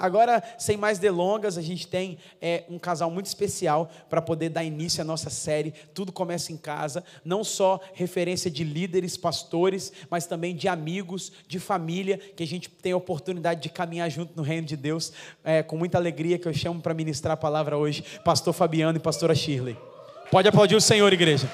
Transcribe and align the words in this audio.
Agora, 0.00 0.42
sem 0.56 0.78
mais 0.78 0.98
delongas, 0.98 1.58
a 1.58 1.62
gente 1.62 1.86
tem 1.86 2.16
é, 2.40 2.64
um 2.70 2.78
casal 2.78 3.10
muito 3.10 3.26
especial 3.26 3.90
para 4.08 4.22
poder 4.22 4.48
dar 4.48 4.64
início 4.64 5.02
à 5.02 5.04
nossa 5.04 5.28
série. 5.28 5.74
Tudo 5.92 6.10
começa 6.10 6.50
em 6.50 6.56
casa, 6.56 7.04
não 7.22 7.44
só 7.44 7.78
referência 7.92 8.50
de 8.50 8.64
líderes, 8.64 9.18
pastores, 9.18 9.92
mas 10.08 10.26
também 10.26 10.56
de 10.56 10.68
amigos, 10.68 11.30
de 11.46 11.58
família, 11.58 12.16
que 12.16 12.42
a 12.42 12.46
gente 12.46 12.70
tem 12.70 12.92
a 12.92 12.96
oportunidade 12.96 13.60
de 13.60 13.68
caminhar 13.68 14.10
junto 14.10 14.32
no 14.34 14.42
reino 14.42 14.66
de 14.66 14.76
Deus. 14.76 15.12
É, 15.44 15.62
com 15.62 15.76
muita 15.76 15.98
alegria 15.98 16.38
que 16.38 16.48
eu 16.48 16.54
chamo 16.54 16.80
para 16.80 16.94
ministrar 16.94 17.34
a 17.34 17.36
palavra 17.36 17.76
hoje, 17.76 18.02
Pastor 18.24 18.54
Fabiano 18.54 18.96
e 18.96 19.00
Pastora 19.00 19.34
Shirley. 19.34 19.76
Pode 20.30 20.48
aplaudir 20.48 20.76
o 20.76 20.80
Senhor, 20.80 21.12
igreja. 21.12 21.46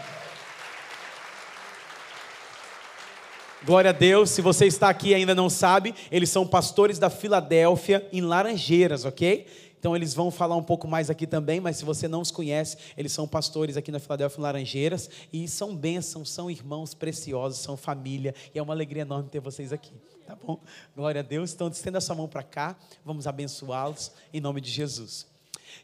Glória 3.66 3.90
a 3.90 3.92
Deus. 3.92 4.30
Se 4.30 4.40
você 4.40 4.64
está 4.64 4.88
aqui 4.88 5.08
e 5.08 5.14
ainda 5.16 5.34
não 5.34 5.50
sabe, 5.50 5.92
eles 6.08 6.30
são 6.30 6.46
pastores 6.46 7.00
da 7.00 7.10
Filadélfia 7.10 8.08
em 8.12 8.20
Laranjeiras, 8.20 9.04
ok? 9.04 9.44
Então 9.76 9.96
eles 9.96 10.14
vão 10.14 10.30
falar 10.30 10.54
um 10.54 10.62
pouco 10.62 10.86
mais 10.86 11.10
aqui 11.10 11.26
também, 11.26 11.58
mas 11.58 11.76
se 11.76 11.84
você 11.84 12.06
não 12.06 12.20
os 12.20 12.30
conhece, 12.30 12.76
eles 12.96 13.10
são 13.10 13.26
pastores 13.26 13.76
aqui 13.76 13.90
na 13.90 13.98
Filadélfia 13.98 14.40
Laranjeiras 14.40 15.10
e 15.32 15.48
são 15.48 15.74
bênçãos, 15.74 16.30
são 16.30 16.48
irmãos 16.48 16.94
preciosos, 16.94 17.58
são 17.58 17.76
família 17.76 18.36
e 18.54 18.58
é 18.60 18.62
uma 18.62 18.72
alegria 18.72 19.02
enorme 19.02 19.28
ter 19.28 19.40
vocês 19.40 19.72
aqui. 19.72 19.92
Tá 20.24 20.36
bom? 20.36 20.60
Glória 20.94 21.18
a 21.18 21.24
Deus. 21.24 21.52
Então 21.52 21.66
estenda 21.66 21.98
a 21.98 22.00
sua 22.00 22.14
mão 22.14 22.28
para 22.28 22.44
cá, 22.44 22.76
vamos 23.04 23.26
abençoá-los 23.26 24.12
em 24.32 24.40
nome 24.40 24.60
de 24.60 24.70
Jesus. 24.70 25.26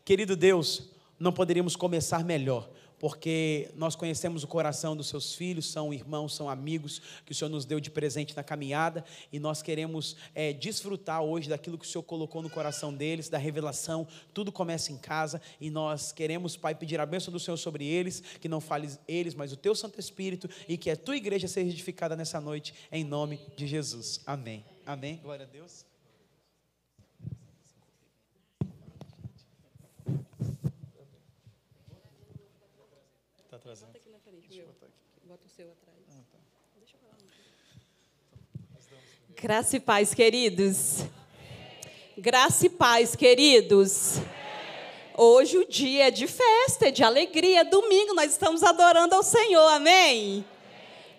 Querido 0.05 0.37
Deus, 0.37 0.89
não 1.19 1.33
poderíamos 1.33 1.75
começar 1.75 2.23
melhor 2.23 2.69
porque 3.03 3.69
nós 3.75 3.97
conhecemos 3.97 4.45
o 4.45 4.47
coração 4.47 4.97
dos 4.97 5.09
seus 5.09 5.35
filhos, 5.35 5.67
são 5.67 5.93
irmãos, 5.93 6.37
são 6.37 6.49
amigos 6.49 7.03
que 7.27 7.33
o 7.33 7.35
Senhor 7.35 7.51
nos 7.51 7.65
deu 7.65 7.81
de 7.81 7.91
presente 7.91 8.37
na 8.37 8.45
caminhada, 8.45 9.05
e 9.33 9.41
nós 9.41 9.61
queremos 9.61 10.17
é, 10.37 10.53
desfrutar 10.53 11.21
hoje 11.21 11.49
daquilo 11.49 11.77
que 11.77 11.85
o 11.85 11.89
Senhor 11.89 12.05
colocou 12.05 12.41
no 12.43 12.49
coração 12.49 12.95
deles, 12.95 13.29
da 13.29 13.39
revelação. 13.39 14.07
Tudo 14.33 14.53
começa 14.53 14.93
em 14.93 14.97
casa, 14.97 15.43
e 15.61 15.69
nós 15.69 16.13
queremos, 16.13 16.57
Pai, 16.57 16.77
pedir 16.77 17.01
a 17.01 17.05
bênção 17.05 17.33
do 17.33 17.41
Senhor 17.41 17.57
sobre 17.57 17.85
eles, 17.85 18.21
que 18.41 18.49
não 18.49 18.61
fale 18.61 18.89
eles, 19.09 19.35
mas 19.35 19.53
o 19.53 19.57
teu 19.57 19.75
Santo 19.75 19.99
Espírito, 19.99 20.49
e 20.69 20.79
que 20.79 20.89
a 20.89 20.97
tua 20.97 21.17
igreja 21.17 21.49
seja 21.49 21.71
edificada 21.71 22.15
nessa 22.15 22.41
noite, 22.41 22.73
em 22.93 23.03
nome 23.03 23.41
de 23.57 23.67
Jesus. 23.67 24.21
Amém. 24.25 24.65
Amém. 24.87 25.19
Glória 25.25 25.45
a 25.45 25.49
Deus. 25.49 25.85
Bota 33.63 33.99
aqui 33.99 34.11
na 34.11 34.19
frente, 34.19 34.49
meu. 34.57 34.67
Bota 35.25 35.47
o 35.47 35.49
seu 35.49 35.71
atrás. 35.71 35.99
Ah, 36.11 36.23
tá. 36.33 36.39
Deixa 36.77 36.97
eu 36.97 37.01
falar. 37.01 37.17
Graça 39.43 39.77
e 39.77 39.81
paz, 39.81 40.15
queridos. 40.15 41.05
Graça 42.17 42.67
e 42.67 42.69
paz, 42.69 43.17
queridos. 43.17 44.21
Hoje 45.19 45.59
o 45.59 45.67
dia 45.67 46.07
é 46.07 46.11
de 46.13 46.29
festa, 46.29 46.87
é 46.87 46.91
de 46.93 47.03
alegria, 47.03 47.63
é 47.63 47.65
domingo, 47.65 48.15
nós 48.15 48.31
estamos 48.31 48.63
adorando 48.63 49.17
ao 49.17 49.23
Senhor, 49.25 49.67
amém? 49.73 50.45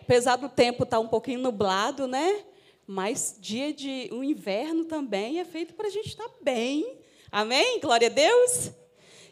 Apesar 0.04 0.38
do 0.38 0.48
tempo 0.48 0.84
estar 0.84 0.96
tá 0.96 1.00
um 1.02 1.08
pouquinho 1.10 1.42
nublado, 1.42 2.08
né? 2.08 2.46
Mas 2.88 3.36
dia 3.42 3.74
de 3.74 4.08
o 4.14 4.24
inverno 4.24 4.86
também 4.86 5.42
é 5.42 5.44
feito 5.44 5.74
para 5.74 5.88
a 5.88 5.92
gente 5.92 6.08
estar 6.08 6.30
bem, 6.42 6.96
amém? 7.30 7.82
Glória 7.82 8.08
a 8.08 8.10
Deus. 8.10 8.72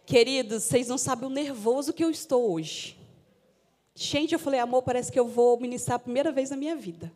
Queridos, 0.05 0.63
vocês 0.63 0.89
não 0.89 0.97
sabem 0.97 1.27
o 1.27 1.31
nervoso 1.31 1.93
que 1.93 2.03
eu 2.03 2.11
estou 2.11 2.51
hoje. 2.51 2.97
Gente, 3.95 4.33
eu 4.33 4.39
falei, 4.39 4.59
amor, 4.59 4.83
parece 4.83 5.09
que 5.09 5.19
eu 5.19 5.29
vou 5.29 5.57
ministrar 5.57 5.95
a 5.95 5.99
primeira 5.99 6.29
vez 6.29 6.49
na 6.49 6.57
minha 6.57 6.75
vida. 6.75 7.09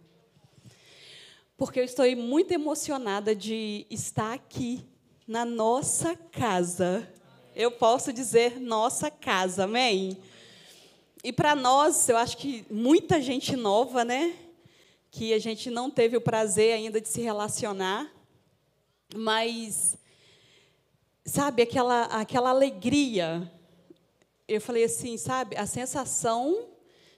Porque 1.57 1.79
eu 1.79 1.83
estou 1.83 2.05
muito 2.15 2.51
emocionada 2.51 3.35
de 3.35 3.85
estar 3.89 4.33
aqui, 4.33 4.85
na 5.27 5.43
nossa 5.43 6.15
casa. 6.15 7.07
Eu 7.55 7.71
posso 7.71 8.13
dizer 8.13 8.59
nossa 8.59 9.09
casa, 9.09 9.63
amém? 9.63 10.17
E 11.23 11.33
para 11.33 11.55
nós, 11.55 12.07
eu 12.09 12.17
acho 12.17 12.37
que 12.37 12.65
muita 12.69 13.19
gente 13.21 13.55
nova, 13.55 14.05
né? 14.05 14.35
Que 15.09 15.33
a 15.33 15.39
gente 15.39 15.71
não 15.71 15.89
teve 15.89 16.15
o 16.15 16.21
prazer 16.21 16.73
ainda 16.73 17.01
de 17.01 17.07
se 17.09 17.21
relacionar, 17.21 18.11
mas, 19.15 19.97
sabe, 21.25 21.63
aquela, 21.63 22.03
aquela 22.03 22.49
alegria 22.49 23.51
eu 24.47 24.61
falei 24.61 24.83
assim, 24.83 25.17
sabe, 25.17 25.57
a 25.57 25.65
sensação 25.65 26.67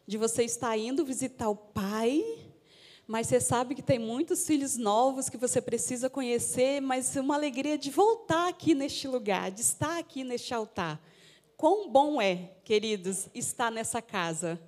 de 0.07 0.17
você 0.17 0.43
estar 0.43 0.77
indo 0.77 1.03
visitar 1.03 1.49
o 1.49 1.55
pai, 1.55 2.23
mas 3.07 3.27
você 3.27 3.39
sabe 3.39 3.73
que 3.73 3.81
tem 3.81 3.97
muitos 3.97 4.45
filhos 4.45 4.75
novos 4.75 5.29
que 5.29 5.37
você 5.37 5.61
precisa 5.61 6.09
conhecer, 6.09 6.81
mas 6.81 7.15
uma 7.15 7.35
alegria 7.35 7.77
de 7.77 7.89
voltar 7.89 8.49
aqui 8.49 8.75
neste 8.75 9.07
lugar, 9.07 9.49
de 9.49 9.61
estar 9.61 9.97
aqui 9.97 10.25
neste 10.25 10.53
altar. 10.53 11.01
Quão 11.55 11.89
bom 11.89 12.21
é, 12.21 12.51
queridos, 12.65 13.29
estar 13.33 13.71
nessa 13.71 14.01
casa. 14.01 14.59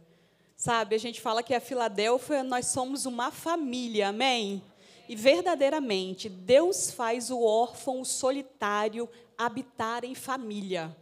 Sabe, 0.56 0.96
a 0.96 0.98
gente 0.98 1.20
fala 1.20 1.44
que 1.44 1.54
a 1.54 1.60
Filadélfia, 1.60 2.42
nós 2.42 2.68
somos 2.68 3.06
uma 3.06 3.30
família, 3.30 4.08
amém? 4.08 4.64
E 5.10 5.16
verdadeiramente, 5.18 6.30
Deus 6.30 6.92
faz 6.92 7.30
o 7.30 7.42
órfão, 7.42 8.00
o 8.00 8.06
solitário, 8.06 9.10
habitar 9.38 10.06
em 10.06 10.16
família. 10.16 10.96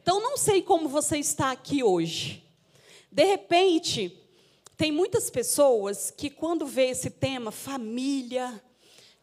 Então, 0.00 0.20
não 0.20 0.36
sei 0.36 0.62
como 0.62 0.88
você 0.88 1.18
está 1.18 1.50
aqui 1.50 1.82
hoje. 1.82 2.44
De 3.10 3.24
repente, 3.24 4.16
tem 4.76 4.92
muitas 4.92 5.30
pessoas 5.30 6.10
que, 6.10 6.28
quando 6.28 6.66
vê 6.66 6.90
esse 6.90 7.08
tema, 7.08 7.50
família, 7.50 8.62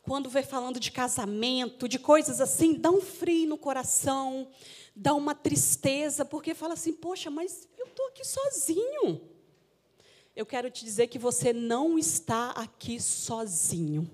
quando 0.02 0.30
vê 0.30 0.42
falando 0.42 0.80
de 0.80 0.92
casamento, 0.92 1.88
de 1.88 2.00
coisas 2.00 2.42
assim, 2.42 2.74
dá 2.74 2.90
um 2.90 3.00
frio 3.00 3.50
no 3.50 3.58
coração, 3.58 4.48
dá 4.96 5.14
uma 5.14 5.36
tristeza, 5.36 6.26
porque 6.26 6.56
fala 6.56 6.74
assim: 6.74 6.92
poxa, 6.92 7.30
mas 7.30 7.68
eu 7.78 7.86
estou 7.86 8.08
aqui 8.08 8.26
sozinho. 8.26 9.22
Eu 10.36 10.46
quero 10.46 10.72
te 10.72 10.84
dizer 10.84 11.08
que 11.08 11.20
você 11.20 11.54
não 11.54 12.00
está 12.00 12.50
aqui 12.52 13.00
sozinho. 13.00 14.10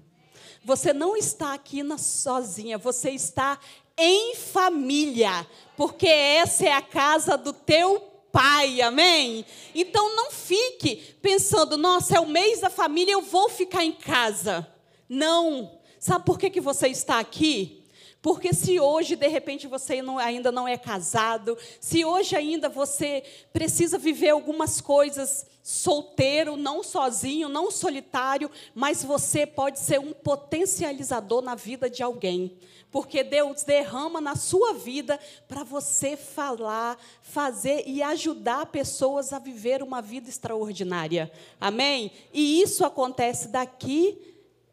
Você 0.66 0.92
não 0.92 1.16
está 1.16 1.54
aqui 1.54 1.82
na 1.82 1.98
sozinha, 1.98 2.78
você 2.78 3.12
está 3.12 3.58
em 3.98 4.36
família, 4.36 5.48
porque 5.78 6.08
essa 6.08 6.66
é 6.66 6.74
a 6.74 6.82
casa 6.82 7.38
do 7.38 7.54
teu 7.54 8.09
pai, 8.32 8.82
amém? 8.82 9.46
Então 9.74 10.16
não 10.16 10.32
fique 10.32 10.96
pensando, 11.22 11.78
nossa, 11.78 12.18
é 12.18 12.20
o 12.20 12.28
mês 12.28 12.60
da 12.62 12.70
família, 12.70 13.14
eu 13.14 13.22
vou 13.22 13.50
ficar 13.50 13.84
em 13.84 13.92
casa. 13.92 14.68
Não. 15.08 15.80
Sabe 16.00 16.26
por 16.26 16.40
que, 16.40 16.50
que 16.50 16.62
você 16.62 16.88
está 16.88 17.20
aqui? 17.20 17.80
Porque 18.22 18.54
se 18.54 18.80
hoje, 18.80 19.16
de 19.16 19.28
repente, 19.28 19.66
você 19.66 20.02
não, 20.02 20.18
ainda 20.18 20.52
não 20.52 20.68
é 20.68 20.78
casado, 20.78 21.58
se 21.80 22.04
hoje 22.04 22.36
ainda 22.36 22.68
você 22.68 23.24
precisa 23.54 23.98
viver 23.98 24.30
algumas 24.30 24.82
coisas 24.82 25.46
solteiro, 25.64 26.58
não 26.58 26.84
sozinho, 26.84 27.48
não 27.48 27.72
solitário, 27.72 28.50
mas 28.76 29.04
você 29.04 29.46
pode 29.46 29.80
ser 29.80 30.00
um 30.00 30.12
potencializador 30.12 31.42
na 31.42 31.56
vida 31.56 31.90
de 31.90 32.04
alguém. 32.04 32.58
Porque 32.92 33.24
Deus 33.24 33.64
derrama 33.64 34.20
na 34.20 34.36
sua 34.36 34.74
vida 34.74 35.20
para 35.48 35.64
você 35.64 36.18
falar, 36.18 36.98
fazer 37.22 37.84
e 37.86 38.02
ajudar 38.02 38.66
pessoas 38.68 39.32
a 39.32 39.38
viver 39.38 39.84
uma 39.84 40.02
vida 40.02 40.28
extraordinária. 40.28 41.32
Amém? 41.62 42.12
E 42.34 42.62
isso 42.62 42.84
acontece 42.84 43.50
daqui 43.50 44.18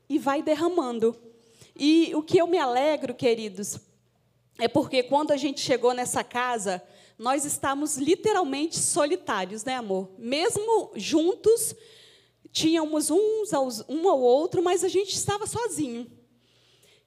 e 0.09 0.19
vai 0.19 0.43
derramando. 0.43 1.15
E 1.75 2.15
o 2.15 2.23
que 2.23 2.39
eu 2.39 2.47
me 2.47 2.57
alegro, 2.57 3.15
queridos, 3.15 3.79
é 4.59 4.67
porque 4.67 5.03
quando 5.03 5.33
a 5.33 5.37
gente 5.37 5.61
chegou 5.61 5.93
nessa 5.93 6.25
casa, 6.25 6.83
nós 7.19 7.45
estávamos 7.45 7.99
literalmente 7.99 8.79
solitários, 8.79 9.63
né, 9.63 9.75
amor? 9.75 10.09
Mesmo 10.19 10.93
juntos, 10.95 11.75
tínhamos 12.51 13.11
uns 13.11 13.53
aos, 13.53 13.85
um 13.87 14.09
ao 14.09 14.21
outro, 14.21 14.63
mas 14.63 14.83
a 14.83 14.89
gente 14.89 15.15
estava 15.15 15.47
sozinho. 15.47 16.11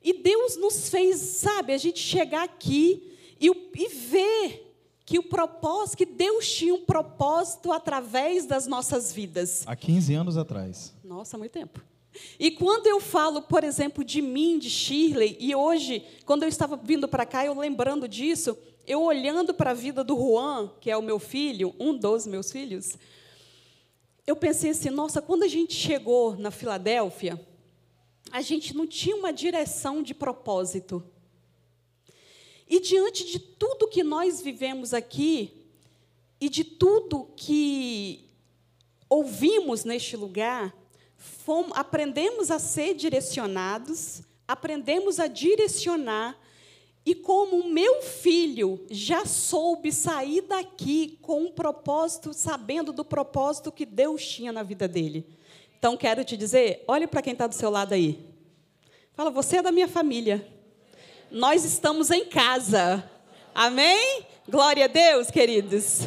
E 0.04 0.22
Deus 0.22 0.56
nos 0.58 0.90
fez, 0.90 1.18
sabe, 1.18 1.74
a 1.74 1.78
gente 1.78 2.00
chegar 2.00 2.44
aqui 2.44 3.12
e, 3.40 3.48
e 3.48 3.88
ver 3.90 4.66
que 5.06 5.18
o 5.18 5.24
propósito, 5.24 5.98
que 5.98 6.06
Deus 6.06 6.48
tinha 6.52 6.74
um 6.74 6.86
propósito 6.86 7.72
através 7.72 8.46
das 8.46 8.68
nossas 8.68 9.12
vidas. 9.12 9.64
Há 9.66 9.76
15 9.76 10.14
anos 10.14 10.38
atrás. 10.38 10.94
Nossa, 11.04 11.38
muito 11.38 11.52
tempo. 11.52 11.82
E 12.40 12.52
quando 12.52 12.88
eu 12.88 13.00
falo, 13.00 13.42
por 13.42 13.64
exemplo, 13.64 14.04
de 14.04 14.22
mim, 14.22 14.60
de 14.60 14.70
Shirley, 14.70 15.36
e 15.40 15.56
hoje, 15.56 16.04
quando 16.26 16.44
eu 16.44 16.50
estava 16.50 16.76
vindo 16.76 17.08
para 17.08 17.26
cá, 17.26 17.46
eu 17.46 17.58
lembrando 17.58 18.08
disso, 18.08 18.58
eu 18.86 19.02
olhando 19.02 19.54
para 19.54 19.72
a 19.72 19.74
vida 19.74 20.04
do 20.04 20.16
Juan, 20.16 20.72
que 20.80 20.90
é 20.90 20.98
o 20.98 21.02
meu 21.02 21.20
filho, 21.20 21.74
um 21.80 21.96
dos 21.96 22.26
meus 22.26 22.52
filhos, 22.52 22.98
eu 24.26 24.36
pensei 24.36 24.72
assim, 24.72 24.90
nossa, 24.90 25.22
quando 25.22 25.44
a 25.44 25.48
gente 25.48 25.74
chegou 25.74 26.36
na 26.38 26.52
Filadélfia, 26.52 27.40
a 28.32 28.42
gente 28.42 28.76
não 28.76 28.86
tinha 28.86 29.16
uma 29.16 29.32
direção 29.32 30.02
de 30.02 30.14
propósito. 30.14 31.04
E 32.68 32.80
diante 32.80 33.26
de 33.26 33.40
tudo 33.40 33.88
que 33.88 34.04
nós 34.04 34.42
vivemos 34.42 34.94
aqui, 34.94 35.54
e 36.40 36.48
de 36.48 36.64
tudo 36.64 37.30
que 37.36 38.26
ouvimos 39.10 39.84
neste 39.84 40.16
lugar, 40.16 40.74
fomos, 41.18 41.72
aprendemos 41.76 42.52
a 42.52 42.60
ser 42.60 42.94
direcionados, 42.94 44.22
aprendemos 44.48 45.20
a 45.20 45.28
direcionar, 45.28 46.40
e 47.06 47.16
como 47.16 47.58
o 47.58 47.70
meu 47.70 48.04
filho 48.04 48.86
já 48.92 49.26
soube 49.26 49.92
sair 49.92 50.42
daqui 50.42 51.18
com 51.22 51.44
um 51.44 51.52
propósito, 51.52 52.34
sabendo 52.34 52.94
do 52.94 53.04
propósito 53.04 53.72
que 53.72 53.86
Deus 53.86 54.26
tinha 54.26 54.52
na 54.52 54.62
vida 54.62 54.88
dele. 54.88 55.26
Então, 55.80 55.96
quero 55.96 56.26
te 56.26 56.36
dizer, 56.36 56.84
olhe 56.90 57.08
para 57.08 57.22
quem 57.22 57.32
está 57.32 57.48
do 57.48 57.56
seu 57.56 57.70
lado 57.70 57.94
aí. 57.94 58.20
Fala, 59.14 59.32
você 59.32 59.58
é 59.58 59.62
da 59.62 59.72
minha 59.72 59.88
família. 59.88 60.46
Nós 61.32 61.64
estamos 61.64 62.12
em 62.12 62.26
casa. 62.26 63.10
Amém? 63.56 64.26
Glória 64.50 64.84
a 64.84 64.88
Deus, 64.88 65.32
queridos. 65.32 66.06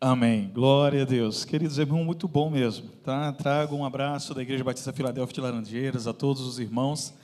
Amém. 0.00 0.50
Glória 0.52 1.02
a 1.02 1.04
Deus. 1.04 1.44
Queridos 1.44 1.78
irmãos, 1.78 2.04
muito 2.04 2.26
bom 2.26 2.50
mesmo. 2.50 2.88
Tá? 3.04 3.32
Trago 3.32 3.76
um 3.76 3.84
abraço 3.84 4.34
da 4.34 4.42
Igreja 4.42 4.64
Batista 4.64 4.92
Filadélfia 4.92 5.34
de 5.34 5.40
Laranjeiras 5.40 6.08
a 6.08 6.12
todos 6.12 6.42
os 6.42 6.58
irmãos. 6.58 7.14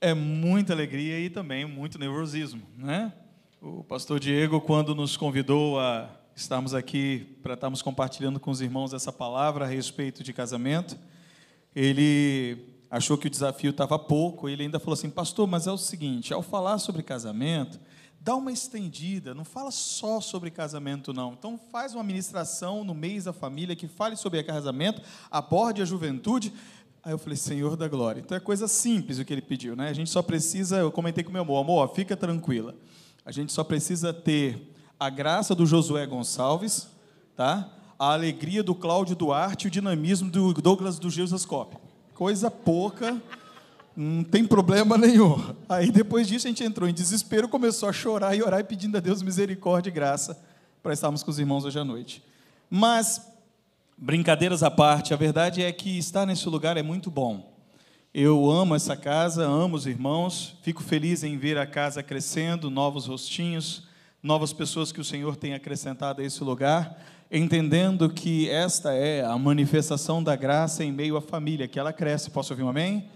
É 0.00 0.14
muita 0.14 0.72
alegria 0.72 1.20
e 1.20 1.28
também 1.28 1.66
muito 1.66 1.98
nervosismo, 1.98 2.62
né? 2.74 3.12
O 3.60 3.84
pastor 3.84 4.18
Diego, 4.18 4.62
quando 4.62 4.94
nos 4.94 5.14
convidou 5.14 5.78
a 5.78 6.08
estarmos 6.40 6.74
aqui 6.74 7.36
para 7.42 7.54
estarmos 7.54 7.82
compartilhando 7.82 8.40
com 8.40 8.50
os 8.50 8.60
irmãos 8.60 8.92
essa 8.92 9.12
palavra 9.12 9.64
a 9.64 9.68
respeito 9.68 10.22
de 10.22 10.32
casamento, 10.32 10.96
ele 11.74 12.58
achou 12.90 13.16
que 13.16 13.26
o 13.26 13.30
desafio 13.30 13.70
estava 13.70 13.98
pouco, 13.98 14.48
ele 14.48 14.64
ainda 14.64 14.80
falou 14.80 14.94
assim, 14.94 15.10
pastor, 15.10 15.46
mas 15.46 15.66
é 15.66 15.72
o 15.72 15.78
seguinte, 15.78 16.34
ao 16.34 16.42
falar 16.42 16.78
sobre 16.78 17.02
casamento, 17.02 17.78
dá 18.20 18.34
uma 18.34 18.52
estendida, 18.52 19.34
não 19.34 19.44
fala 19.44 19.70
só 19.70 20.20
sobre 20.20 20.50
casamento, 20.50 21.12
não. 21.12 21.32
Então 21.32 21.58
faz 21.70 21.94
uma 21.94 22.02
ministração 22.02 22.84
no 22.84 22.94
mês 22.94 23.24
da 23.24 23.32
família 23.32 23.76
que 23.76 23.86
fale 23.86 24.16
sobre 24.16 24.42
casamento, 24.42 25.00
aborde 25.30 25.80
a 25.80 25.84
juventude. 25.84 26.52
Aí 27.02 27.12
eu 27.12 27.18
falei, 27.18 27.36
Senhor 27.36 27.76
da 27.76 27.88
glória. 27.88 28.20
Então 28.20 28.36
é 28.36 28.40
coisa 28.40 28.68
simples 28.68 29.18
o 29.18 29.24
que 29.24 29.32
ele 29.32 29.40
pediu, 29.40 29.74
né? 29.74 29.88
A 29.88 29.92
gente 29.94 30.10
só 30.10 30.20
precisa, 30.20 30.78
eu 30.78 30.92
comentei 30.92 31.24
com 31.24 31.32
meu 31.32 31.42
amor, 31.42 31.62
amor, 31.62 31.94
fica 31.94 32.16
tranquila. 32.16 32.74
A 33.24 33.32
gente 33.32 33.52
só 33.52 33.64
precisa 33.64 34.12
ter 34.12 34.69
a 35.00 35.08
graça 35.08 35.54
do 35.54 35.64
Josué 35.64 36.06
Gonçalves, 36.06 36.86
tá? 37.34 37.70
A 37.98 38.12
alegria 38.12 38.62
do 38.62 38.74
Cláudio 38.74 39.16
Duarte 39.16 39.66
e 39.66 39.68
o 39.68 39.70
dinamismo 39.70 40.30
do 40.30 40.52
Douglas 40.52 40.98
do 40.98 41.08
Jesus 41.08 41.46
Cop. 41.46 41.74
Coisa 42.12 42.50
pouca 42.50 43.20
não 43.96 44.22
tem 44.22 44.46
problema 44.46 44.98
nenhum. 44.98 45.54
Aí 45.66 45.90
depois 45.90 46.28
disso 46.28 46.46
a 46.46 46.50
gente 46.50 46.62
entrou 46.62 46.86
em 46.86 46.92
desespero, 46.92 47.48
começou 47.48 47.88
a 47.88 47.94
chorar 47.94 48.36
e 48.36 48.42
orar 48.42 48.60
e 48.60 48.64
pedindo 48.64 48.98
a 48.98 49.00
Deus 49.00 49.22
misericórdia 49.22 49.88
e 49.88 49.92
graça 49.92 50.38
para 50.82 50.92
estarmos 50.92 51.22
com 51.22 51.30
os 51.30 51.38
irmãos 51.38 51.64
hoje 51.64 51.78
à 51.78 51.84
noite. 51.84 52.22
Mas, 52.68 53.26
brincadeiras 53.96 54.62
à 54.62 54.70
parte, 54.70 55.14
a 55.14 55.16
verdade 55.16 55.62
é 55.62 55.72
que 55.72 55.98
estar 55.98 56.26
nesse 56.26 56.46
lugar 56.46 56.76
é 56.76 56.82
muito 56.82 57.10
bom. 57.10 57.50
Eu 58.12 58.50
amo 58.50 58.74
essa 58.74 58.96
casa, 58.96 59.46
amo 59.46 59.76
os 59.76 59.86
irmãos, 59.86 60.58
fico 60.62 60.82
feliz 60.82 61.24
em 61.24 61.38
ver 61.38 61.56
a 61.56 61.66
casa 61.66 62.02
crescendo, 62.02 62.68
novos 62.68 63.06
rostinhos, 63.06 63.88
novas 64.22 64.52
pessoas 64.52 64.92
que 64.92 65.00
o 65.00 65.04
Senhor 65.04 65.36
tem 65.36 65.54
acrescentado 65.54 66.20
a 66.20 66.24
esse 66.24 66.42
lugar, 66.44 67.00
entendendo 67.30 68.08
que 68.10 68.48
esta 68.48 68.92
é 68.92 69.24
a 69.24 69.36
manifestação 69.38 70.22
da 70.22 70.36
graça 70.36 70.84
em 70.84 70.92
meio 70.92 71.16
à 71.16 71.20
família, 71.20 71.68
que 71.68 71.78
ela 71.78 71.92
cresce. 71.92 72.30
Posso 72.30 72.52
ouvir 72.52 72.62
um 72.62 72.68
amém? 72.68 73.08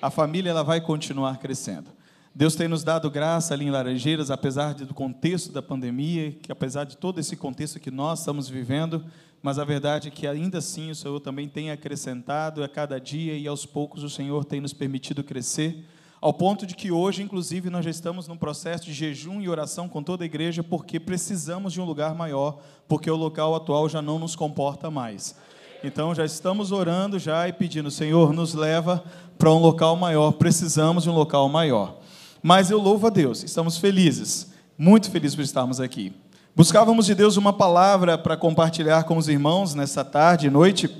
a 0.00 0.10
família 0.10 0.50
ela 0.50 0.62
vai 0.62 0.80
continuar 0.80 1.38
crescendo. 1.38 1.90
Deus 2.34 2.54
tem 2.54 2.68
nos 2.68 2.84
dado 2.84 3.10
graça 3.10 3.52
ali 3.52 3.64
em 3.64 3.70
Laranjeiras, 3.70 4.30
apesar 4.30 4.74
do 4.74 4.94
contexto 4.94 5.52
da 5.52 5.60
pandemia, 5.60 6.32
que 6.32 6.52
apesar 6.52 6.84
de 6.84 6.96
todo 6.96 7.18
esse 7.18 7.36
contexto 7.36 7.80
que 7.80 7.90
nós 7.90 8.20
estamos 8.20 8.48
vivendo, 8.48 9.04
mas 9.42 9.58
a 9.58 9.64
verdade 9.64 10.08
é 10.08 10.10
que 10.10 10.26
ainda 10.26 10.58
assim 10.58 10.90
o 10.90 10.94
Senhor 10.94 11.18
também 11.20 11.48
tem 11.48 11.70
acrescentado 11.70 12.62
a 12.62 12.68
cada 12.68 13.00
dia 13.00 13.36
e 13.36 13.46
aos 13.48 13.66
poucos 13.66 14.04
o 14.04 14.10
Senhor 14.10 14.44
tem 14.44 14.60
nos 14.60 14.72
permitido 14.72 15.24
crescer, 15.24 15.84
ao 16.20 16.32
ponto 16.32 16.66
de 16.66 16.74
que 16.74 16.90
hoje, 16.90 17.22
inclusive, 17.22 17.70
nós 17.70 17.84
já 17.84 17.90
estamos 17.90 18.26
num 18.26 18.36
processo 18.36 18.84
de 18.84 18.92
jejum 18.92 19.40
e 19.40 19.48
oração 19.48 19.88
com 19.88 20.02
toda 20.02 20.24
a 20.24 20.26
igreja, 20.26 20.62
porque 20.62 20.98
precisamos 20.98 21.72
de 21.72 21.80
um 21.80 21.84
lugar 21.84 22.14
maior, 22.14 22.58
porque 22.88 23.10
o 23.10 23.16
local 23.16 23.54
atual 23.54 23.88
já 23.88 24.02
não 24.02 24.18
nos 24.18 24.34
comporta 24.34 24.90
mais. 24.90 25.36
Então 25.82 26.12
já 26.12 26.24
estamos 26.24 26.72
orando 26.72 27.18
já 27.18 27.46
e 27.48 27.52
pedindo, 27.52 27.90
Senhor, 27.90 28.32
nos 28.32 28.52
leva 28.52 29.04
para 29.38 29.50
um 29.50 29.58
local 29.58 29.94
maior, 29.94 30.32
precisamos 30.32 31.04
de 31.04 31.10
um 31.10 31.14
local 31.14 31.48
maior. 31.48 31.98
Mas 32.42 32.70
eu 32.70 32.78
louvo 32.80 33.06
a 33.06 33.10
Deus, 33.10 33.44
estamos 33.44 33.78
felizes, 33.78 34.52
muito 34.76 35.10
felizes 35.10 35.36
por 35.36 35.42
estarmos 35.42 35.80
aqui. 35.80 36.12
Buscávamos 36.54 37.06
de 37.06 37.14
Deus 37.14 37.36
uma 37.36 37.52
palavra 37.52 38.18
para 38.18 38.36
compartilhar 38.36 39.04
com 39.04 39.16
os 39.16 39.28
irmãos 39.28 39.74
nessa 39.74 40.04
tarde 40.04 40.48
e 40.48 40.50
noite, 40.50 40.90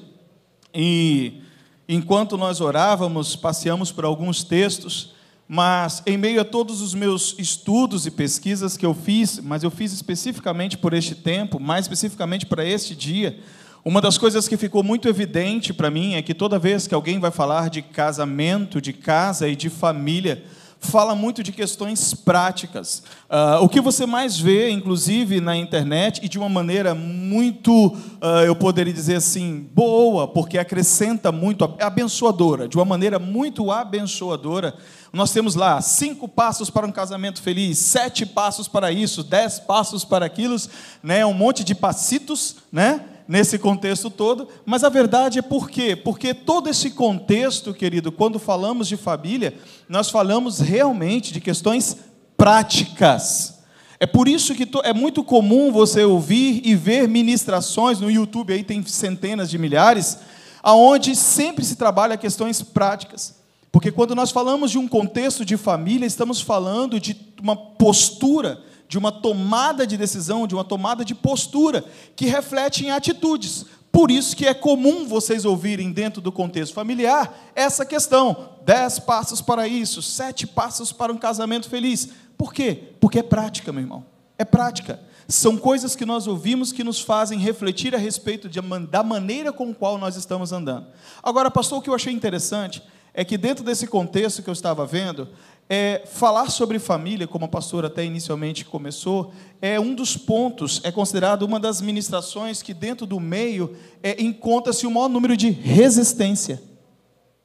e 0.73 1.43
enquanto 1.89 2.37
nós 2.37 2.61
orávamos, 2.61 3.35
passeamos 3.35 3.91
por 3.91 4.05
alguns 4.05 4.45
textos, 4.45 5.15
mas 5.49 6.03
em 6.07 6.19
meio 6.19 6.41
a 6.41 6.45
todos 6.45 6.83
os 6.83 6.93
meus 6.93 7.35
estudos 7.39 8.05
e 8.05 8.11
pesquisas 8.11 8.77
que 8.77 8.85
eu 8.85 8.93
fiz, 8.93 9.41
mas 9.41 9.63
eu 9.63 9.71
fiz 9.71 9.93
especificamente 9.93 10.77
por 10.77 10.93
este 10.93 11.15
tempo, 11.15 11.59
mais 11.59 11.87
especificamente 11.87 12.45
para 12.45 12.65
este 12.65 12.95
dia, 12.95 13.39
uma 13.85 14.03
das 14.03 14.19
coisas 14.19 14.47
que 14.47 14.59
ficou 14.59 14.83
muito 14.83 15.09
evidente 15.09 15.73
para 15.73 15.91
mim 15.91 16.15
é 16.15 16.21
que 16.21 16.35
toda 16.35 16.59
vez 16.59 16.87
que 16.87 16.95
alguém 16.95 17.19
vai 17.19 17.31
falar 17.31 17.71
de 17.71 17.81
casamento, 17.81 18.83
de 18.83 18.93
casa 18.93 19.49
e 19.49 19.57
de 19.57 19.71
família, 19.71 20.45
fala 20.81 21.15
muito 21.15 21.43
de 21.43 21.53
questões 21.53 22.15
práticas. 22.15 23.03
Uh, 23.29 23.63
o 23.63 23.69
que 23.69 23.81
você 23.81 24.07
mais 24.07 24.39
vê, 24.39 24.71
inclusive, 24.71 25.41
na 25.41 25.57
internet, 25.57 26.21
e 26.23 26.29
de 26.29 26.39
uma 26.39 26.49
maneira 26.49 26.95
muito, 26.95 27.89
uh, 27.89 28.45
eu 28.47 28.55
poderia 28.55 28.93
dizer 28.93 29.17
assim, 29.17 29.69
boa, 29.75 30.29
porque 30.29 30.59
acrescenta 30.59 31.33
muito, 31.33 31.65
abençoadora, 31.81 32.69
de 32.69 32.77
uma 32.77 32.85
maneira 32.85 33.19
muito 33.19 33.71
abençoadora. 33.71 34.75
Nós 35.13 35.33
temos 35.33 35.55
lá 35.55 35.81
cinco 35.81 36.29
passos 36.29 36.71
para 36.71 36.87
um 36.87 36.93
casamento 36.93 37.43
feliz, 37.43 37.79
sete 37.79 38.25
passos 38.25 38.69
para 38.69 38.93
isso, 38.93 39.23
dez 39.23 39.59
passos 39.59 40.05
para 40.05 40.27
aquilo, 40.27 40.57
né, 41.03 41.25
um 41.25 41.35
monte 41.35 41.65
de 41.65 41.75
passitos, 41.75 42.57
né? 42.71 43.05
Nesse 43.29 43.59
contexto 43.59 44.09
todo, 44.09 44.49
mas 44.65 44.83
a 44.83 44.89
verdade 44.89 45.39
é 45.39 45.43
por 45.43 45.69
quê? 45.69 45.95
Porque 45.95 46.33
todo 46.33 46.71
esse 46.71 46.93
contexto, 46.93 47.75
querido, 47.75 48.11
quando 48.11 48.39
falamos 48.39 48.89
de 48.89 48.97
família, 48.97 49.55
nós 49.87 50.09
falamos 50.09 50.61
realmente 50.61 51.31
de 51.31 51.41
questões 51.41 51.99
práticas. 52.39 53.59
É 54.01 54.07
por 54.07 54.29
isso 54.29 54.55
que 54.55 54.67
é 54.83 54.95
muito 54.95 55.23
comum 55.23 55.71
você 55.71 56.05
ouvir 56.05 56.63
e 56.65 56.75
ver 56.75 57.07
ministrações 57.07 58.01
no 58.01 58.11
YouTube, 58.11 58.55
aí 58.55 58.65
tem 58.65 58.83
centenas 58.87 59.51
de 59.51 59.59
milhares, 59.59 60.19
aonde 60.63 61.15
sempre 61.15 61.65
se 61.65 61.77
trabalha 61.77 62.17
questões 62.17 62.63
práticas. 62.63 63.37
Porque 63.71 63.93
quando 63.93 64.15
nós 64.15 64.31
falamos 64.31 64.71
de 64.71 64.79
um 64.79 64.89
contexto 64.89 65.45
de 65.45 65.59
família, 65.59 66.07
estamos 66.07 66.41
falando 66.41 66.99
de 66.99 67.15
uma 67.43 67.55
postura 67.55 68.63
de 68.89 68.97
uma 68.97 69.13
tomada 69.13 69.87
de 69.87 69.97
decisão, 69.97 70.47
de 70.47 70.55
uma 70.55 70.65
tomada 70.65 71.05
de 71.05 71.15
postura, 71.15 71.85
que 72.17 72.27
reflete 72.27 72.87
em 72.87 72.91
atitudes. 72.91 73.67
Por 73.93 74.11
isso 74.11 74.37
que 74.37 74.47
é 74.47 74.55
comum 74.55 75.07
vocês 75.07 75.45
ouvirem 75.45 75.93
dentro 75.93 76.21
do 76.21 76.33
contexto 76.33 76.73
familiar 76.75 77.51
essa 77.55 77.85
questão: 77.85 78.51
dez 78.65 78.99
passos 78.99 79.41
para 79.41 79.69
isso, 79.69 80.01
sete 80.01 80.47
passos 80.47 80.93
para 80.93 81.13
um 81.13 81.19
casamento 81.19 81.69
feliz. 81.69 82.09
Por 82.37 82.53
quê? 82.53 82.93
Porque 83.01 83.19
é 83.19 83.23
prática, 83.23 83.73
meu 83.73 83.83
irmão. 83.83 84.05
É 84.39 84.45
prática. 84.45 85.01
São 85.27 85.59
coisas 85.59 85.95
que 85.95 86.07
nós 86.07 86.27
ouvimos 86.27 86.73
que 86.73 86.83
nos 86.83 87.01
fazem 87.01 87.39
refletir 87.39 87.95
a 87.95 87.99
respeito 87.99 88.49
de, 88.49 88.61
da 88.89 89.03
maneira 89.03 89.53
com 89.53 89.71
a 89.71 89.75
qual 89.75 89.99
nós 89.99 90.17
estamos 90.17 90.53
andando. 90.53 90.87
Agora, 91.23 91.51
pastor, 91.51 91.79
o 91.79 91.83
que 91.83 91.91
eu 91.91 91.95
achei 91.95 92.13
interessante 92.13 92.83
é 93.13 93.25
que 93.25 93.37
dentro 93.37 93.65
desse 93.65 93.87
contexto 93.87 94.43
que 94.43 94.49
eu 94.49 94.53
estava 94.53 94.87
vendo, 94.87 95.29
é, 95.69 96.03
falar 96.07 96.51
sobre 96.51 96.79
família, 96.79 97.27
como 97.27 97.45
a 97.45 97.49
pastora 97.49 97.89
até 97.89 98.05
inicialmente 98.05 98.65
começou, 98.65 99.33
é 99.61 99.79
um 99.79 99.95
dos 99.95 100.17
pontos, 100.17 100.81
é 100.83 100.91
considerado 100.91 101.43
uma 101.43 101.61
das 101.61 101.81
ministrações 101.81 102.63
que 102.63 102.73
dentro 102.73 103.05
do 103.05 103.21
meio 103.21 103.77
é, 104.03 104.21
encontra-se 104.23 104.87
o 104.87 104.91
maior 104.91 105.09
número 105.09 105.37
de 105.37 105.51
resistência. 105.51 106.63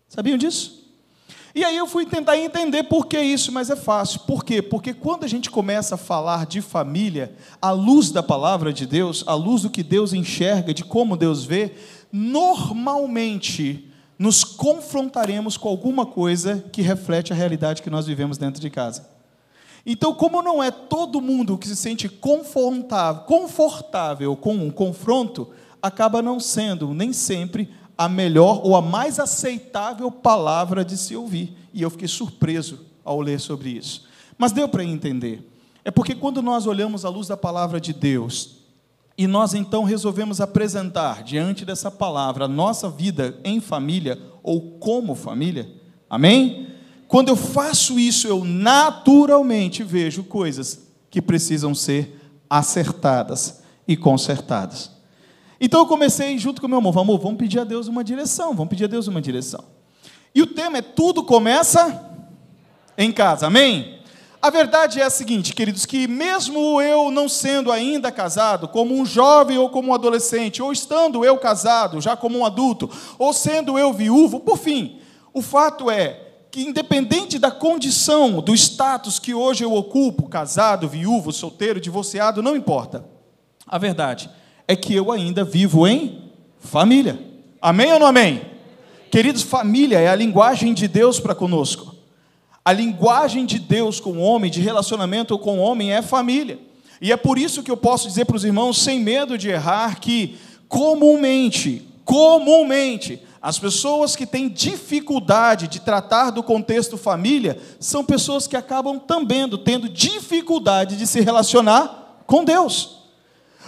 Sabiam 0.07 0.37
disso? 0.37 0.83
E 1.55 1.63
aí 1.63 1.77
eu 1.77 1.85
fui 1.85 2.05
tentar 2.05 2.37
entender 2.37 2.83
por 2.83 3.05
que 3.05 3.19
isso, 3.19 3.51
mas 3.51 3.69
é 3.69 3.75
fácil. 3.75 4.21
Por 4.21 4.43
quê? 4.43 4.59
Porque 4.59 4.91
quando 4.91 5.23
a 5.23 5.27
gente 5.27 5.51
começa 5.51 5.95
a 5.95 5.97
falar 5.97 6.47
de 6.47 6.61
família, 6.61 7.35
à 7.61 7.69
luz 7.69 8.09
da 8.09 8.23
palavra 8.23 8.73
de 8.73 8.87
Deus, 8.87 9.23
à 9.27 9.35
luz 9.35 9.61
do 9.61 9.69
que 9.69 9.83
Deus 9.83 10.13
enxerga, 10.13 10.73
de 10.73 10.83
como 10.83 11.15
Deus 11.15 11.45
vê, 11.45 11.73
normalmente 12.11 13.87
nos 14.23 14.43
confrontaremos 14.45 15.57
com 15.57 15.67
alguma 15.67 16.05
coisa 16.05 16.63
que 16.71 16.81
reflete 16.81 17.33
a 17.33 17.35
realidade 17.35 17.81
que 17.81 17.89
nós 17.89 18.07
vivemos 18.07 18.37
dentro 18.37 18.61
de 18.61 18.69
casa. 18.69 19.09
Então, 19.85 20.15
como 20.15 20.41
não 20.41 20.63
é 20.63 20.71
todo 20.71 21.19
mundo 21.19 21.57
que 21.57 21.67
se 21.67 21.75
sente 21.75 22.07
confortável, 22.07 24.37
com 24.37 24.55
um 24.55 24.71
confronto, 24.71 25.49
acaba 25.81 26.21
não 26.21 26.39
sendo 26.39 26.93
nem 26.93 27.11
sempre 27.11 27.69
a 27.97 28.07
melhor 28.07 28.61
ou 28.63 28.77
a 28.77 28.81
mais 28.81 29.19
aceitável 29.19 30.09
palavra 30.09 30.85
de 30.85 30.95
se 30.95 31.17
ouvir. 31.17 31.57
E 31.73 31.81
eu 31.81 31.89
fiquei 31.89 32.07
surpreso 32.07 32.79
ao 33.03 33.19
ler 33.19 33.41
sobre 33.41 33.71
isso. 33.71 34.07
Mas 34.37 34.53
deu 34.53 34.69
para 34.69 34.85
entender. 34.85 35.45
É 35.83 35.91
porque 35.91 36.15
quando 36.15 36.41
nós 36.41 36.65
olhamos 36.65 37.03
à 37.03 37.09
luz 37.09 37.27
da 37.27 37.35
palavra 37.35 37.77
de 37.77 37.91
Deus, 37.91 38.62
e 39.17 39.27
nós 39.27 39.53
então 39.53 39.83
resolvemos 39.83 40.41
apresentar 40.41 41.23
diante 41.23 41.63
dessa 41.63 41.91
palavra 41.91 42.45
a 42.45 42.47
nossa 42.47 42.89
vida 42.89 43.39
em 43.43 43.59
família 43.59 44.19
ou 44.41 44.79
como 44.79 45.13
família, 45.13 45.69
amém? 46.09 46.67
Quando 47.07 47.29
eu 47.29 47.35
faço 47.35 47.99
isso, 47.99 48.27
eu 48.27 48.43
naturalmente 48.43 49.83
vejo 49.83 50.23
coisas 50.23 50.87
que 51.11 51.21
precisam 51.21 51.75
ser 51.75 52.19
acertadas 52.49 53.61
e 53.87 53.95
consertadas. 53.95 54.91
Então 55.61 55.81
eu 55.81 55.85
comecei 55.85 56.37
junto 56.39 56.59
com 56.59 56.67
meu 56.67 56.79
amor, 56.79 56.97
amor, 56.97 57.19
vamos 57.19 57.37
pedir 57.37 57.59
a 57.59 57.63
Deus 57.63 57.87
uma 57.87 58.03
direção, 58.03 58.55
vamos 58.55 58.69
pedir 58.69 58.85
a 58.85 58.87
Deus 58.87 59.07
uma 59.07 59.21
direção. 59.21 59.63
E 60.33 60.41
o 60.41 60.47
tema 60.47 60.79
é 60.79 60.81
tudo 60.81 61.23
começa 61.23 62.11
em 62.97 63.11
casa, 63.11 63.47
amém? 63.47 63.99
A 64.43 64.49
verdade 64.49 64.99
é 64.99 65.05
a 65.05 65.09
seguinte, 65.09 65.55
queridos, 65.55 65.85
que 65.85 66.05
mesmo 66.05 66.81
eu 66.81 67.09
não 67.09 67.29
sendo 67.29 67.71
ainda 67.71 68.11
casado, 68.11 68.67
como 68.67 68.93
um 68.93 69.05
jovem 69.05 69.57
ou 69.57 69.69
como 69.69 69.91
um 69.91 69.93
adolescente, 69.93 70.61
ou 70.61 70.73
estando 70.73 71.23
eu 71.23 71.37
casado, 71.37 72.01
já 72.01 72.17
como 72.17 72.39
um 72.39 72.45
adulto, 72.45 72.89
ou 73.17 73.31
sendo 73.31 73.79
eu 73.79 73.93
viúvo, 73.93 74.41
por 74.41 74.57
fim, 74.57 74.99
o 75.33 75.41
fato 75.41 75.89
é 75.89 76.19
que, 76.51 76.61
independente 76.61 77.39
da 77.39 77.49
condição, 77.49 78.41
do 78.41 78.53
status 78.53 79.17
que 79.17 79.33
hoje 79.33 79.63
eu 79.63 79.73
ocupo, 79.73 80.27
casado, 80.27 80.89
viúvo, 80.89 81.31
solteiro, 81.31 81.79
divorciado, 81.79 82.43
não 82.43 82.53
importa. 82.53 83.05
A 83.65 83.77
verdade 83.77 84.29
é 84.67 84.75
que 84.75 84.93
eu 84.93 85.09
ainda 85.09 85.45
vivo 85.45 85.87
em 85.87 86.33
família. 86.59 87.17
Amém 87.61 87.93
ou 87.93 87.99
não 87.99 88.07
amém? 88.07 88.41
Queridos, 89.09 89.41
família 89.41 90.01
é 90.01 90.09
a 90.09 90.15
linguagem 90.15 90.73
de 90.73 90.85
Deus 90.89 91.17
para 91.17 91.33
conosco. 91.33 91.92
A 92.65 92.71
linguagem 92.71 93.45
de 93.45 93.59
Deus 93.59 93.99
com 93.99 94.13
o 94.13 94.21
homem, 94.21 94.49
de 94.49 94.61
relacionamento 94.61 95.37
com 95.37 95.59
o 95.59 95.61
homem, 95.61 95.91
é 95.91 96.01
família. 96.01 96.59
E 97.01 97.11
é 97.11 97.17
por 97.17 97.37
isso 97.37 97.61
que 97.61 97.69
eu 97.69 97.75
posso 97.75 98.07
dizer 98.07 98.25
para 98.25 98.37
os 98.37 98.45
irmãos, 98.45 98.81
sem 98.81 99.01
medo 99.01 99.37
de 99.37 99.49
errar, 99.49 99.99
que 99.99 100.37
comumente, 100.69 101.85
comumente, 102.05 103.21
as 103.41 103.59
pessoas 103.59 104.15
que 104.15 104.25
têm 104.25 104.47
dificuldade 104.47 105.67
de 105.67 105.81
tratar 105.81 106.29
do 106.29 106.41
contexto 106.41 106.97
família 106.97 107.59
são 107.77 108.05
pessoas 108.05 108.47
que 108.47 108.55
acabam 108.55 108.97
também 108.97 109.49
tendo 109.57 109.89
dificuldade 109.89 110.95
de 110.95 111.05
se 111.05 111.19
relacionar 111.19 112.23
com 112.25 112.45
Deus. 112.45 113.01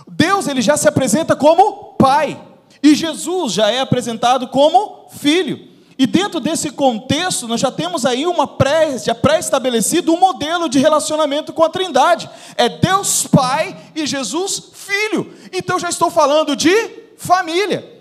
Deus 0.07 0.47
ele 0.47 0.61
já 0.61 0.77
se 0.77 0.87
apresenta 0.87 1.35
como 1.35 1.95
pai 1.95 2.41
e 2.81 2.95
Jesus 2.95 3.51
já 3.51 3.69
é 3.69 3.81
apresentado 3.81 4.47
como 4.47 5.09
filho. 5.09 5.74
E 5.97 6.05
dentro 6.05 6.41
desse 6.41 6.71
contexto, 6.71 7.47
nós 7.47 7.61
já 7.61 7.71
temos 7.71 8.05
aí 8.05 8.25
uma 8.25 8.45
pré, 8.45 8.97
já 8.97 9.15
pré-estabelecido 9.15 10.13
um 10.13 10.19
modelo 10.19 10.67
de 10.67 10.77
relacionamento 10.77 11.53
com 11.53 11.63
a 11.63 11.69
Trindade. 11.69 12.29
É 12.57 12.67
Deus 12.67 13.25
Pai 13.27 13.77
e 13.95 14.05
Jesus 14.05 14.71
Filho. 14.73 15.33
Então 15.53 15.79
já 15.79 15.87
estou 15.87 16.11
falando 16.11 16.53
de 16.53 16.73
família. 17.17 17.93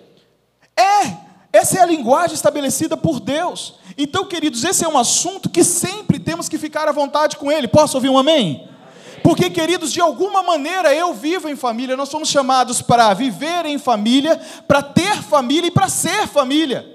É, 0.77 1.17
essa 1.53 1.79
é 1.79 1.83
a 1.83 1.87
linguagem 1.87 2.35
estabelecida 2.35 2.97
por 2.97 3.21
Deus. 3.21 3.75
Então, 3.97 4.25
queridos, 4.25 4.65
esse 4.65 4.85
é 4.85 4.89
um 4.89 4.99
assunto 4.99 5.49
que 5.49 5.63
sempre 5.63 6.19
temos 6.19 6.49
que 6.49 6.59
ficar 6.59 6.89
à 6.89 6.93
vontade 6.93 7.37
com 7.37 7.51
ele. 7.51 7.69
Posso 7.69 7.97
ouvir 7.97 8.09
um 8.09 8.19
amém? 8.19 8.69
Porque, 9.23 9.49
queridos, 9.49 9.93
de 9.93 10.01
alguma 10.01 10.43
maneira 10.43 10.93
eu 10.93 11.15
vivo 11.15 11.49
em 11.49 11.55
família, 11.55 11.97
nós 11.97 12.09
somos 12.09 12.29
chamados 12.29 12.83
para 12.83 13.15
viver 13.15 13.65
em 13.67 13.79
família, 13.79 14.37
para 14.67 14.83
ter 14.83 15.23
família 15.23 15.69
e 15.69 15.71
para 15.71 15.89
ser 15.89 16.27
família. 16.27 16.94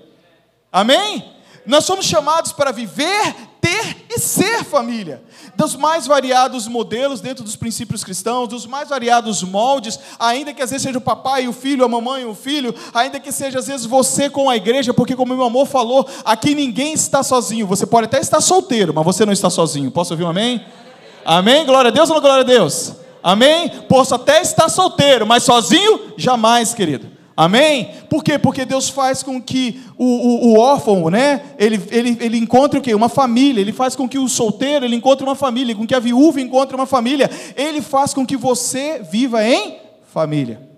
Amém? 0.71 1.23
Nós 1.65 1.85
somos 1.85 2.05
chamados 2.05 2.51
para 2.51 2.71
viver, 2.71 3.35
ter 3.61 4.05
e 4.09 4.19
ser 4.19 4.63
família. 4.63 5.21
Dos 5.55 5.75
mais 5.75 6.07
variados 6.07 6.67
modelos 6.67 7.21
dentro 7.21 7.43
dos 7.43 7.55
princípios 7.55 8.03
cristãos, 8.03 8.47
dos 8.47 8.65
mais 8.65 8.89
variados 8.89 9.43
moldes, 9.43 9.99
ainda 10.17 10.53
que 10.53 10.61
às 10.61 10.71
vezes 10.71 10.83
seja 10.83 10.97
o 10.97 11.01
papai 11.01 11.43
e 11.43 11.47
o 11.47 11.53
filho, 11.53 11.83
a 11.83 11.87
mamãe 11.87 12.23
e 12.23 12.25
o 12.25 12.33
filho, 12.33 12.73
ainda 12.93 13.19
que 13.19 13.31
seja 13.31 13.59
às 13.59 13.67
vezes 13.67 13.85
você 13.85 14.29
com 14.29 14.49
a 14.49 14.55
igreja, 14.55 14.93
porque 14.93 15.15
como 15.15 15.35
meu 15.35 15.45
amor 15.45 15.67
falou, 15.67 16.07
aqui 16.23 16.55
ninguém 16.55 16.93
está 16.93 17.21
sozinho. 17.21 17.67
Você 17.67 17.85
pode 17.85 18.05
até 18.05 18.19
estar 18.19 18.41
solteiro, 18.41 18.93
mas 18.93 19.05
você 19.05 19.25
não 19.25 19.33
está 19.33 19.49
sozinho. 19.49 19.91
Posso 19.91 20.13
ouvir 20.13 20.23
um 20.23 20.29
amém? 20.29 20.65
Amém? 21.25 21.65
Glória 21.65 21.89
a 21.89 21.93
Deus 21.93 22.09
ou 22.09 22.15
não 22.15 22.21
glória 22.21 22.41
a 22.41 22.47
Deus? 22.47 22.93
Amém? 23.21 23.69
Posso 23.87 24.15
até 24.15 24.41
estar 24.41 24.69
solteiro, 24.69 25.27
mas 25.27 25.43
sozinho? 25.43 26.13
Jamais, 26.17 26.73
querido. 26.73 27.18
Amém? 27.39 27.93
Por 28.09 28.21
quê? 28.21 28.37
Porque 28.37 28.65
Deus 28.65 28.89
faz 28.89 29.23
com 29.23 29.41
que 29.41 29.81
o, 29.97 30.03
o, 30.03 30.47
o, 30.49 30.59
órfão, 30.59 31.09
né? 31.09 31.53
Ele, 31.57 31.81
ele, 31.89 32.17
ele 32.19 32.37
encontre 32.37 32.77
o 32.77 32.81
quê? 32.81 32.93
Uma 32.93 33.07
família. 33.07 33.61
Ele 33.61 33.71
faz 33.71 33.95
com 33.95 34.09
que 34.09 34.19
o 34.19 34.27
solteiro 34.27 34.83
ele 34.83 34.97
encontre 34.97 35.23
uma 35.23 35.35
família, 35.35 35.73
com 35.73 35.87
que 35.87 35.95
a 35.95 36.01
viúva 36.01 36.41
encontre 36.41 36.75
uma 36.75 36.85
família. 36.85 37.31
Ele 37.55 37.81
faz 37.81 38.13
com 38.13 38.25
que 38.25 38.35
você 38.35 39.01
viva 39.09 39.41
em 39.41 39.77
família. 40.03 40.69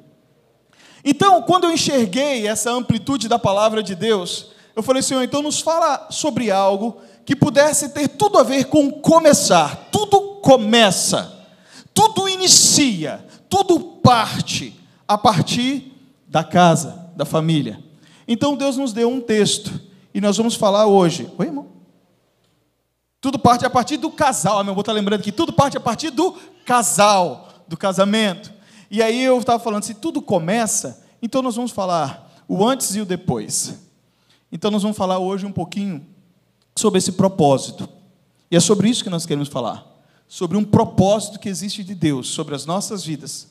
Então, 1.03 1.41
quando 1.41 1.63
eu 1.63 1.71
enxerguei 1.71 2.45
essa 2.45 2.69
amplitude 2.69 3.27
da 3.27 3.39
palavra 3.39 3.81
de 3.81 3.95
Deus, 3.95 4.51
eu 4.75 4.83
falei, 4.83 5.01
Senhor, 5.01 5.23
então 5.23 5.41
nos 5.41 5.61
fala 5.61 6.09
sobre 6.11 6.51
algo 6.51 6.97
que 7.25 7.35
pudesse 7.35 7.89
ter 7.89 8.07
tudo 8.07 8.37
a 8.37 8.43
ver 8.43 8.65
com 8.65 8.91
começar. 8.91 9.89
Tudo 9.91 10.39
começa, 10.43 11.43
tudo 11.91 12.29
inicia, 12.29 13.25
tudo 13.49 13.79
parte 13.79 14.79
a 15.07 15.17
partir 15.17 15.90
da 16.31 16.45
casa, 16.45 17.11
da 17.13 17.25
família. 17.25 17.83
Então 18.25 18.55
Deus 18.55 18.77
nos 18.77 18.93
deu 18.93 19.09
um 19.09 19.19
texto 19.19 19.81
e 20.13 20.21
nós 20.21 20.37
vamos 20.37 20.55
falar 20.55 20.87
hoje. 20.87 21.29
Oi, 21.37 21.45
irmão? 21.45 21.67
Tudo 23.19 23.37
parte 23.37 23.65
a 23.65 23.69
partir 23.69 23.97
do 23.97 24.09
casal. 24.09 24.57
Ah, 24.57 24.63
meu 24.63 24.71
irmão 24.71 24.79
está 24.79 24.93
lembrando 24.93 25.21
que 25.21 25.31
tudo 25.31 25.51
parte 25.51 25.75
a 25.75 25.81
partir 25.81 26.09
do 26.09 26.31
casal, 26.65 27.49
do 27.67 27.75
casamento. 27.75 28.51
E 28.89 29.03
aí 29.03 29.21
eu 29.21 29.37
estava 29.37 29.61
falando, 29.61 29.83
se 29.83 29.93
tudo 29.93 30.21
começa, 30.21 31.05
então 31.21 31.41
nós 31.41 31.57
vamos 31.57 31.71
falar 31.71 32.41
o 32.47 32.65
antes 32.65 32.95
e 32.95 33.01
o 33.01 33.05
depois. 33.05 33.77
Então 34.49 34.71
nós 34.71 34.83
vamos 34.83 34.97
falar 34.97 35.19
hoje 35.19 35.45
um 35.45 35.51
pouquinho 35.51 36.05
sobre 36.77 36.97
esse 36.97 37.11
propósito. 37.11 37.89
E 38.49 38.55
é 38.55 38.59
sobre 38.61 38.89
isso 38.89 39.03
que 39.03 39.09
nós 39.09 39.25
queremos 39.25 39.49
falar. 39.49 39.85
Sobre 40.29 40.55
um 40.55 40.63
propósito 40.63 41.39
que 41.39 41.49
existe 41.49 41.83
de 41.83 41.93
Deus 41.93 42.29
sobre 42.29 42.55
as 42.55 42.65
nossas 42.65 43.03
vidas 43.03 43.50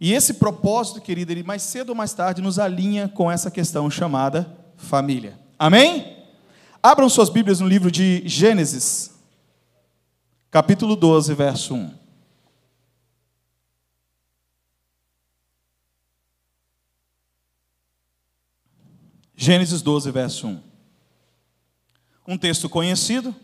e 0.00 0.12
esse 0.12 0.34
propósito, 0.34 1.00
querido, 1.00 1.32
ele 1.32 1.42
mais 1.42 1.62
cedo 1.62 1.90
ou 1.90 1.94
mais 1.94 2.12
tarde 2.12 2.42
nos 2.42 2.58
alinha 2.58 3.08
com 3.08 3.30
essa 3.30 3.50
questão 3.50 3.90
chamada 3.90 4.56
família. 4.76 5.38
Amém? 5.58 6.24
Abram 6.82 7.08
suas 7.08 7.28
Bíblias 7.28 7.60
no 7.60 7.68
livro 7.68 7.90
de 7.90 8.22
Gênesis, 8.26 9.14
capítulo 10.50 10.96
12, 10.96 11.32
verso 11.34 11.74
1. 11.74 12.04
Gênesis 19.36 19.80
12, 19.82 20.10
verso 20.10 20.46
1. 20.46 20.60
Um 22.26 22.38
texto 22.38 22.68
conhecido, 22.68 23.34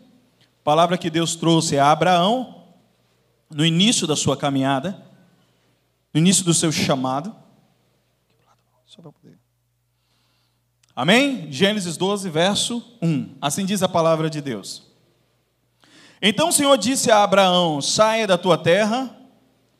palavra 0.63 0.97
que 0.97 1.09
Deus 1.09 1.35
trouxe 1.35 1.77
a 1.77 1.91
Abraão 1.91 2.65
no 3.49 3.65
início 3.65 4.07
da 4.07 4.15
sua 4.15 4.35
caminhada 4.35 5.10
no 6.13 6.19
início 6.19 6.43
do 6.43 6.53
seu 6.53 6.71
chamado. 6.71 7.35
Amém? 10.95 11.51
Gênesis 11.51 11.95
12, 11.95 12.29
verso 12.29 12.83
1. 13.01 13.35
Assim 13.41 13.65
diz 13.65 13.81
a 13.81 13.87
palavra 13.87 14.29
de 14.29 14.41
Deus. 14.41 14.83
Então 16.21 16.49
o 16.49 16.51
Senhor 16.51 16.77
disse 16.77 17.09
a 17.09 17.23
Abraão: 17.23 17.81
Saia 17.81 18.27
da 18.27 18.37
tua 18.37 18.57
terra, 18.57 19.15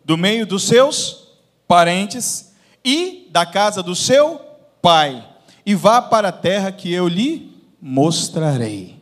do 0.03 0.17
meio 0.17 0.45
dos 0.47 0.63
seus 0.63 1.27
parentes 1.67 2.53
e 2.83 3.27
da 3.29 3.45
casa 3.45 3.83
do 3.83 3.95
seu 3.95 4.39
pai, 4.81 5.27
e 5.65 5.75
vá 5.75 6.01
para 6.01 6.29
a 6.29 6.33
terra 6.33 6.71
que 6.71 6.91
eu 6.91 7.07
lhe 7.07 7.53
mostrarei. 7.79 9.01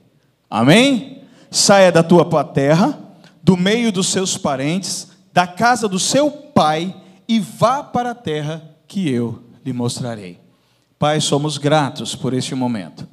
Amém? 0.50 1.24
Saia 1.50 1.92
da 1.92 2.04
tua 2.04 2.44
terra, 2.44 3.00
do 3.42 3.56
meio 3.56 3.92
dos 3.92 4.08
seus 4.08 4.38
parentes, 4.38 5.10
da 5.32 5.48
casa 5.48 5.88
do 5.88 6.00
seu 6.00 6.30
pai, 6.30 6.94
e 7.30 7.40
vá 7.40 7.84
para 7.84 8.10
a 8.10 8.16
terra 8.16 8.76
que 8.88 9.08
eu 9.08 9.44
lhe 9.64 9.72
mostrarei. 9.72 10.40
Pai, 10.98 11.22
somos 11.22 11.60
gratos 11.60 12.16
por 12.16 12.34
este 12.34 12.56
momento. 12.56 13.08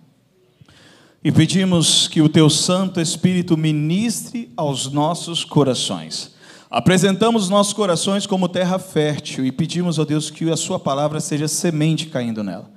E 1.23 1.31
pedimos 1.31 2.09
que 2.09 2.23
o 2.23 2.29
teu 2.29 2.49
Santo 2.49 2.99
Espírito 2.99 3.59
ministre 3.59 4.51
aos 4.57 4.91
nossos 4.91 5.45
corações. 5.45 6.35
Apresentamos 6.71 7.51
nossos 7.51 7.75
corações 7.75 8.27
como 8.27 8.49
terra 8.49 8.79
fértil 8.79 9.45
e 9.45 9.53
pedimos, 9.53 9.99
ó 9.99 10.05
Deus, 10.05 10.31
que 10.31 10.51
a 10.51 10.57
Sua 10.57 10.79
palavra 10.79 11.21
seja 11.21 11.47
semente 11.47 12.07
caindo 12.07 12.43
nela. 12.43 12.71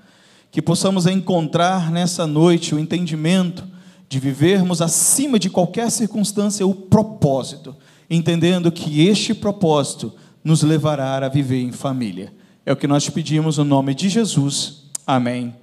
Que 0.51 0.61
possamos 0.61 1.05
encontrar 1.05 1.89
nessa 1.89 2.27
noite 2.27 2.75
o 2.75 2.79
entendimento 2.79 3.65
de 4.09 4.19
vivermos 4.19 4.81
acima 4.81 5.39
de 5.39 5.49
qualquer 5.49 5.89
circunstância 5.89 6.67
o 6.67 6.73
propósito, 6.73 7.77
entendendo 8.09 8.71
que 8.71 9.07
este 9.07 9.33
propósito 9.33 10.13
nos 10.49 10.63
levará 10.63 11.17
a 11.17 11.29
viver 11.29 11.61
em 11.61 11.71
família. 11.71 12.33
É 12.65 12.73
o 12.73 12.75
que 12.75 12.87
nós 12.87 13.07
pedimos 13.07 13.59
no 13.59 13.63
nome 13.63 13.93
de 13.93 14.09
Jesus. 14.09 14.83
Amém 15.05 15.55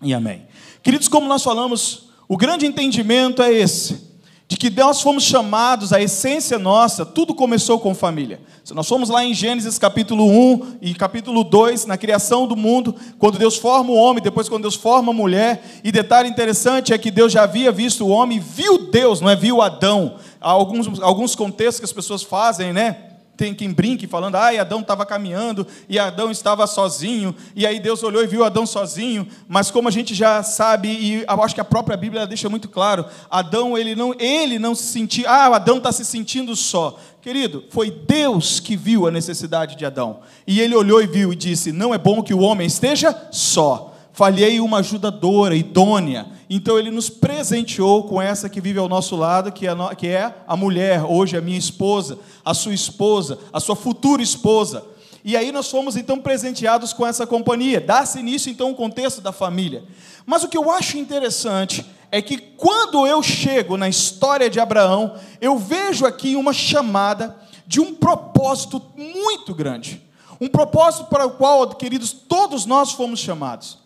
e 0.00 0.14
amém. 0.14 0.46
Queridos, 0.82 1.06
como 1.06 1.28
nós 1.28 1.44
falamos, 1.44 2.08
o 2.26 2.36
grande 2.36 2.64
entendimento 2.66 3.42
é 3.42 3.52
esse 3.52 4.10
de 4.48 4.58
que 4.58 4.68
nós 4.68 5.00
fomos 5.00 5.24
chamados, 5.24 5.94
a 5.94 6.02
essência 6.02 6.58
nossa, 6.58 7.06
tudo 7.06 7.34
começou 7.34 7.78
com 7.78 7.94
família. 7.94 8.38
Se 8.62 8.74
nós 8.74 8.86
formos 8.86 9.08
lá 9.08 9.24
em 9.24 9.32
Gênesis 9.32 9.78
capítulo 9.78 10.26
1 10.26 10.78
e 10.82 10.94
capítulo 10.94 11.42
2, 11.42 11.86
na 11.86 11.96
criação 11.96 12.46
do 12.46 12.54
mundo, 12.54 12.94
quando 13.18 13.38
Deus 13.38 13.56
forma 13.56 13.90
o 13.90 13.96
homem, 13.96 14.22
depois 14.22 14.50
quando 14.50 14.62
Deus 14.62 14.74
forma 14.74 15.10
a 15.10 15.14
mulher, 15.14 15.80
e 15.82 15.90
detalhe 15.90 16.28
interessante 16.28 16.92
é 16.92 16.98
que 16.98 17.10
Deus 17.10 17.32
já 17.32 17.44
havia 17.44 17.72
visto 17.72 18.04
o 18.04 18.08
homem, 18.08 18.40
viu 18.40 18.90
Deus, 18.90 19.22
não 19.22 19.30
é 19.30 19.36
viu 19.36 19.62
Adão. 19.62 20.16
Há 20.38 20.50
alguns, 20.50 21.00
alguns 21.00 21.34
contextos 21.34 21.80
que 21.80 21.86
as 21.86 21.92
pessoas 21.92 22.22
fazem, 22.22 22.74
né? 22.74 23.11
Tem 23.36 23.54
quem 23.54 23.72
brinque 23.72 24.06
falando, 24.06 24.36
ai, 24.36 24.58
Adão 24.58 24.80
estava 24.80 25.06
caminhando 25.06 25.66
e 25.88 25.98
Adão 25.98 26.30
estava 26.30 26.66
sozinho, 26.66 27.34
e 27.56 27.66
aí 27.66 27.80
Deus 27.80 28.02
olhou 28.02 28.22
e 28.22 28.26
viu 28.26 28.44
Adão 28.44 28.66
sozinho, 28.66 29.26
mas 29.48 29.70
como 29.70 29.88
a 29.88 29.90
gente 29.90 30.14
já 30.14 30.42
sabe, 30.42 30.88
e 30.88 31.24
acho 31.26 31.54
que 31.54 31.60
a 31.60 31.64
própria 31.64 31.96
Bíblia 31.96 32.26
deixa 32.26 32.48
muito 32.48 32.68
claro, 32.68 33.06
Adão, 33.30 33.76
ele 33.76 33.94
não, 33.94 34.14
ele 34.18 34.58
não 34.58 34.74
se 34.74 34.84
sentia, 34.84 35.28
ah, 35.28 35.56
Adão 35.56 35.78
está 35.78 35.90
se 35.90 36.04
sentindo 36.04 36.54
só. 36.54 36.98
Querido, 37.20 37.64
foi 37.70 37.90
Deus 37.90 38.58
que 38.58 38.76
viu 38.76 39.06
a 39.06 39.10
necessidade 39.10 39.76
de 39.76 39.84
Adão, 39.86 40.20
e 40.46 40.60
ele 40.60 40.74
olhou 40.74 41.00
e 41.00 41.06
viu 41.06 41.32
e 41.32 41.36
disse: 41.36 41.70
não 41.70 41.94
é 41.94 41.98
bom 41.98 42.22
que 42.22 42.34
o 42.34 42.40
homem 42.40 42.66
esteja 42.66 43.28
só 43.30 43.91
falhei 44.12 44.60
uma 44.60 44.78
ajudadora, 44.78 45.54
idônea. 45.54 46.26
Então 46.48 46.78
ele 46.78 46.90
nos 46.90 47.08
presenteou 47.08 48.04
com 48.04 48.20
essa 48.20 48.48
que 48.48 48.60
vive 48.60 48.78
ao 48.78 48.88
nosso 48.88 49.16
lado, 49.16 49.50
que 49.50 49.66
é, 49.66 49.74
que 49.96 50.08
é 50.08 50.34
a 50.46 50.56
mulher, 50.56 51.04
hoje 51.04 51.36
a 51.36 51.40
minha 51.40 51.58
esposa, 51.58 52.18
a 52.44 52.54
sua 52.54 52.74
esposa, 52.74 53.38
a 53.52 53.58
sua 53.58 53.74
futura 53.74 54.22
esposa. 54.22 54.84
E 55.24 55.36
aí 55.36 55.52
nós 55.52 55.70
fomos 55.70 55.96
então 55.96 56.18
presenteados 56.18 56.92
com 56.92 57.06
essa 57.06 57.26
companhia. 57.26 57.80
Dá-se 57.80 58.18
início 58.18 58.50
então 58.50 58.70
o 58.70 58.74
contexto 58.74 59.20
da 59.20 59.32
família. 59.32 59.84
Mas 60.26 60.42
o 60.42 60.48
que 60.48 60.58
eu 60.58 60.70
acho 60.70 60.98
interessante 60.98 61.86
é 62.10 62.20
que 62.20 62.36
quando 62.36 63.06
eu 63.06 63.22
chego 63.22 63.76
na 63.76 63.88
história 63.88 64.50
de 64.50 64.60
Abraão, 64.60 65.14
eu 65.40 65.56
vejo 65.58 66.04
aqui 66.04 66.36
uma 66.36 66.52
chamada 66.52 67.36
de 67.66 67.80
um 67.80 67.94
propósito 67.94 68.82
muito 68.96 69.54
grande. 69.54 70.02
Um 70.40 70.48
propósito 70.48 71.06
para 71.06 71.24
o 71.24 71.30
qual, 71.30 71.66
queridos, 71.68 72.12
todos 72.12 72.66
nós 72.66 72.92
fomos 72.92 73.20
chamados. 73.20 73.81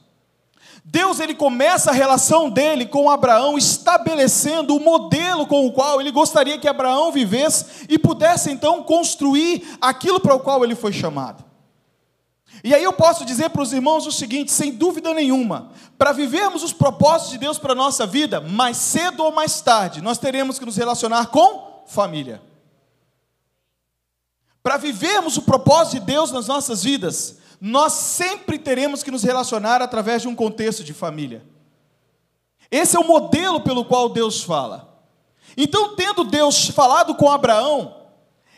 Deus 0.88 1.18
ele 1.18 1.34
começa 1.34 1.90
a 1.90 1.92
relação 1.92 2.48
dele 2.48 2.86
com 2.86 3.10
Abraão 3.10 3.58
estabelecendo 3.58 4.76
o 4.76 4.80
modelo 4.80 5.44
com 5.44 5.66
o 5.66 5.72
qual 5.72 6.00
ele 6.00 6.12
gostaria 6.12 6.58
que 6.58 6.68
Abraão 6.68 7.10
vivesse 7.10 7.86
e 7.88 7.98
pudesse 7.98 8.52
então 8.52 8.84
construir 8.84 9.76
aquilo 9.80 10.20
para 10.20 10.36
o 10.36 10.38
qual 10.38 10.62
ele 10.62 10.76
foi 10.76 10.92
chamado. 10.92 11.44
E 12.62 12.72
aí 12.72 12.84
eu 12.84 12.92
posso 12.92 13.24
dizer 13.24 13.50
para 13.50 13.62
os 13.62 13.72
irmãos 13.72 14.06
o 14.06 14.12
seguinte, 14.12 14.52
sem 14.52 14.70
dúvida 14.70 15.12
nenhuma, 15.12 15.72
para 15.98 16.12
vivermos 16.12 16.62
os 16.62 16.72
propósitos 16.72 17.32
de 17.32 17.38
Deus 17.38 17.58
para 17.58 17.72
a 17.72 17.76
nossa 17.76 18.06
vida, 18.06 18.40
mais 18.40 18.76
cedo 18.76 19.24
ou 19.24 19.32
mais 19.32 19.60
tarde, 19.60 20.00
nós 20.00 20.18
teremos 20.18 20.56
que 20.56 20.64
nos 20.64 20.76
relacionar 20.76 21.26
com 21.26 21.82
família. 21.88 22.40
Para 24.62 24.76
vivermos 24.76 25.36
o 25.36 25.42
propósito 25.42 25.94
de 25.94 26.06
Deus 26.06 26.30
nas 26.30 26.46
nossas 26.46 26.84
vidas, 26.84 27.38
nós 27.60 27.92
sempre 27.92 28.58
teremos 28.58 29.02
que 29.02 29.10
nos 29.10 29.22
relacionar 29.22 29.82
através 29.82 30.22
de 30.22 30.28
um 30.28 30.34
contexto 30.34 30.84
de 30.84 30.92
família. 30.92 31.44
Esse 32.70 32.96
é 32.96 33.00
o 33.00 33.06
modelo 33.06 33.60
pelo 33.60 33.84
qual 33.84 34.08
Deus 34.08 34.42
fala. 34.42 34.96
Então, 35.56 35.94
tendo 35.94 36.24
Deus 36.24 36.68
falado 36.68 37.14
com 37.14 37.30
Abraão, 37.30 37.94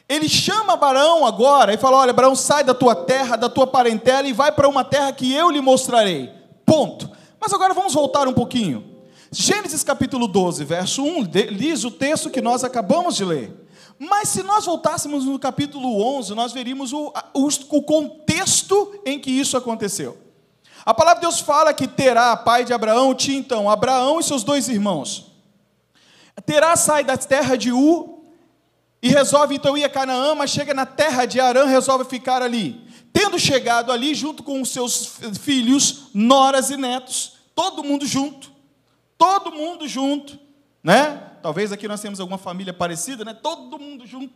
ele 0.08 0.28
chama 0.28 0.72
Abraão 0.72 1.26
agora 1.26 1.72
e 1.72 1.78
fala: 1.78 1.98
Olha, 1.98 2.10
Abraão, 2.10 2.34
sai 2.34 2.64
da 2.64 2.74
tua 2.74 2.94
terra, 2.94 3.36
da 3.36 3.48
tua 3.48 3.66
parentela 3.66 4.26
e 4.26 4.32
vai 4.32 4.50
para 4.50 4.68
uma 4.68 4.82
terra 4.82 5.12
que 5.12 5.32
eu 5.32 5.50
lhe 5.50 5.60
mostrarei. 5.60 6.32
Ponto. 6.64 7.10
Mas 7.40 7.52
agora 7.52 7.74
vamos 7.74 7.94
voltar 7.94 8.26
um 8.26 8.32
pouquinho. 8.32 8.96
Gênesis 9.30 9.84
capítulo 9.84 10.26
12, 10.26 10.64
verso 10.64 11.04
1, 11.04 11.24
diz 11.24 11.84
o 11.84 11.90
texto 11.90 12.30
que 12.30 12.40
nós 12.40 12.64
acabamos 12.64 13.14
de 13.14 13.24
ler. 13.24 13.68
Mas 13.98 14.28
se 14.28 14.42
nós 14.42 14.64
voltássemos 14.64 15.24
no 15.24 15.38
capítulo 15.38 16.02
11, 16.18 16.34
nós 16.34 16.52
veríamos 16.52 16.92
o, 16.92 17.12
o, 17.34 17.48
o 17.48 17.82
contexto 17.82 18.27
em 19.04 19.18
que 19.18 19.30
isso 19.30 19.56
aconteceu. 19.56 20.18
A 20.84 20.94
palavra 20.94 21.20
de 21.20 21.26
Deus 21.26 21.40
fala 21.40 21.74
que 21.74 21.86
Terá, 21.86 22.36
pai 22.36 22.64
de 22.64 22.72
Abraão, 22.72 23.14
tinha 23.14 23.38
então 23.38 23.68
Abraão 23.68 24.20
e 24.20 24.24
seus 24.24 24.42
dois 24.42 24.68
irmãos. 24.68 25.26
Terá 26.46 26.76
sai 26.76 27.04
da 27.04 27.16
terra 27.16 27.56
de 27.56 27.72
U 27.72 28.24
e 29.02 29.08
resolve 29.08 29.54
então 29.54 29.76
ir 29.76 29.84
a 29.84 29.88
Canaã, 29.88 30.34
mas 30.34 30.50
chega 30.50 30.72
na 30.72 30.86
terra 30.86 31.26
de 31.26 31.40
Arã, 31.40 31.66
resolve 31.66 32.04
ficar 32.04 32.42
ali. 32.42 32.88
Tendo 33.12 33.38
chegado 33.38 33.92
ali, 33.92 34.14
junto 34.14 34.42
com 34.42 34.60
os 34.60 34.70
seus 34.70 35.18
filhos, 35.40 36.10
noras 36.14 36.70
e 36.70 36.76
netos, 36.76 37.34
todo 37.54 37.82
mundo 37.84 38.06
junto, 38.06 38.50
todo 39.16 39.52
mundo 39.52 39.86
junto, 39.88 40.38
né? 40.82 41.32
Talvez 41.42 41.72
aqui 41.72 41.86
nós 41.86 42.00
temos 42.00 42.20
alguma 42.20 42.38
família 42.38 42.72
parecida, 42.72 43.24
né? 43.24 43.34
Todo 43.34 43.78
mundo 43.78 44.06
junto. 44.06 44.32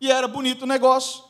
E 0.00 0.10
era 0.10 0.28
bonito 0.28 0.62
o 0.62 0.66
negócio. 0.66 1.24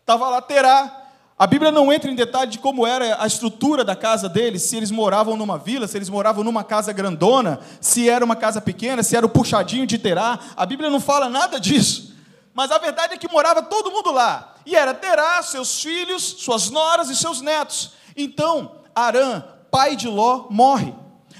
Estava 0.00 0.28
lá 0.28 0.42
Terá. 0.42 0.99
A 1.40 1.46
Bíblia 1.46 1.72
não 1.72 1.90
entra 1.90 2.10
em 2.10 2.14
detalhe 2.14 2.50
de 2.50 2.58
como 2.58 2.86
era 2.86 3.16
a 3.18 3.26
estrutura 3.26 3.82
da 3.82 3.96
casa 3.96 4.28
deles, 4.28 4.60
se 4.60 4.76
eles 4.76 4.90
moravam 4.90 5.38
numa 5.38 5.56
vila, 5.56 5.88
se 5.88 5.96
eles 5.96 6.10
moravam 6.10 6.44
numa 6.44 6.62
casa 6.62 6.92
grandona, 6.92 7.60
se 7.80 8.10
era 8.10 8.22
uma 8.22 8.36
casa 8.36 8.60
pequena, 8.60 9.02
se 9.02 9.16
era 9.16 9.24
o 9.24 9.28
puxadinho 9.30 9.86
de 9.86 9.96
Terá. 9.96 10.38
A 10.54 10.66
Bíblia 10.66 10.90
não 10.90 11.00
fala 11.00 11.30
nada 11.30 11.58
disso. 11.58 12.14
Mas 12.52 12.70
a 12.70 12.76
verdade 12.76 13.14
é 13.14 13.16
que 13.16 13.26
morava 13.26 13.62
todo 13.62 13.90
mundo 13.90 14.12
lá. 14.12 14.54
E 14.66 14.76
era 14.76 14.92
Terá, 14.92 15.42
seus 15.42 15.80
filhos, 15.80 16.22
suas 16.40 16.68
noras 16.68 17.08
e 17.08 17.16
seus 17.16 17.40
netos. 17.40 17.92
Então, 18.14 18.72
Arã, 18.94 19.42
pai 19.70 19.96
de 19.96 20.08
Ló, 20.08 20.44
morre. 20.50 20.94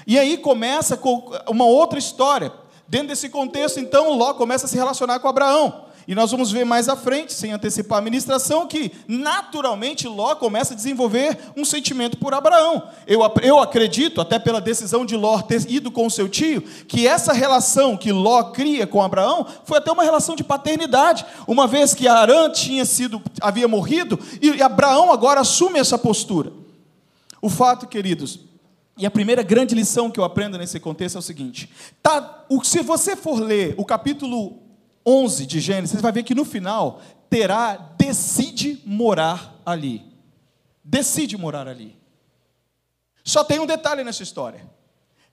E 0.07 0.17
aí 0.17 0.35
começa 0.35 0.97
com 0.97 1.31
uma 1.47 1.65
outra 1.65 1.99
história. 1.99 2.51
Dentro 2.87 3.09
desse 3.09 3.29
contexto, 3.29 3.79
então, 3.79 4.17
Ló 4.17 4.33
começa 4.33 4.65
a 4.65 4.67
se 4.67 4.75
relacionar 4.75 5.19
com 5.19 5.27
Abraão. 5.27 5.90
E 6.07 6.15
nós 6.15 6.31
vamos 6.31 6.51
ver 6.51 6.65
mais 6.65 6.89
à 6.89 6.95
frente, 6.95 7.33
sem 7.33 7.51
antecipar 7.51 7.99
a 7.99 8.01
ministração, 8.01 8.67
que 8.67 8.91
naturalmente 9.07 10.07
Ló 10.07 10.35
começa 10.35 10.73
a 10.73 10.75
desenvolver 10.75 11.37
um 11.55 11.63
sentimento 11.63 12.17
por 12.17 12.33
Abraão. 12.33 12.87
Eu, 13.05 13.21
eu 13.43 13.59
acredito, 13.59 14.19
até 14.19 14.39
pela 14.39 14.59
decisão 14.59 15.05
de 15.05 15.15
Ló 15.15 15.41
ter 15.41 15.69
ido 15.69 15.91
com 15.91 16.09
seu 16.09 16.27
tio, 16.27 16.61
que 16.87 17.07
essa 17.07 17.33
relação 17.33 17.95
que 17.95 18.11
Ló 18.11 18.43
cria 18.45 18.87
com 18.87 19.01
Abraão 19.01 19.45
foi 19.63 19.77
até 19.77 19.91
uma 19.91 20.03
relação 20.03 20.35
de 20.35 20.43
paternidade, 20.43 21.25
uma 21.47 21.67
vez 21.67 21.93
que 21.93 22.07
Arã 22.07 22.49
tinha 22.49 22.85
sido, 22.85 23.21
havia 23.39 23.67
morrido, 23.67 24.19
e 24.41 24.61
Abraão 24.61 25.11
agora 25.11 25.41
assume 25.41 25.79
essa 25.79 25.97
postura. 25.97 26.51
O 27.41 27.49
fato, 27.49 27.87
queridos, 27.87 28.39
e 28.97 29.05
a 29.05 29.11
primeira 29.11 29.41
grande 29.41 29.73
lição 29.73 30.11
que 30.11 30.19
eu 30.19 30.23
aprendo 30.23 30.57
nesse 30.57 30.79
contexto 30.79 31.15
é 31.15 31.19
o 31.19 31.23
seguinte: 31.23 31.69
tá, 32.03 32.45
se 32.63 32.81
você 32.83 33.15
for 33.15 33.39
ler 33.39 33.73
o 33.77 33.85
capítulo 33.85 34.60
11 35.05 35.45
de 35.45 35.59
Gênesis, 35.59 35.95
você 35.95 36.01
vai 36.01 36.11
ver 36.11 36.23
que 36.23 36.35
no 36.35 36.45
final 36.45 37.01
Terá 37.31 37.77
decide 37.97 38.81
morar 38.85 39.55
ali. 39.65 40.03
Decide 40.83 41.37
morar 41.37 41.65
ali. 41.65 41.97
Só 43.23 43.41
tem 43.41 43.57
um 43.57 43.65
detalhe 43.65 44.03
nessa 44.03 44.21
história. 44.21 44.69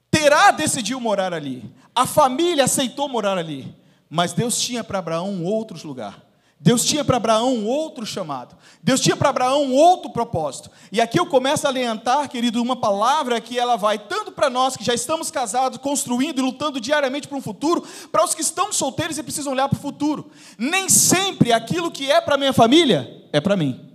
Terá 0.09 0.53
decidiu 0.53 1.01
morar 1.01 1.35
ali. 1.35 1.75
A 1.93 2.07
família 2.07 2.65
aceitou 2.65 3.09
morar 3.09 3.37
ali. 3.37 3.75
Mas 4.09 4.33
Deus 4.33 4.61
tinha 4.61 4.85
para 4.85 5.01
Abraão 5.01 5.29
um 5.29 5.45
outro 5.45 5.77
lugar. 5.87 6.25
Deus 6.61 6.85
tinha 6.85 7.05
para 7.05 7.19
Abraão 7.19 7.55
um 7.55 7.67
outro 7.67 8.05
chamado. 8.05 8.57
Deus 8.83 9.01
tinha 9.01 9.17
para 9.17 9.29
Abraão 9.29 9.63
um 9.63 9.75
outro 9.75 10.11
propósito. 10.11 10.71
E 10.91 11.01
aqui 11.01 11.19
eu 11.19 11.27
começo 11.27 11.67
a 11.67 11.71
alientar, 11.71 12.29
querido, 12.29 12.61
uma 12.61 12.75
palavra 12.75 13.41
que 13.41 13.57
ela 13.57 13.77
vai 13.77 13.97
tanto 13.97 14.33
para 14.33 14.51
nós 14.51 14.77
que 14.77 14.85
já 14.85 14.93
estamos 14.93 15.31
casados, 15.31 15.79
construindo 15.79 16.41
e 16.41 16.43
lutando 16.43 16.81
diariamente 16.81 17.29
para 17.29 17.39
um 17.39 17.43
futuro, 17.43 17.87
para 18.11 18.25
os 18.25 18.35
que 18.35 18.43
estão 18.43 18.73
solteiros 18.73 19.17
e 19.19 19.23
precisam 19.23 19.53
olhar 19.53 19.69
para 19.69 19.79
o 19.79 19.81
futuro. 19.81 20.33
Nem 20.59 20.89
sempre 20.89 21.53
aquilo 21.53 21.93
que 21.93 22.11
é 22.11 22.21
para 22.21 22.37
minha 22.37 22.53
família 22.53 23.29
é 23.33 23.41
para 23.41 23.57
mim. 23.57 23.89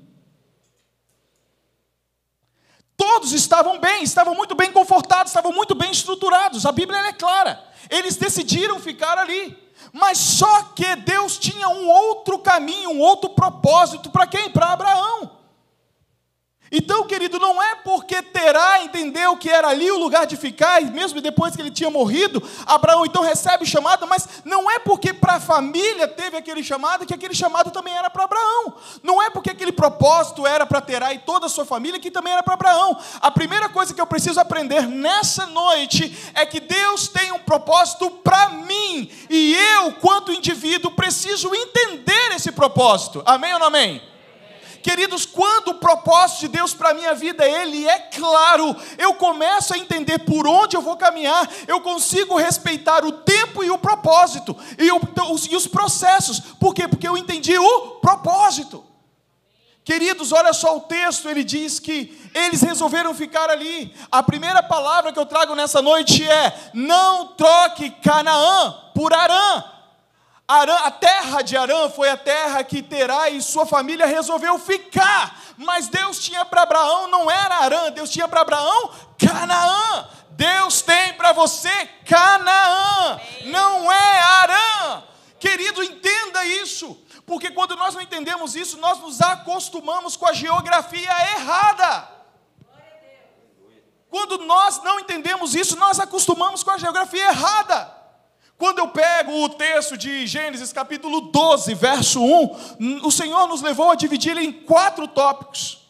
Todos 2.95 3.33
estavam 3.33 3.79
bem, 3.79 4.03
estavam 4.03 4.33
muito 4.33 4.55
bem 4.55 4.71
confortados, 4.71 5.31
estavam 5.31 5.51
muito 5.51 5.75
bem 5.75 5.91
estruturados. 5.91 6.65
A 6.65 6.71
Bíblia 6.71 6.99
é 6.99 7.11
clara. 7.11 7.61
Eles 7.89 8.15
decidiram 8.15 8.79
ficar 8.79 9.17
ali. 9.17 9.62
Mas 9.93 10.17
só 10.17 10.63
que 10.75 10.95
Deus 10.95 11.37
tinha 11.37 11.69
um 11.69 11.87
outro 11.87 12.39
caminho, 12.39 12.89
um 12.89 12.99
outro 12.99 13.29
propósito 13.29 14.09
para 14.09 14.25
quem? 14.25 14.49
Para 14.49 14.73
Abraão. 14.73 15.42
Então, 16.75 17.05
querido, 17.05 17.37
não 17.37 17.61
é 17.61 17.75
porque 17.75 18.19
Terá 18.23 18.81
entendeu 18.81 19.37
que 19.37 19.47
era 19.47 19.67
ali 19.67 19.91
o 19.91 19.99
lugar 19.99 20.25
de 20.25 20.35
ficar, 20.35 20.81
e 20.81 20.85
mesmo 20.85 21.21
depois 21.21 21.55
que 21.55 21.61
ele 21.61 21.69
tinha 21.69 21.91
morrido, 21.91 22.41
Abraão 22.65 23.05
então 23.05 23.21
recebe 23.21 23.63
chamado, 23.63 24.07
mas 24.07 24.27
não 24.43 24.71
é 24.71 24.79
porque 24.79 25.13
para 25.13 25.33
a 25.33 25.39
família 25.39 26.07
teve 26.07 26.35
aquele 26.35 26.63
chamado 26.63 27.05
que 27.05 27.13
aquele 27.13 27.35
chamado 27.35 27.69
também 27.69 27.95
era 27.95 28.09
para 28.09 28.23
Abraão. 28.23 28.73
Não 29.03 29.21
é 29.21 29.29
porque 29.29 29.51
aquele 29.51 29.71
propósito 29.71 30.47
era 30.47 30.65
para 30.65 30.81
Terá 30.81 31.13
e 31.13 31.19
toda 31.19 31.45
a 31.45 31.49
sua 31.49 31.63
família 31.63 31.99
que 31.99 32.09
também 32.09 32.33
era 32.33 32.41
para 32.41 32.55
Abraão. 32.55 32.97
A 33.21 33.29
primeira 33.29 33.69
coisa 33.69 33.93
que 33.93 34.01
eu 34.01 34.07
preciso 34.07 34.39
aprender 34.39 34.87
nessa 34.87 35.45
noite 35.45 36.17
é 36.33 36.43
que 36.43 36.59
Deus 36.59 37.07
tem 37.07 37.31
um 37.31 37.39
propósito 37.39 38.09
para 38.09 38.49
mim, 38.49 39.11
e 39.29 39.55
eu, 39.75 39.91
quanto 39.93 40.33
indivíduo, 40.33 40.89
preciso 40.89 41.53
entender 41.53 42.31
esse 42.31 42.51
propósito. 42.51 43.21
Amém 43.27 43.53
ou 43.53 43.59
não 43.59 43.67
amém? 43.67 44.12
Queridos, 44.83 45.25
quando 45.25 45.69
o 45.69 45.75
propósito 45.75 46.41
de 46.41 46.49
Deus 46.49 46.73
para 46.73 46.89
a 46.89 46.93
minha 46.93 47.15
vida, 47.15 47.47
ele 47.47 47.87
é 47.87 47.99
claro, 47.99 48.75
eu 48.97 49.13
começo 49.13 49.73
a 49.73 49.77
entender 49.77 50.19
por 50.19 50.45
onde 50.45 50.75
eu 50.75 50.81
vou 50.81 50.97
caminhar, 50.97 51.49
eu 51.69 51.79
consigo 51.79 52.37
respeitar 52.37 53.05
o 53.05 53.13
tempo 53.13 53.63
e 53.63 53.71
o 53.71 53.77
propósito, 53.77 54.53
e, 54.77 54.91
o, 54.91 54.99
e 55.49 55.55
os 55.55 55.67
processos. 55.67 56.41
Por 56.59 56.75
quê? 56.75 56.85
Porque 56.85 57.07
eu 57.07 57.15
entendi 57.15 57.57
o 57.57 57.91
propósito. 58.01 58.83
Queridos, 59.85 60.33
olha 60.33 60.51
só 60.51 60.75
o 60.75 60.81
texto, 60.81 61.29
ele 61.29 61.45
diz 61.45 61.79
que 61.79 62.29
eles 62.33 62.61
resolveram 62.61 63.13
ficar 63.13 63.49
ali. 63.49 63.93
A 64.11 64.21
primeira 64.21 64.61
palavra 64.61 65.13
que 65.13 65.19
eu 65.19 65.25
trago 65.25 65.55
nessa 65.55 65.81
noite 65.81 66.29
é: 66.29 66.71
não 66.73 67.27
troque 67.27 67.89
Canaã 67.89 68.75
por 68.93 69.13
Arã. 69.13 69.63
A 70.47 70.91
terra 70.91 71.41
de 71.41 71.55
Arã 71.55 71.89
foi 71.89 72.09
a 72.09 72.17
terra 72.17 72.63
que 72.63 72.81
Terá 72.83 73.29
e 73.29 73.41
sua 73.41 73.65
família 73.65 74.05
resolveu 74.05 74.59
ficar. 74.59 75.41
Mas 75.57 75.87
Deus 75.87 76.19
tinha 76.19 76.43
para 76.43 76.63
Abraão 76.63 77.07
não 77.07 77.31
era 77.31 77.55
Arã, 77.55 77.91
Deus 77.91 78.09
tinha 78.09 78.27
para 78.27 78.41
Abraão 78.41 78.91
Canaã. 79.17 80.07
Deus 80.31 80.81
tem 80.81 81.13
para 81.13 81.31
você 81.31 81.71
Canaã, 82.05 83.19
não 83.45 83.91
é 83.91 84.19
Arã. 84.19 85.03
Querido, 85.39 85.83
entenda 85.83 86.43
isso. 86.45 86.97
Porque 87.25 87.51
quando 87.51 87.75
nós 87.75 87.93
não 87.93 88.01
entendemos 88.01 88.55
isso, 88.55 88.77
nós 88.77 88.99
nos 88.99 89.21
acostumamos 89.21 90.17
com 90.17 90.27
a 90.27 90.33
geografia 90.33 91.09
errada. 91.37 92.09
Quando 94.09 94.39
nós 94.39 94.81
não 94.83 94.99
entendemos 94.99 95.55
isso, 95.55 95.77
nós 95.77 95.99
acostumamos 95.99 96.63
com 96.63 96.71
a 96.71 96.77
geografia 96.77 97.29
errada. 97.29 97.92
Quando 98.63 98.79
eu 98.79 98.87
pego 98.87 99.43
o 99.43 99.49
texto 99.49 99.97
de 99.97 100.25
Gênesis 100.25 100.71
capítulo 100.71 101.19
12, 101.19 101.73
verso 101.73 102.23
1, 102.23 103.05
o 103.05 103.11
Senhor 103.11 103.45
nos 103.45 103.61
levou 103.61 103.91
a 103.91 103.95
dividi-lo 103.95 104.39
em 104.39 104.53
quatro 104.53 105.05
tópicos. 105.05 105.85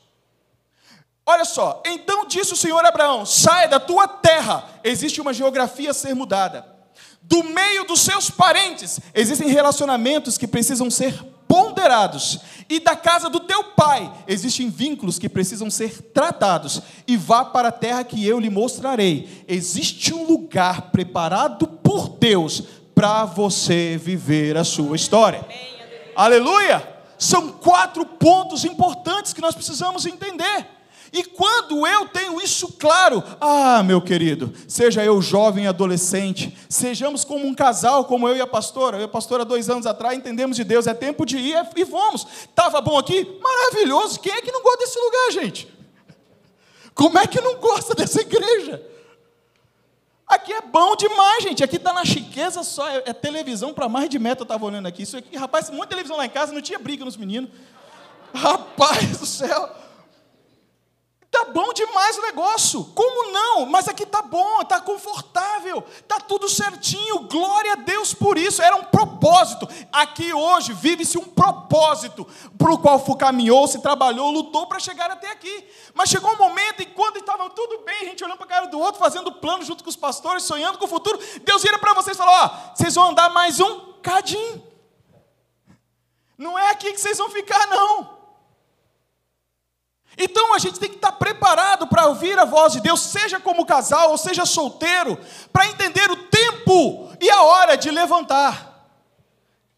Olha 1.23 1.45
só, 1.45 1.83
então 1.85 2.25
disse 2.25 2.51
o 2.51 2.55
Senhor 2.55 2.83
a 2.83 2.87
Abraão: 2.87 3.27
saia 3.27 3.67
da 3.67 3.79
tua 3.79 4.07
terra, 4.07 4.67
existe 4.83 5.21
uma 5.21 5.33
geografia 5.33 5.91
a 5.91 5.93
ser 5.93 6.15
mudada 6.15 6.65
do 7.21 7.43
meio 7.43 7.85
dos 7.85 8.01
seus 8.01 8.31
parentes, 8.31 8.99
existem 9.13 9.49
relacionamentos 9.49 10.35
que 10.35 10.47
precisam 10.47 10.89
ser 10.89 11.13
ponderados, 11.53 12.39
e 12.67 12.79
da 12.79 12.95
casa 12.95 13.29
do 13.29 13.39
teu 13.39 13.63
pai 13.63 14.11
existem 14.27 14.71
vínculos 14.71 15.19
que 15.19 15.29
precisam 15.29 15.69
ser 15.69 16.01
tratados, 16.11 16.81
e 17.07 17.15
vá 17.15 17.45
para 17.45 17.67
a 17.67 17.71
terra 17.71 18.03
que 18.03 18.25
eu 18.25 18.39
lhe 18.39 18.49
mostrarei. 18.49 19.45
Existe 19.47 20.11
um 20.15 20.25
lugar 20.25 20.89
preparado 20.89 21.67
por 21.67 22.09
Deus 22.09 22.63
para 22.95 23.25
você 23.25 24.01
viver 24.03 24.57
a 24.57 24.63
sua 24.63 24.95
história. 24.95 25.45
Amém, 25.45 26.13
Aleluia! 26.15 26.89
São 27.19 27.51
quatro 27.51 28.03
pontos 28.03 28.65
importantes 28.65 29.31
que 29.31 29.41
nós 29.41 29.53
precisamos 29.53 30.07
entender. 30.07 30.65
E 31.13 31.23
quando 31.23 31.85
eu 31.85 32.07
tenho 32.07 32.41
isso 32.41 32.73
claro, 32.73 33.23
ah, 33.39 33.83
meu 33.83 34.01
querido, 34.01 34.51
seja 34.67 35.05
eu 35.05 35.21
jovem, 35.21 35.67
adolescente, 35.67 36.57
sejamos 36.67 37.23
como 37.23 37.45
um 37.45 37.53
casal, 37.53 38.05
como 38.05 38.27
eu 38.27 38.35
e 38.35 38.41
a 38.41 38.47
pastora, 38.47 38.97
eu 38.97 39.01
e 39.01 39.03
a 39.03 39.07
pastora 39.07 39.45
dois 39.45 39.69
anos 39.69 39.85
atrás, 39.85 40.17
entendemos 40.17 40.57
de 40.57 40.63
Deus, 40.63 40.87
é 40.87 40.93
tempo 40.95 41.23
de 41.23 41.37
ir 41.37 41.55
e 41.75 41.83
vamos. 41.83 42.25
Estava 42.49 42.81
bom 42.81 42.97
aqui? 42.97 43.39
Maravilhoso. 43.39 44.19
Quem 44.19 44.33
é 44.33 44.41
que 44.41 44.51
não 44.51 44.63
gosta 44.63 44.79
desse 44.79 44.99
lugar, 44.99 45.31
gente? 45.33 45.67
Como 46.95 47.19
é 47.19 47.27
que 47.27 47.39
não 47.39 47.57
gosta 47.57 47.93
dessa 47.93 48.19
igreja? 48.19 48.83
Aqui 50.27 50.51
é 50.51 50.61
bom 50.61 50.95
demais, 50.95 51.43
gente. 51.43 51.63
Aqui 51.63 51.75
está 51.75 51.93
na 51.93 52.03
chiqueza 52.03 52.63
só. 52.63 52.89
É, 52.89 53.03
é 53.05 53.13
televisão 53.13 53.71
para 53.71 53.87
mais 53.87 54.09
de 54.09 54.17
metro. 54.17 54.41
Eu 54.41 54.45
estava 54.45 54.65
olhando 54.65 54.87
aqui. 54.87 55.03
Isso 55.03 55.15
aqui, 55.15 55.37
rapaz, 55.37 55.69
muita 55.69 55.89
televisão 55.89 56.17
lá 56.17 56.25
em 56.25 56.29
casa, 56.29 56.51
não 56.51 56.61
tinha 56.61 56.79
briga 56.79 57.05
nos 57.05 57.17
meninos. 57.17 57.51
Rapaz 58.33 59.17
do 59.17 59.27
céu. 59.27 59.82
Tá 61.33 61.45
bom 61.45 61.73
demais 61.73 62.15
o 62.15 62.21
negócio. 62.21 62.85
Como 62.93 63.31
não? 63.31 63.65
Mas 63.65 63.87
aqui 63.87 64.05
tá 64.05 64.21
bom, 64.21 64.63
tá 64.65 64.79
confortável, 64.79 65.83
tá 66.07 66.19
tudo 66.19 66.47
certinho. 66.47 67.21
Glória 67.21 67.73
a 67.73 67.77
Deus 67.77 68.13
por 68.13 68.37
isso. 68.37 68.61
Era 68.61 68.75
um 68.75 68.83
propósito. 68.83 69.67
Aqui 69.91 70.31
hoje 70.31 70.73
vive-se 70.73 71.17
um 71.17 71.23
propósito 71.23 72.23
para 72.55 72.71
o 72.71 72.77
qual 72.77 72.99
caminhou, 73.15 73.67
se 73.67 73.81
trabalhou, 73.81 74.29
lutou 74.29 74.67
para 74.67 74.77
chegar 74.77 75.09
até 75.09 75.31
aqui. 75.31 75.67
Mas 75.95 76.09
chegou 76.09 76.31
um 76.31 76.37
momento 76.37 76.83
em 76.83 76.91
quando 76.91 77.17
estava 77.17 77.49
tudo 77.49 77.79
bem, 77.79 78.01
a 78.01 78.05
gente 78.05 78.23
olhando 78.23 78.37
para 78.37 78.45
a 78.45 78.49
cara 78.49 78.65
do 78.67 78.79
outro, 78.79 78.99
fazendo 78.99 79.31
plano 79.31 79.63
junto 79.63 79.83
com 79.83 79.89
os 79.89 79.95
pastores, 79.95 80.43
sonhando 80.43 80.77
com 80.77 80.85
o 80.85 80.87
futuro. 80.87 81.17
Deus 81.43 81.63
vira 81.63 81.79
para 81.79 81.95
vocês 81.95 82.15
e 82.15 82.19
falou: 82.19 82.35
ó, 82.35 82.75
vocês 82.75 82.93
vão 82.93 83.09
andar 83.09 83.31
mais 83.31 83.59
um 83.59 83.93
cadinho. 84.03 84.61
Não 86.37 86.59
é 86.59 86.69
aqui 86.69 86.93
que 86.93 87.01
vocês 87.01 87.17
vão 87.17 87.31
ficar, 87.31 87.65
não. 87.65 88.12
Então 90.17 90.53
a 90.53 90.59
gente 90.59 90.79
tem 90.79 90.89
que 90.89 90.95
estar 90.95 91.11
preparado 91.13 91.87
para 91.87 92.07
ouvir 92.07 92.37
a 92.37 92.45
voz 92.45 92.73
de 92.73 92.81
Deus, 92.81 92.99
seja 92.99 93.39
como 93.39 93.65
casal 93.65 94.11
ou 94.11 94.17
seja 94.17 94.45
solteiro, 94.45 95.17
para 95.51 95.67
entender 95.67 96.09
o 96.11 96.15
tempo 96.15 97.09
e 97.19 97.29
a 97.29 97.41
hora 97.43 97.75
de 97.75 97.89
levantar. 97.89 98.87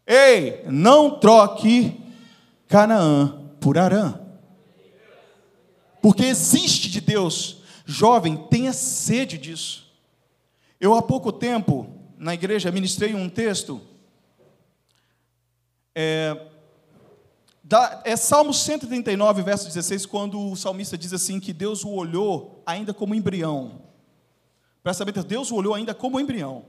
Ei, 0.06 0.62
não 0.66 1.18
troque 1.18 2.00
Canaã 2.68 3.42
por 3.60 3.78
Arã. 3.78 4.20
Porque 6.00 6.24
existe 6.24 6.88
de 6.88 7.00
Deus. 7.00 7.62
Jovem, 7.84 8.36
tenha 8.48 8.72
sede 8.72 9.38
disso. 9.38 9.92
Eu 10.80 10.94
há 10.94 11.02
pouco 11.02 11.32
tempo, 11.32 11.88
na 12.18 12.34
igreja, 12.34 12.70
ministrei 12.70 13.14
um 13.14 13.28
texto. 13.28 13.80
É, 15.94 16.36
da, 17.68 18.00
é 18.04 18.14
Salmo 18.14 18.54
139, 18.54 19.42
verso 19.42 19.66
16, 19.66 20.06
quando 20.06 20.40
o 20.40 20.54
salmista 20.54 20.96
diz 20.96 21.12
assim: 21.12 21.40
que 21.40 21.52
Deus 21.52 21.82
o 21.82 21.90
olhou 21.90 22.62
ainda 22.64 22.94
como 22.94 23.12
embrião. 23.12 23.82
Presta 24.84 25.04
bem, 25.04 25.12
Deus 25.26 25.50
o 25.50 25.56
olhou 25.56 25.74
ainda 25.74 25.92
como 25.92 26.20
embrião. 26.20 26.64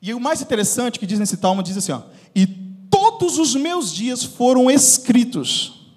E 0.00 0.14
o 0.14 0.20
mais 0.20 0.40
interessante 0.40 1.00
que 1.00 1.06
diz 1.06 1.18
nesse 1.18 1.36
salmo 1.36 1.60
diz 1.60 1.76
assim: 1.76 1.90
ó, 1.90 2.02
e 2.36 2.46
todos 2.88 3.36
os 3.36 3.56
meus 3.56 3.92
dias 3.92 4.22
foram 4.22 4.70
escritos. 4.70 5.90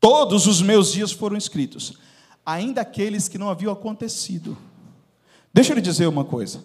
Todos 0.00 0.48
os 0.48 0.60
meus 0.60 0.90
dias 0.90 1.12
foram 1.12 1.36
escritos, 1.36 1.94
ainda 2.44 2.80
aqueles 2.80 3.28
que 3.28 3.38
não 3.38 3.48
haviam 3.48 3.72
acontecido. 3.72 4.58
Deixa 5.54 5.70
eu 5.70 5.76
lhe 5.76 5.82
dizer 5.82 6.08
uma 6.08 6.24
coisa: 6.24 6.64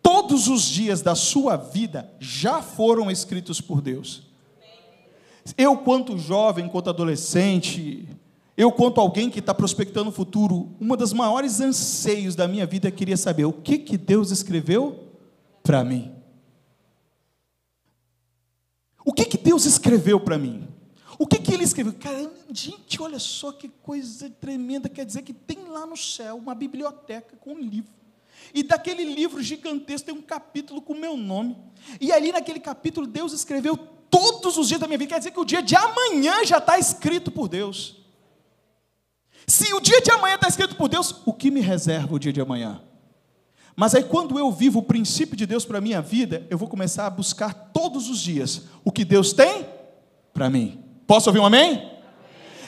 todos 0.00 0.46
os 0.46 0.62
dias 0.62 1.02
da 1.02 1.16
sua 1.16 1.56
vida 1.56 2.08
já 2.20 2.62
foram 2.62 3.10
escritos 3.10 3.60
por 3.60 3.80
Deus. 3.82 4.33
Eu, 5.56 5.76
quanto 5.78 6.18
jovem, 6.18 6.68
quanto 6.68 6.90
adolescente, 6.90 8.08
eu, 8.56 8.70
quanto 8.72 9.00
alguém 9.00 9.28
que 9.28 9.40
está 9.40 9.52
prospectando 9.52 10.10
o 10.10 10.12
futuro, 10.12 10.74
uma 10.80 10.96
das 10.96 11.12
maiores 11.12 11.60
anseios 11.60 12.34
da 12.34 12.46
minha 12.46 12.64
vida 12.64 12.88
é 12.88 12.90
queria 12.90 13.16
saber 13.16 13.44
o 13.44 13.52
que, 13.52 13.78
que 13.78 13.98
Deus 13.98 14.30
escreveu 14.30 15.10
para 15.62 15.84
mim. 15.84 16.12
O 19.04 19.12
que, 19.12 19.24
que 19.24 19.36
Deus 19.36 19.64
escreveu 19.66 20.18
para 20.20 20.38
mim? 20.38 20.66
O 21.18 21.26
que, 21.26 21.38
que 21.38 21.52
ele 21.52 21.64
escreveu? 21.64 21.92
Cara, 21.94 22.30
gente, 22.50 23.00
olha 23.02 23.18
só 23.18 23.52
que 23.52 23.68
coisa 23.68 24.30
tremenda. 24.30 24.88
Quer 24.88 25.04
dizer 25.04 25.22
que 25.22 25.32
tem 25.32 25.64
lá 25.68 25.84
no 25.84 25.96
céu 25.96 26.36
uma 26.36 26.54
biblioteca 26.54 27.36
com 27.36 27.54
um 27.54 27.60
livro. 27.60 27.92
E 28.52 28.62
daquele 28.62 29.04
livro 29.04 29.42
gigantesco 29.42 30.06
tem 30.06 30.14
um 30.14 30.22
capítulo 30.22 30.80
com 30.80 30.92
o 30.92 31.00
meu 31.00 31.16
nome. 31.16 31.56
E 32.00 32.12
ali 32.12 32.32
naquele 32.32 32.60
capítulo 32.60 33.06
Deus 33.06 33.32
escreveu 33.32 33.76
todos 34.14 34.56
os 34.56 34.68
dias 34.68 34.80
da 34.80 34.86
minha 34.86 34.96
vida. 34.96 35.14
Quer 35.14 35.18
dizer 35.18 35.32
que 35.32 35.40
o 35.40 35.44
dia 35.44 35.60
de 35.60 35.74
amanhã 35.74 36.44
já 36.44 36.58
está 36.58 36.78
escrito 36.78 37.32
por 37.32 37.48
Deus. 37.48 37.96
Se 39.44 39.74
o 39.74 39.80
dia 39.80 40.00
de 40.00 40.12
amanhã 40.12 40.36
está 40.36 40.46
escrito 40.46 40.76
por 40.76 40.88
Deus, 40.88 41.16
o 41.26 41.32
que 41.32 41.50
me 41.50 41.60
reserva 41.60 42.14
o 42.14 42.18
dia 42.18 42.32
de 42.32 42.40
amanhã? 42.40 42.80
Mas 43.74 43.92
aí, 43.92 44.04
quando 44.04 44.38
eu 44.38 44.52
vivo 44.52 44.78
o 44.78 44.82
princípio 44.84 45.36
de 45.36 45.46
Deus 45.46 45.64
para 45.64 45.78
a 45.78 45.80
minha 45.80 46.00
vida, 46.00 46.46
eu 46.48 46.56
vou 46.56 46.68
começar 46.68 47.06
a 47.06 47.10
buscar 47.10 47.52
todos 47.72 48.08
os 48.08 48.20
dias 48.20 48.62
o 48.84 48.92
que 48.92 49.04
Deus 49.04 49.32
tem 49.32 49.66
para 50.32 50.48
mim. 50.48 50.80
Posso 51.08 51.28
ouvir 51.28 51.40
um 51.40 51.46
amém? 51.46 51.72
amém? 51.72 51.90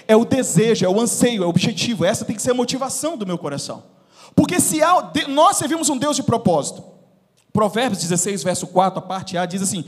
É 0.08 0.16
o 0.16 0.24
desejo, 0.24 0.84
é 0.84 0.88
o 0.88 1.00
anseio, 1.00 1.44
é 1.44 1.46
o 1.46 1.48
objetivo. 1.48 2.04
Essa 2.04 2.24
tem 2.24 2.34
que 2.34 2.42
ser 2.42 2.50
a 2.50 2.54
motivação 2.54 3.16
do 3.16 3.24
meu 3.24 3.38
coração. 3.38 3.84
Porque 4.34 4.58
se 4.58 4.82
há, 4.82 5.12
nós 5.28 5.56
servimos 5.58 5.88
um 5.88 5.96
Deus 5.96 6.16
de 6.16 6.24
propósito. 6.24 6.84
Provérbios 7.52 8.02
16, 8.02 8.42
verso 8.42 8.66
4, 8.66 8.98
a 8.98 9.02
parte 9.02 9.38
A, 9.38 9.46
diz 9.46 9.62
assim: 9.62 9.84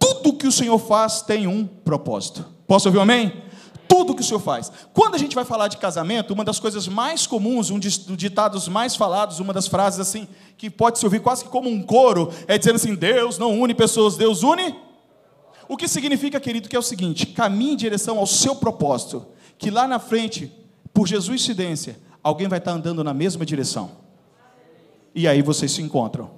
tudo 0.00 0.32
que 0.32 0.46
o 0.46 0.52
Senhor 0.52 0.78
faz 0.78 1.20
tem 1.20 1.46
um 1.46 1.64
propósito. 1.64 2.44
Posso 2.66 2.88
ouvir 2.88 2.98
um 2.98 3.02
amém? 3.02 3.44
Tudo 3.86 4.14
que 4.14 4.22
o 4.22 4.24
Senhor 4.24 4.40
faz. 4.40 4.72
Quando 4.94 5.16
a 5.16 5.18
gente 5.18 5.34
vai 5.34 5.44
falar 5.44 5.68
de 5.68 5.76
casamento, 5.76 6.32
uma 6.32 6.44
das 6.44 6.58
coisas 6.58 6.88
mais 6.88 7.26
comuns, 7.26 7.70
um 7.70 7.78
dos 7.78 8.06
ditados 8.16 8.66
mais 8.66 8.96
falados, 8.96 9.40
uma 9.40 9.52
das 9.52 9.66
frases 9.66 10.00
assim, 10.00 10.26
que 10.56 10.70
pode 10.70 10.98
se 10.98 11.04
ouvir 11.04 11.20
quase 11.20 11.44
como 11.44 11.68
um 11.68 11.82
coro, 11.82 12.32
é 12.46 12.56
dizendo 12.56 12.76
assim: 12.76 12.94
Deus 12.94 13.36
não 13.36 13.60
une 13.60 13.74
pessoas, 13.74 14.16
Deus 14.16 14.42
une. 14.42 14.74
O 15.68 15.76
que 15.76 15.86
significa, 15.86 16.40
querido, 16.40 16.68
que 16.68 16.76
é 16.76 16.78
o 16.78 16.82
seguinte: 16.82 17.26
caminhe 17.26 17.72
em 17.72 17.76
direção 17.76 18.18
ao 18.18 18.26
seu 18.26 18.56
propósito, 18.56 19.26
que 19.58 19.70
lá 19.70 19.86
na 19.86 19.98
frente, 19.98 20.52
por 20.94 21.06
Jesus 21.06 21.42
incidência, 21.42 21.98
alguém 22.22 22.48
vai 22.48 22.58
estar 22.58 22.72
andando 22.72 23.02
na 23.02 23.12
mesma 23.12 23.44
direção. 23.44 23.90
E 25.14 25.26
aí 25.26 25.42
vocês 25.42 25.72
se 25.72 25.82
encontram. 25.82 26.30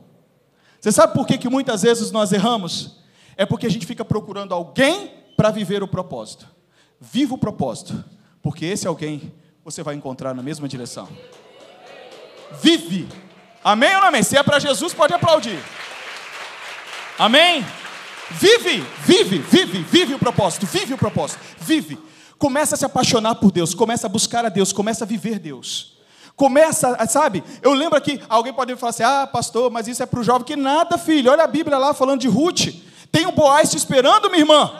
Você 0.80 0.90
sabe 0.90 1.12
por 1.12 1.26
que, 1.26 1.36
que 1.36 1.48
muitas 1.48 1.82
vezes 1.82 2.10
nós 2.10 2.32
erramos? 2.32 3.01
É 3.42 3.46
porque 3.46 3.66
a 3.66 3.70
gente 3.70 3.86
fica 3.86 4.04
procurando 4.04 4.54
alguém 4.54 5.12
para 5.36 5.50
viver 5.50 5.82
o 5.82 5.88
propósito. 5.88 6.46
Viva 7.00 7.34
o 7.34 7.38
propósito, 7.38 8.04
porque 8.40 8.64
esse 8.64 8.86
alguém 8.86 9.32
você 9.64 9.82
vai 9.82 9.96
encontrar 9.96 10.32
na 10.32 10.42
mesma 10.42 10.68
direção. 10.68 11.08
Vive. 12.62 13.08
Amém 13.64 13.94
ou 13.96 14.00
não 14.00 14.08
amém? 14.08 14.22
Se 14.22 14.36
é 14.36 14.42
para 14.42 14.60
Jesus, 14.60 14.94
pode 14.94 15.12
aplaudir. 15.12 15.58
Amém? 17.18 17.66
Vive, 18.30 18.84
vive, 19.04 19.38
vive, 19.38 19.78
vive 19.82 20.14
o 20.14 20.18
propósito, 20.20 20.64
vive 20.64 20.94
o 20.94 20.98
propósito, 20.98 21.40
vive. 21.58 21.98
Começa 22.38 22.76
a 22.76 22.78
se 22.78 22.84
apaixonar 22.84 23.34
por 23.34 23.50
Deus, 23.50 23.74
começa 23.74 24.06
a 24.06 24.10
buscar 24.10 24.44
a 24.44 24.48
Deus, 24.48 24.72
começa 24.72 25.04
a 25.04 25.06
viver 25.06 25.40
Deus. 25.40 25.98
Começa, 26.36 26.96
sabe? 27.08 27.42
Eu 27.60 27.74
lembro 27.74 28.00
que 28.00 28.20
alguém 28.28 28.52
pode 28.52 28.74
falar 28.76 28.90
assim: 28.90 29.02
ah, 29.02 29.26
pastor, 29.26 29.68
mas 29.70 29.88
isso 29.88 30.02
é 30.02 30.06
para 30.06 30.20
o 30.20 30.24
jovem. 30.24 30.44
Que 30.44 30.56
nada, 30.56 30.96
filho. 30.96 31.30
Olha 31.30 31.44
a 31.44 31.48
Bíblia 31.48 31.76
lá 31.76 31.92
falando 31.92 32.20
de 32.20 32.28
Ruth. 32.28 32.68
Tem 33.12 33.26
um 33.26 33.32
Boaz 33.32 33.70
te 33.70 33.76
esperando, 33.76 34.30
minha 34.30 34.40
irmã. 34.40 34.72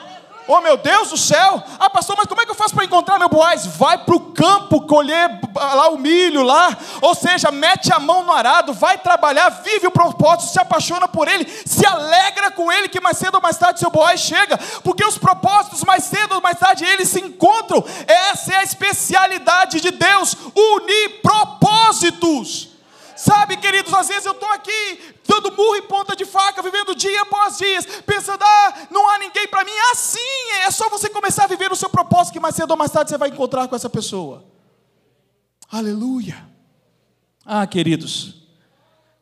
Oh 0.49 0.61
meu 0.61 0.77
Deus 0.77 1.11
do 1.11 1.17
céu! 1.17 1.63
Ah, 1.79 1.89
pastor, 1.89 2.17
mas 2.17 2.27
como 2.27 2.41
é 2.41 2.45
que 2.45 2.51
eu 2.51 2.57
faço 2.57 2.75
para 2.75 2.85
encontrar 2.85 3.19
meu 3.19 3.29
boaz? 3.29 3.65
Vai 3.65 3.97
para 3.99 4.17
o 4.17 4.33
campo 4.33 4.81
colher 4.83 5.41
lá 5.55 5.89
o 5.91 5.99
milho 5.99 6.43
lá, 6.43 6.77
ou 7.01 7.15
seja, 7.15 7.53
mete 7.53 7.93
a 7.93 8.01
mão 8.01 8.25
no 8.25 8.33
arado, 8.33 8.73
vai 8.73 8.99
trabalhar, 8.99 9.49
vive 9.51 9.87
o 9.87 9.91
propósito, 9.93 10.51
se 10.51 10.59
apaixona 10.59 11.07
por 11.07 11.29
ele, 11.29 11.47
se 11.65 11.87
alegra 11.87 12.51
com 12.51 12.73
ele, 12.73 12.89
que 12.89 13.01
mais 13.01 13.19
cedo 13.19 13.37
ou 13.37 13.41
mais 13.41 13.57
tarde 13.57 13.79
seu 13.79 13.91
boaz 13.91 14.21
chega, 14.21 14.59
porque 14.83 15.05
os 15.05 15.17
propósitos 15.17 15.85
mais 15.85 16.05
cedo 16.05 16.35
ou 16.35 16.41
mais 16.41 16.59
tarde 16.59 16.85
eles 16.85 17.09
se 17.09 17.21
encontram. 17.21 17.85
Essa 18.07 18.55
é 18.55 18.57
a 18.57 18.65
especialidade 18.65 19.81
de 19.81 19.93
Deus, 19.93 20.37
unir 20.57 21.21
propósitos. 21.23 22.72
Sabe, 23.25 23.57
queridos, 23.57 23.95
às 23.95 24.09
vezes 24.09 24.27
eu 24.27 24.33
estou 24.33 24.49
aqui 24.49 25.15
dando 25.29 25.57
murro 25.57 25.77
e 25.77 25.83
ponta 25.83 26.17
de 26.17 26.25
faca, 26.25 26.61
vivendo 26.61 26.93
dia 26.93 27.23
após 27.23 27.57
dia, 27.57 27.79
pensando, 28.05 28.43
ah, 28.43 28.89
não 28.91 29.09
há 29.09 29.19
ninguém 29.21 29.47
para 29.47 29.65
mim. 29.65 29.71
Assim, 29.93 30.19
é 30.67 30.71
só 30.73 30.89
você 30.89 31.09
começar 31.09 31.45
a 31.45 31.47
viver 31.47 31.71
o 31.71 31.77
seu 31.77 31.89
propósito, 31.89 32.33
que 32.33 32.41
mais 32.41 32.57
cedo 32.57 32.73
ou 32.73 32.77
mais 32.77 32.91
tarde 32.91 33.11
você 33.11 33.17
vai 33.17 33.29
encontrar 33.29 33.69
com 33.69 33.77
essa 33.77 33.89
pessoa. 33.89 34.45
Aleluia. 35.71 36.49
Ah, 37.47 37.65
queridos, 37.65 38.43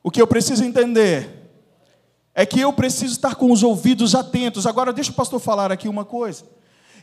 o 0.03 0.11
que 0.11 0.23
eu 0.23 0.27
preciso 0.27 0.65
entender 0.65 1.53
é 2.35 2.47
que 2.47 2.59
eu 2.59 2.73
preciso 2.73 3.13
estar 3.13 3.35
com 3.35 3.53
os 3.53 3.63
ouvidos 3.63 4.15
atentos. 4.15 4.67
Agora, 4.67 4.95
deixa 4.95 5.11
o 5.11 5.15
pastor 5.15 5.39
falar 5.39 5.71
aqui 5.71 5.91
uma 5.91 6.07
coisa. 6.07 6.47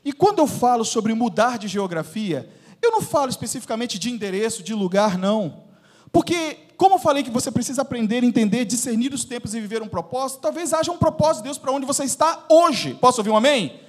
E 0.03 0.11
quando 0.11 0.39
eu 0.39 0.47
falo 0.47 0.83
sobre 0.83 1.13
mudar 1.13 1.59
de 1.59 1.67
geografia, 1.67 2.49
eu 2.81 2.89
não 2.89 3.03
falo 3.03 3.29
especificamente 3.29 3.99
de 3.99 4.09
endereço, 4.09 4.63
de 4.63 4.73
lugar, 4.73 5.15
não. 5.15 5.63
Porque, 6.11 6.66
como 6.77 6.99
falei 6.99 7.23
que 7.23 7.31
você 7.31 7.49
precisa 7.49 7.81
aprender, 7.81 8.23
entender, 8.23 8.63
discernir 8.63 9.11
os 9.11 9.25
tempos 9.25 9.55
e 9.55 9.59
viver 9.59 9.81
um 9.81 9.87
propósito, 9.87 10.41
talvez 10.41 10.73
haja 10.73 10.91
um 10.91 10.97
propósito 10.97 11.37
de 11.37 11.43
Deus 11.45 11.57
para 11.57 11.71
onde 11.71 11.87
você 11.87 12.03
está 12.03 12.45
hoje. 12.47 12.93
Posso 12.93 13.19
ouvir 13.19 13.31
um 13.31 13.35
amém? 13.35 13.79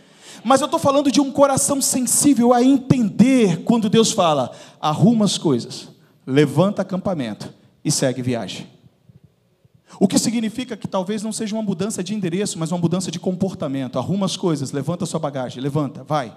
Mas 0.42 0.61
eu 0.61 0.64
estou 0.64 0.81
falando 0.81 1.12
de 1.12 1.20
um 1.20 1.31
coração 1.31 1.83
sensível 1.83 2.55
a 2.55 2.62
entender 2.62 3.62
quando 3.64 3.90
Deus 3.90 4.11
fala: 4.11 4.53
arruma 4.81 5.27
as 5.27 5.37
coisas, 5.37 5.88
levanta 6.27 6.81
acampamento 6.81 7.53
e 7.85 7.90
segue 7.90 8.22
viagem. 8.22 8.66
O 10.01 10.09
que 10.09 10.18
significa 10.18 10.77
que 10.77 10.87
talvez 10.87 11.22
não 11.22 11.33
seja 11.33 11.55
uma 11.55 11.62
mudança 11.62 12.03
de 12.03 12.14
endereço, 12.14 12.59
mas 12.59 12.70
uma 12.72 12.79
mudança 12.79 13.11
de 13.11 13.18
comportamento. 13.18 13.98
Arruma 13.98 14.27
as 14.27 14.37
coisas, 14.37 14.70
levanta 14.70 15.05
sua 15.05 15.18
bagagem, 15.18 15.62
levanta, 15.62 16.05
vai. 16.05 16.35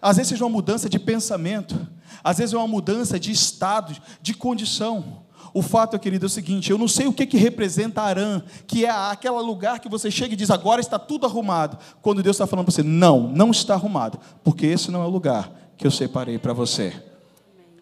Às 0.00 0.16
vezes 0.16 0.30
seja 0.30 0.44
uma 0.44 0.50
mudança 0.50 0.88
de 0.88 0.98
pensamento, 0.98 1.86
às 2.22 2.38
vezes 2.38 2.54
é 2.54 2.56
uma 2.56 2.68
mudança 2.68 3.18
de 3.18 3.32
estado, 3.32 3.96
de 4.22 4.34
condição. 4.34 5.25
O 5.56 5.62
fato, 5.62 5.98
querido, 5.98 6.26
é 6.26 6.28
o 6.28 6.28
seguinte: 6.28 6.70
eu 6.70 6.76
não 6.76 6.86
sei 6.86 7.06
o 7.06 7.12
que, 7.14 7.24
que 7.24 7.38
representa 7.38 8.02
Arã, 8.02 8.42
que 8.66 8.84
é 8.84 8.90
aquele 8.90 9.40
lugar 9.40 9.80
que 9.80 9.88
você 9.88 10.10
chega 10.10 10.34
e 10.34 10.36
diz, 10.36 10.50
agora 10.50 10.82
está 10.82 10.98
tudo 10.98 11.24
arrumado. 11.24 11.78
Quando 12.02 12.22
Deus 12.22 12.36
está 12.36 12.46
falando 12.46 12.66
para 12.66 12.74
você, 12.74 12.82
não, 12.82 13.26
não 13.28 13.52
está 13.52 13.72
arrumado, 13.72 14.20
porque 14.44 14.66
esse 14.66 14.90
não 14.90 15.02
é 15.02 15.06
o 15.06 15.08
lugar 15.08 15.50
que 15.78 15.86
eu 15.86 15.90
separei 15.90 16.38
para 16.38 16.52
você. 16.52 16.92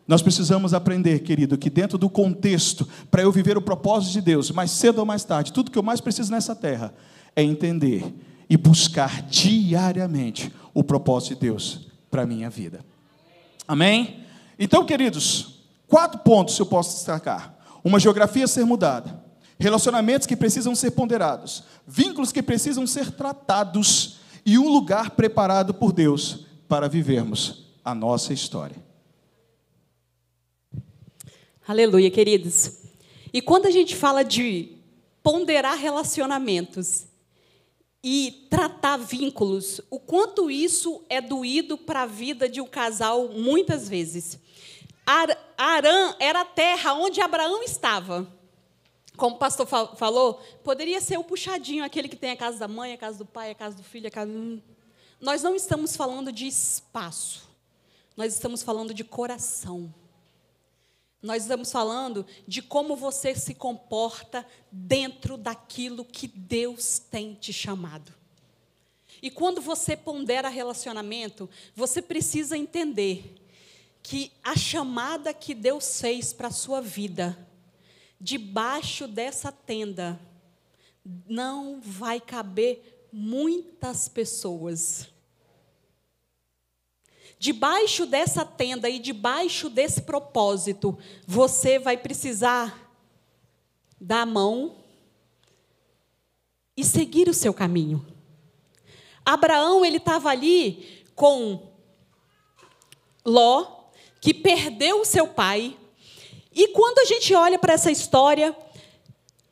Nós 0.07 0.23
precisamos 0.23 0.73
aprender, 0.73 1.25
querido, 1.25 1.59
que 1.59 1.69
dentro 1.69 1.99
do 1.99 2.09
contexto, 2.09 2.89
para 3.11 3.23
eu 3.23 3.33
viver 3.33 3.59
o 3.59 3.63
propósito 3.63 4.13
de 4.13 4.21
Deus, 4.21 4.53
mais 4.53 4.71
cedo 4.71 5.01
ou 5.01 5.05
mais 5.05 5.25
tarde, 5.25 5.53
tudo 5.53 5.69
que 5.73 5.79
eu 5.79 5.83
mais 5.83 6.01
preciso 6.01 6.31
nessa 6.31 6.55
terra 6.55 6.95
é 7.35 7.43
entender 7.43 8.05
e 8.49 8.57
buscar 8.57 9.21
diariamente 9.23 10.53
o 10.73 10.85
propósito 10.85 11.35
de 11.35 11.41
Deus 11.41 11.89
para 12.09 12.23
a 12.23 12.27
minha 12.27 12.49
vida. 12.49 12.85
Amém? 13.67 14.21
Então, 14.61 14.87
queridos, 14.87 15.65
quatro 15.89 16.21
pontos 16.21 16.57
eu 16.57 16.67
posso 16.67 16.95
destacar: 16.95 17.54
uma 17.85 18.01
geografia 18.01 18.45
a 18.45 18.49
ser 18.49 18.65
mudada, 18.65 19.23
relacionamentos 19.59 20.27
que 20.27 20.35
precisam 20.35 20.75
ser 20.75 20.93
ponderados, 20.93 21.63
vínculos 21.87 22.33
que 22.33 22.43
precisam 22.43 22.87
ser 22.87 23.13
tratados 23.13 24.17
e 24.45 24.59
um 24.59 24.69
lugar 24.69 25.11
preparado 25.11 25.75
por 25.75 25.93
Deus 25.93 26.47
para 26.67 26.89
vivermos 26.89 27.67
a 27.85 27.95
nossa 27.95 28.33
história. 28.33 28.83
Aleluia, 31.69 32.11
queridos. 32.11 32.79
E 33.33 33.41
quando 33.41 33.67
a 33.67 33.71
gente 33.71 33.95
fala 33.95 34.25
de 34.25 34.73
ponderar 35.23 35.77
relacionamentos, 35.77 37.07
e 38.07 38.47
tratar 38.51 38.99
vínculos, 38.99 39.81
o 39.89 39.99
quanto 39.99 40.51
isso 40.51 41.03
é 41.09 41.23
doído 41.23 41.79
para 41.79 42.03
a 42.03 42.07
vida 42.07 42.47
de 42.47 42.61
um 42.61 42.67
casal 42.67 43.31
muitas 43.31 43.89
vezes. 43.89 44.39
Arã 45.57 46.15
era 46.19 46.41
a 46.43 46.45
terra 46.45 46.95
onde 46.95 47.21
Abraão 47.21 47.63
estava. 47.63 48.31
Como 49.17 49.37
o 49.37 49.39
pastor 49.39 49.67
falou, 49.67 50.35
poderia 50.65 51.01
ser 51.01 51.19
o 51.19 51.25
puxadinho, 51.25 51.85
aquele 51.85 52.09
que 52.09 52.17
tem 52.17 52.33
a 52.33 52.37
casa 52.37 52.59
da 52.59 52.67
mãe, 52.67 52.93
a 52.93 52.99
casa 52.99 53.19
do 53.19 53.27
pai, 53.27 53.51
a 53.51 53.55
casa 53.55 53.77
do 53.77 53.85
filho, 53.85 54.09
a 54.09 54.11
casa. 54.11 54.33
Nós 55.21 55.43
não 55.43 55.55
estamos 55.55 55.97
falando 55.97 56.33
de 56.33 56.47
espaço, 56.47 57.49
nós 58.17 58.35
estamos 58.35 58.63
falando 58.63 58.93
de 58.93 59.05
coração. 59.05 59.93
Nós 61.23 61.45
estamos 61.45 61.73
falando 61.73 62.27
de 62.47 62.61
como 62.61 62.95
você 62.95 63.35
se 63.35 63.55
comporta 63.55 64.47
dentro 64.71 65.39
daquilo 65.39 66.05
que 66.05 66.29
Deus 66.29 66.99
tem 66.99 67.33
te 67.33 67.51
chamado. 67.51 68.13
E 69.23 69.31
quando 69.31 69.63
você 69.63 69.97
pondera 69.97 70.51
relacionamento, 70.51 71.49
você 71.75 72.03
precisa 72.03 72.59
entender 72.59 73.43
que 74.05 74.31
a 74.45 74.57
chamada 74.57 75.35
que 75.35 75.53
Deus 75.53 76.01
fez 76.01 76.33
para 76.33 76.47
a 76.47 76.53
sua 76.53 76.81
vida, 76.81 77.37
debaixo 78.21 79.09
dessa 79.09 79.51
tenda, 79.51 80.21
não 81.27 81.81
vai 81.81 82.21
caber 82.21 83.09
muitas 83.11 84.09
pessoas 84.09 85.13
debaixo 87.45 88.07
dessa 88.07 88.43
tenda 88.43 88.89
e 88.89 88.99
debaixo 88.99 89.69
desse 89.69 90.01
propósito, 90.01 90.99
você 91.27 91.79
vai 91.79 91.95
precisar 91.95 92.91
dar 94.01 94.23
a 94.23 94.27
mão 94.27 94.77
e 96.75 96.83
seguir 96.83 97.29
o 97.29 97.35
seu 97.35 97.53
caminho. 97.53 98.03
Abraão, 99.27 99.85
ele 99.85 99.99
estava 99.99 100.31
ali 100.31 101.05
com 101.15 101.71
Ló, 103.27 103.84
que 104.25 104.33
perdeu 104.33 105.03
o 105.03 105.05
seu 105.05 105.29
pai. 105.29 105.77
E 106.51 106.69
quando 106.69 107.01
a 107.01 107.05
gente 107.05 107.35
olha 107.35 107.59
para 107.59 107.75
essa 107.75 107.91
história, 107.91 108.57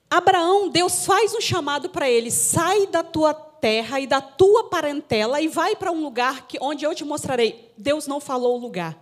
Abraão, 0.09 0.71
Deus 0.71 1.05
faz 1.05 1.35
um 1.35 1.43
chamado 1.43 1.91
para 1.91 2.09
ele: 2.09 2.31
sai 2.31 2.87
da 2.87 3.03
tua 3.03 3.35
terra 3.35 4.01
e 4.01 4.07
da 4.07 4.23
tua 4.23 4.71
parentela 4.71 5.43
e 5.43 5.47
vai 5.47 5.77
para 5.77 5.93
um 5.93 6.03
lugar 6.03 6.47
que, 6.47 6.57
onde 6.59 6.87
eu 6.87 6.95
te 6.95 7.05
mostrarei. 7.05 7.71
Deus 7.77 8.07
não 8.07 8.19
falou 8.19 8.57
o 8.57 8.61
lugar. 8.61 8.99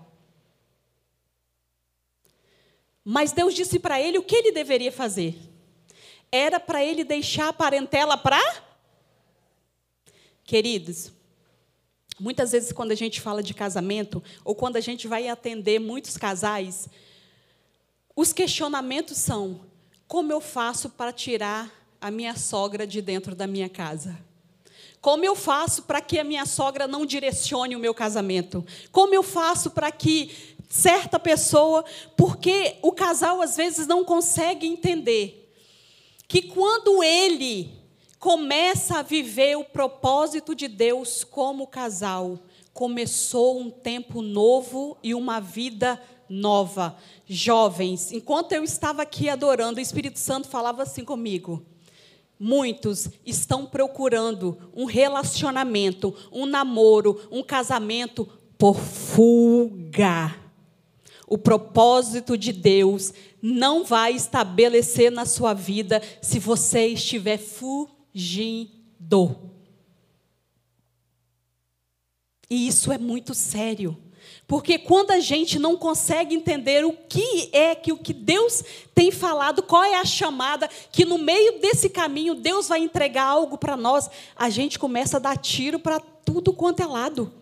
Mas 3.05 3.31
Deus 3.31 3.55
disse 3.55 3.79
para 3.79 4.01
ele 4.01 4.19
o 4.19 4.25
que 4.25 4.35
ele 4.35 4.51
deveria 4.51 4.91
fazer. 4.91 5.39
Era 6.33 6.59
para 6.59 6.85
ele 6.85 7.05
deixar 7.05 7.49
a 7.49 7.53
parentela 7.53 8.17
para. 8.17 8.41
Queridos, 10.43 11.13
muitas 12.21 12.53
vezes 12.53 12.71
quando 12.71 12.93
a 12.93 12.95
gente 12.95 13.21
fala 13.21 13.43
de 13.43 13.55
casamento, 13.55 14.23
ou 14.45 14.55
quando 14.55 14.77
a 14.77 14.81
gente 14.81 15.09
vai 15.09 15.27
atender 15.29 15.81
muitos 15.81 16.17
casais, 16.17 16.89
os 18.15 18.33
questionamentos 18.33 19.17
são: 19.17 19.61
como 20.07 20.33
eu 20.33 20.41
faço 20.41 20.91
para 20.91 21.13
tirar 21.13 21.71
a 22.01 22.11
minha 22.11 22.37
sogra 22.37 22.87
de 22.87 23.01
dentro 23.01 23.35
da 23.35 23.47
minha 23.47 23.69
casa? 23.69 24.19
Como 25.01 25.25
eu 25.25 25.35
faço 25.35 25.85
para 25.85 26.01
que 26.01 26.19
a 26.19 26.25
minha 26.25 26.45
sogra 26.45 26.87
não 26.87 27.07
direcione 27.07 27.75
o 27.75 27.79
meu 27.79 27.95
casamento? 27.95 28.65
Como 28.93 29.15
eu 29.15 29.23
faço 29.23 29.71
para 29.71 29.91
que 29.91 30.31
certa 30.69 31.19
pessoa, 31.19 31.85
porque 32.17 32.77
o 32.83 32.93
casal 32.93 33.41
às 33.41 33.57
vezes 33.57 33.87
não 33.87 34.05
consegue 34.05 34.67
entender 34.67 35.53
que 36.29 36.43
quando 36.43 37.03
ele 37.03 37.80
começa 38.21 38.99
a 38.99 39.03
viver 39.03 39.57
o 39.57 39.65
propósito 39.65 40.55
de 40.55 40.69
Deus 40.69 41.25
como 41.25 41.67
casal, 41.67 42.39
começou 42.71 43.59
um 43.59 43.71
tempo 43.71 44.21
novo 44.21 44.99
e 45.03 45.15
uma 45.15 45.41
vida 45.41 46.01
nova. 46.29 46.97
Jovens, 47.27 48.13
enquanto 48.13 48.53
eu 48.53 48.63
estava 48.63 49.03
aqui 49.03 49.31
adorando, 49.31 49.79
o 49.79 49.83
Espírito 49.83 50.19
Santo 50.19 50.49
falava 50.49 50.83
assim 50.83 51.03
comigo: 51.03 51.65
Muitos 52.39 53.09
estão 53.25 53.65
procurando 53.65 54.59
um 54.77 54.85
relacionamento, 54.85 56.15
um 56.31 56.45
namoro, 56.45 57.27
um 57.31 57.43
casamento 57.43 58.29
por 58.59 58.77
fuga. 58.77 60.37
O 61.27 61.39
propósito 61.39 62.37
de 62.37 62.53
Deus 62.53 63.15
não 63.41 63.83
vai 63.85 64.13
estabelecer 64.13 65.11
na 65.11 65.25
sua 65.25 65.55
vida 65.55 66.03
se 66.21 66.39
você 66.39 66.89
estiver 66.89 67.39
fugindo. 68.13 69.37
E 72.49 72.67
isso 72.67 72.93
é 72.93 72.99
muito 72.99 73.35
sério. 73.35 73.97
Porque 74.47 74.79
quando 74.79 75.13
a 75.13 75.21
gente 75.21 75.59
não 75.59 75.77
consegue 75.77 76.35
entender 76.35 76.85
o 76.85 76.93
que 76.93 77.49
é 77.53 77.75
que 77.75 77.93
o 77.93 77.97
que 77.97 78.13
Deus 78.13 78.65
tem 78.93 79.11
falado, 79.11 79.63
qual 79.63 79.85
é 79.85 79.95
a 79.95 80.05
chamada, 80.05 80.69
que 80.91 81.05
no 81.05 81.19
meio 81.19 81.61
desse 81.61 81.89
caminho 81.89 82.35
Deus 82.35 82.69
vai 82.69 82.81
entregar 82.81 83.25
algo 83.25 83.57
para 83.57 83.77
nós, 83.77 84.11
a 84.35 84.51
gente 84.51 84.79
começa 84.79 85.17
a 85.17 85.21
dar 85.21 85.37
tiro 85.37 85.79
para 85.79 86.01
tudo 86.01 86.53
quanto 86.53 86.83
é 86.83 86.87
lado. 86.87 87.33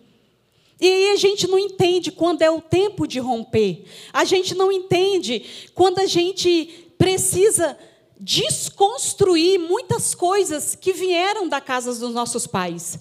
E 0.79 0.85
aí 0.85 1.09
a 1.11 1.15
gente 1.17 1.47
não 1.47 1.59
entende 1.59 2.11
quando 2.11 2.41
é 2.43 2.49
o 2.49 2.61
tempo 2.61 3.07
de 3.07 3.19
romper. 3.19 3.83
A 4.13 4.23
gente 4.23 4.55
não 4.55 4.71
entende 4.71 5.69
quando 5.73 5.99
a 5.99 6.05
gente 6.05 6.93
precisa 6.97 7.77
desconstruir 8.19 9.57
muitas 9.57 10.13
coisas 10.13 10.75
que 10.75 10.91
vieram 10.91 11.47
da 11.47 11.61
casa 11.61 11.93
dos 11.97 12.13
nossos 12.13 12.45
pais. 12.45 12.99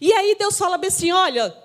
E 0.00 0.12
aí 0.12 0.34
Deus 0.38 0.56
fala 0.56 0.78
bem 0.78 0.88
assim: 0.88 1.12
olha, 1.12 1.56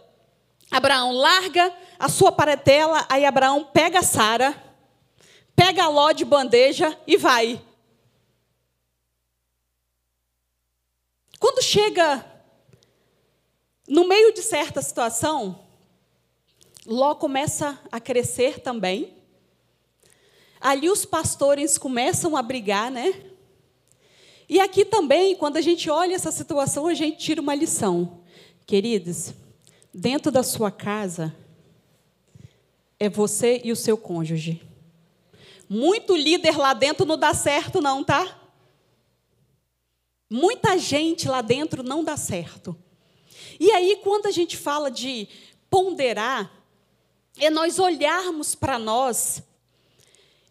Abraão 0.70 1.14
larga 1.14 1.74
a 1.98 2.10
sua 2.10 2.32
paretela, 2.32 3.06
aí 3.10 3.26
Abraão 3.26 3.64
pega 3.64 4.02
Sara, 4.02 4.56
pega 5.56 5.88
Ló 5.88 6.12
de 6.12 6.26
bandeja 6.26 6.98
e 7.08 7.18
vai. 7.18 7.62
Quando 11.40 11.64
chega 11.64 12.26
no 13.88 14.08
meio 14.08 14.34
de 14.34 14.42
certa 14.42 14.82
situação, 14.82 15.66
Ló 16.86 17.16
começa 17.16 17.80
a 17.92 18.00
crescer 18.00 18.60
também. 18.60 19.19
Ali 20.60 20.90
os 20.90 21.06
pastores 21.06 21.78
começam 21.78 22.36
a 22.36 22.42
brigar, 22.42 22.92
né? 22.92 23.14
E 24.48 24.60
aqui 24.60 24.84
também, 24.84 25.36
quando 25.36 25.58
a 25.58 25.62
gente 25.62 25.90
olha 25.90 26.16
essa 26.16 26.32
situação, 26.32 26.88
a 26.88 26.94
gente 26.94 27.18
tira 27.18 27.42
uma 27.42 27.56
lição. 27.56 28.20
Queridos, 28.66 29.34
Dentro 29.94 30.32
da 30.32 30.44
sua 30.44 30.70
casa 30.70 31.36
é 33.00 33.10
você 33.10 33.60
e 33.64 33.72
o 33.72 33.76
seu 33.76 33.98
cônjuge. 33.98 34.62
Muito 35.68 36.16
líder 36.16 36.58
lá 36.58 36.74
dentro 36.74 37.06
não 37.06 37.18
dá 37.18 37.34
certo, 37.34 37.82
não, 37.82 38.04
tá? 38.04 38.40
Muita 40.30 40.78
gente 40.78 41.28
lá 41.28 41.42
dentro 41.42 41.82
não 41.82 42.04
dá 42.04 42.16
certo. 42.16 42.78
E 43.60 43.72
aí, 43.72 44.00
quando 44.04 44.28
a 44.28 44.32
gente 44.32 44.56
fala 44.56 44.92
de 44.92 45.28
ponderar, 45.70 46.52
é 47.38 47.50
nós 47.50 47.80
olharmos 47.80 48.54
para 48.54 48.78
nós. 48.78 49.42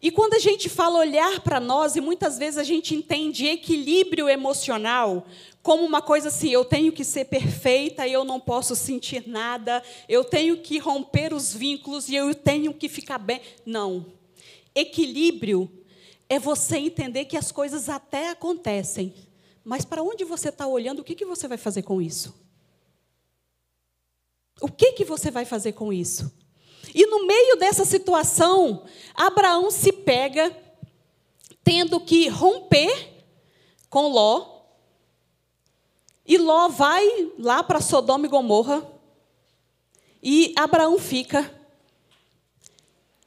E 0.01 0.11
quando 0.11 0.33
a 0.35 0.39
gente 0.39 0.69
fala 0.69 0.99
olhar 0.99 1.41
para 1.41 1.59
nós, 1.59 1.95
e 1.95 2.01
muitas 2.01 2.37
vezes 2.37 2.57
a 2.57 2.63
gente 2.63 2.95
entende 2.95 3.47
equilíbrio 3.47 4.29
emocional 4.29 5.25
como 5.61 5.83
uma 5.83 6.01
coisa 6.01 6.29
assim, 6.29 6.49
eu 6.49 6.63
tenho 6.63 6.91
que 6.91 7.03
ser 7.03 7.25
perfeita, 7.25 8.07
eu 8.07 8.23
não 8.23 8.39
posso 8.39 8.75
sentir 8.77 9.27
nada, 9.27 9.83
eu 10.07 10.23
tenho 10.23 10.57
que 10.57 10.77
romper 10.77 11.33
os 11.33 11.53
vínculos 11.53 12.07
e 12.07 12.15
eu 12.15 12.33
tenho 12.33 12.73
que 12.73 12.87
ficar 12.87 13.17
bem. 13.17 13.41
Não. 13.65 14.05
Equilíbrio 14.73 15.69
é 16.29 16.39
você 16.39 16.77
entender 16.77 17.25
que 17.25 17.35
as 17.35 17.51
coisas 17.51 17.89
até 17.89 18.29
acontecem, 18.29 19.13
mas 19.65 19.83
para 19.83 20.01
onde 20.01 20.23
você 20.23 20.47
está 20.47 20.65
olhando, 20.65 20.99
o 20.99 21.03
que, 21.03 21.13
que 21.13 21.25
você 21.25 21.47
vai 21.47 21.57
fazer 21.57 21.81
com 21.81 22.01
isso? 22.01 22.33
O 24.61 24.69
que, 24.69 24.93
que 24.93 25.03
você 25.03 25.29
vai 25.29 25.43
fazer 25.43 25.73
com 25.73 25.91
isso? 25.91 26.31
E 26.93 27.05
no 27.05 27.25
meio 27.25 27.55
dessa 27.57 27.85
situação, 27.85 28.83
Abraão 29.13 29.69
se 29.69 29.91
pega 29.91 30.55
tendo 31.63 31.99
que 31.99 32.27
romper 32.27 33.23
com 33.89 34.07
Ló, 34.07 34.59
e 36.29 36.37
Ló 36.37 36.67
vai 36.69 37.31
lá 37.39 37.63
para 37.63 37.81
Sodoma 37.81 38.27
e 38.27 38.29
Gomorra. 38.29 38.87
E 40.21 40.53
Abraão 40.55 40.99
fica. 40.99 41.51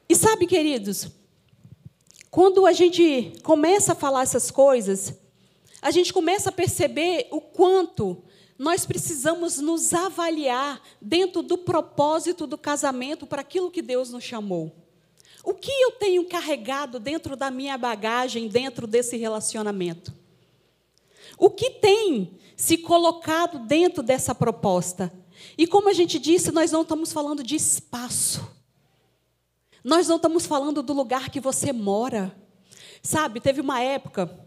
E 0.08 0.14
sabe, 0.14 0.46
queridos, 0.46 1.08
quando 2.30 2.64
a 2.64 2.72
gente 2.72 3.32
começa 3.42 3.90
a 3.90 3.96
falar 3.96 4.22
essas 4.22 4.52
coisas, 4.52 5.14
a 5.80 5.90
gente 5.90 6.12
começa 6.12 6.50
a 6.50 6.52
perceber 6.52 7.26
o 7.32 7.40
quanto 7.40 8.22
nós 8.62 8.86
precisamos 8.86 9.58
nos 9.58 9.92
avaliar 9.92 10.80
dentro 11.00 11.42
do 11.42 11.58
propósito 11.58 12.46
do 12.46 12.56
casamento 12.56 13.26
para 13.26 13.40
aquilo 13.40 13.72
que 13.72 13.82
Deus 13.82 14.10
nos 14.10 14.22
chamou. 14.22 14.70
O 15.42 15.52
que 15.52 15.72
eu 15.72 15.90
tenho 15.90 16.24
carregado 16.28 17.00
dentro 17.00 17.34
da 17.34 17.50
minha 17.50 17.76
bagagem, 17.76 18.46
dentro 18.46 18.86
desse 18.86 19.16
relacionamento? 19.16 20.14
O 21.36 21.50
que 21.50 21.70
tem 21.70 22.38
se 22.56 22.78
colocado 22.78 23.58
dentro 23.66 24.00
dessa 24.00 24.32
proposta. 24.32 25.12
E 25.58 25.66
como 25.66 25.88
a 25.88 25.92
gente 25.92 26.16
disse, 26.20 26.52
nós 26.52 26.70
não 26.70 26.82
estamos 26.82 27.12
falando 27.12 27.42
de 27.42 27.56
espaço. 27.56 28.48
Nós 29.82 30.06
não 30.06 30.14
estamos 30.14 30.46
falando 30.46 30.84
do 30.84 30.92
lugar 30.92 31.30
que 31.30 31.40
você 31.40 31.72
mora. 31.72 32.32
Sabe, 33.02 33.40
teve 33.40 33.60
uma 33.60 33.80
época, 33.80 34.38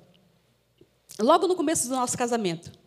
logo 1.20 1.48
no 1.48 1.56
começo 1.58 1.90
do 1.90 1.96
nosso 1.96 2.18
casamento, 2.18 2.85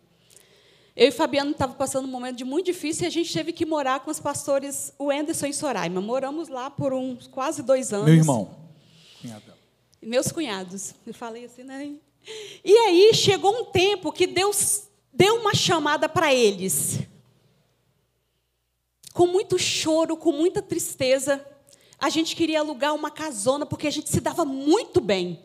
eu 0.99 1.07
e 1.07 1.11
Fabiano 1.11 1.51
estavam 1.51 1.77
passando 1.77 2.03
um 2.03 2.11
momento 2.11 2.35
de 2.35 2.43
muito 2.43 2.65
difícil 2.65 3.05
e 3.05 3.07
a 3.07 3.09
gente 3.09 3.31
teve 3.31 3.53
que 3.53 3.65
morar 3.65 4.01
com 4.01 4.11
os 4.11 4.19
pastores, 4.19 4.93
o 4.99 5.09
Anderson 5.09 5.45
e 5.45 5.53
Soraima. 5.53 6.01
Moramos 6.01 6.49
lá 6.49 6.69
por 6.69 6.91
uns 6.91 7.25
quase 7.25 7.63
dois 7.63 7.93
anos. 7.93 8.07
Meu 8.07 8.15
irmão. 8.15 8.53
Cunhadão. 9.21 9.55
Meus 10.01 10.29
cunhados. 10.29 10.93
Eu 11.07 11.13
falei 11.13 11.45
assim, 11.45 11.63
né? 11.63 11.93
E 12.65 12.77
aí 12.79 13.13
chegou 13.13 13.61
um 13.61 13.63
tempo 13.71 14.11
que 14.11 14.27
Deus 14.27 14.89
deu 15.13 15.35
uma 15.35 15.55
chamada 15.55 16.09
para 16.09 16.33
eles. 16.33 16.99
Com 19.13 19.25
muito 19.25 19.57
choro, 19.57 20.17
com 20.17 20.33
muita 20.33 20.61
tristeza, 20.61 21.41
a 21.97 22.09
gente 22.09 22.35
queria 22.35 22.59
alugar 22.59 22.93
uma 22.93 23.09
casona 23.09 23.65
porque 23.65 23.87
a 23.87 23.91
gente 23.91 24.09
se 24.09 24.19
dava 24.19 24.43
muito 24.43 24.99
bem. 24.99 25.39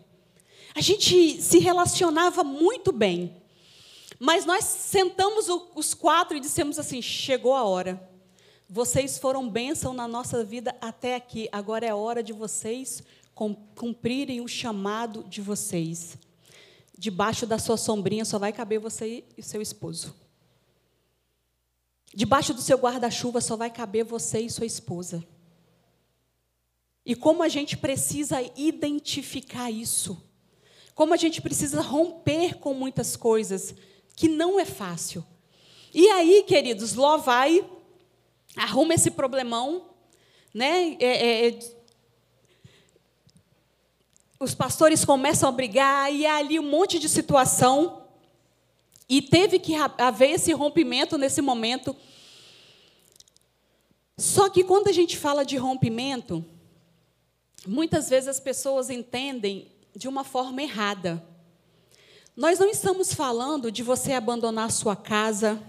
A 0.75 0.81
gente 0.81 1.41
se 1.41 1.61
relacionava 1.61 2.43
muito 2.43 2.91
bem. 2.91 3.44
Mas 4.19 4.45
nós 4.45 4.65
sentamos 4.65 5.47
os 5.75 5.95
quatro 5.95 6.37
e 6.37 6.41
dissemos 6.41 6.79
assim: 6.79 7.01
chegou 7.03 7.55
a 7.55 7.65
hora. 7.65 8.11
Vocês 8.69 9.19
foram 9.19 9.49
bênção 9.49 9.93
na 9.93 10.09
nossa 10.09 10.43
vida 10.43 10.75
até 10.81 11.17
aqui. 11.17 11.49
Agora 11.53 11.87
é 11.87 11.95
hora 11.95 12.23
de 12.23 12.33
vocês 12.33 13.03
cumprirem 13.75 14.41
o 14.41 14.49
chamado 14.49 15.25
de 15.25 15.41
vocês 15.41 16.17
debaixo 16.97 17.47
da 17.47 17.59
sua 17.59 17.77
sombrinha 17.77 18.25
só 18.25 18.39
vai 18.39 18.53
caber 18.53 18.79
você 18.79 19.25
e 19.37 19.43
seu 19.43 19.61
esposo. 19.61 20.15
Debaixo 22.15 22.55
do 22.55 22.63
seu 22.63 22.79
guarda-chuva 22.79 23.41
só 23.41 23.57
vai 23.57 23.71
caber 23.71 24.05
você 24.05 24.41
e 24.41 24.51
sua 24.51 24.67
esposa. 24.67 25.25
E 27.05 27.15
como 27.15 27.43
a 27.43 27.49
gente 27.49 27.77
precisa 27.77 28.41
identificar 28.57 29.71
isso. 29.71 30.23
Como 30.95 31.13
a 31.13 31.17
gente 31.17 31.43
precisa 31.43 31.83
romper 31.83 32.59
com 32.59 32.73
muitas 32.73 33.17
coisas 33.17 33.75
que 34.15 34.29
não 34.29 34.59
é 34.59 34.65
fácil. 34.65 35.25
E 35.93 36.09
aí, 36.09 36.45
queridos, 36.47 36.95
Ló 36.95 37.19
vai, 37.19 37.65
arruma 38.57 38.95
esse 38.95 39.11
problemão, 39.11 39.91
né? 40.53 40.97
É, 41.01 41.49
é, 41.49 41.59
os 44.39 44.55
pastores 44.55 45.05
começam 45.05 45.49
a 45.49 45.53
brigar, 45.53 46.13
e 46.13 46.27
há 46.27 46.37
ali 46.37 46.59
um 46.59 46.69
monte 46.69 46.99
de 46.99 47.09
situação. 47.09 48.03
E 49.09 49.23
teve 49.23 49.59
que 49.59 49.75
haver 49.75 50.31
esse 50.31 50.53
rompimento 50.53 51.17
nesse 51.17 51.41
momento. 51.41 51.95
Só 54.17 54.49
que 54.49 54.65
quando 54.65 54.89
a 54.89 54.93
gente 54.93 55.17
fala 55.19 55.45
de 55.45 55.57
rompimento, 55.57 56.45
muitas 57.67 58.09
vezes 58.09 58.29
as 58.29 58.41
pessoas 58.41 58.91
entendem 58.91 59.71
de 59.95 60.09
uma 60.09 60.25
forma 60.25 60.63
errada. 60.63 61.23
Nós 62.37 62.59
não 62.59 62.69
estamos 62.69 63.15
falando 63.15 63.71
de 63.71 63.83
você 63.83 64.13
abandonar 64.13 64.73
sua 64.73 64.97
casa, 64.97 65.63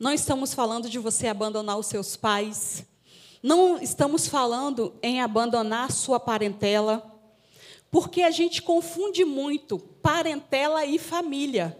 não 0.00 0.12
estamos 0.12 0.52
falando 0.52 0.90
de 0.90 0.98
você 0.98 1.28
abandonar 1.28 1.78
os 1.78 1.86
seus 1.86 2.16
pais, 2.16 2.84
não 3.40 3.80
estamos 3.80 4.26
falando 4.26 4.92
em 5.00 5.20
abandonar 5.20 5.92
sua 5.92 6.18
parentela. 6.18 7.12
Porque 7.88 8.22
a 8.22 8.32
gente 8.32 8.62
confunde 8.62 9.24
muito 9.24 9.78
parentela 9.78 10.84
e 10.84 10.98
família. 10.98 11.78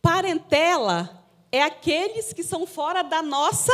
Parentela 0.00 1.28
é 1.52 1.62
aqueles 1.62 2.32
que 2.32 2.42
são 2.42 2.66
fora 2.66 3.02
da 3.02 3.20
nossa 3.20 3.72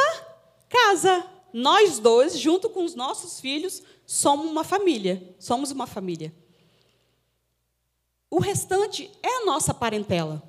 casa. 0.68 1.24
Nós 1.52 2.00
dois, 2.00 2.36
junto 2.36 2.68
com 2.68 2.84
os 2.84 2.96
nossos 2.96 3.38
filhos, 3.38 3.80
somos 4.04 4.46
uma 4.46 4.64
família. 4.64 5.36
Somos 5.38 5.70
uma 5.70 5.86
família. 5.86 6.34
O 8.30 8.40
restante 8.40 9.10
é 9.22 9.42
a 9.42 9.44
nossa 9.44 9.72
parentela. 9.72 10.42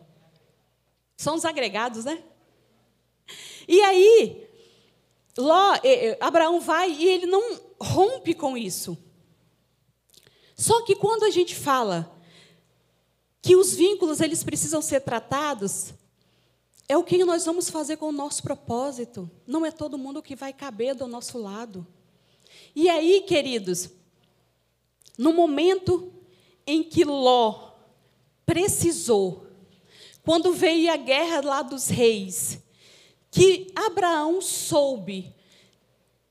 São 1.15 1.36
os 1.36 1.45
agregados, 1.45 2.05
né? 2.05 2.23
E 3.67 3.82
aí, 3.82 4.47
Ló, 5.38 5.73
Abraão 6.19 6.59
vai 6.59 6.91
e 6.91 7.07
ele 7.07 7.25
não 7.25 7.59
rompe 7.80 8.34
com 8.34 8.57
isso. 8.57 8.97
Só 10.55 10.84
que 10.84 10.95
quando 10.95 11.23
a 11.23 11.30
gente 11.30 11.55
fala 11.55 12.15
que 13.41 13.55
os 13.55 13.73
vínculos 13.75 14.21
eles 14.21 14.43
precisam 14.43 14.82
ser 14.82 15.01
tratados, 15.01 15.93
é 16.89 16.97
o 16.97 17.03
que 17.03 17.23
nós 17.23 17.45
vamos 17.45 17.69
fazer 17.69 17.97
com 17.97 18.07
o 18.07 18.11
nosso 18.11 18.41
propósito. 18.41 19.30
Não 19.45 19.65
é 19.65 19.71
todo 19.71 19.97
mundo 19.97 20.23
que 20.23 20.36
vai 20.36 20.51
caber 20.53 20.95
do 20.95 21.07
nosso 21.07 21.38
lado. 21.38 21.86
E 22.75 22.89
aí, 22.89 23.21
queridos, 23.21 23.89
no 25.17 25.34
momento 25.34 26.11
em 26.65 26.84
que 26.84 27.03
Ló 27.03 27.66
precisou, 28.47 29.45
quando 30.23 30.53
veio 30.53 30.91
a 30.91 30.97
guerra 30.97 31.41
lá 31.41 31.61
dos 31.61 31.89
reis, 31.89 32.59
que 33.29 33.67
Abraão 33.75 34.41
soube 34.41 35.35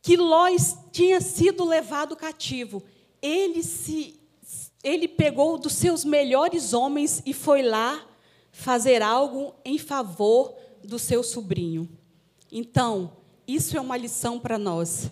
que 0.01 0.17
Ló 0.17 0.47
tinha 0.93 1.21
sido 1.21 1.65
levado 1.65 2.17
cativo, 2.17 2.83
ele 3.21 3.63
se 3.63 4.21
ele 4.85 5.09
pegou 5.09 5.59
dos 5.59 5.73
seus 5.73 6.05
melhores 6.05 6.73
homens 6.73 7.21
e 7.27 7.35
foi 7.35 7.61
lá 7.61 8.07
fazer 8.53 9.03
algo 9.03 9.53
em 9.65 9.79
favor 9.79 10.55
do 10.85 10.97
seu 10.97 11.25
sobrinho. 11.25 11.89
Então, 12.53 13.17
isso 13.49 13.77
é 13.77 13.81
uma 13.81 13.97
lição 13.97 14.39
para 14.39 14.57
nós. 14.57 15.11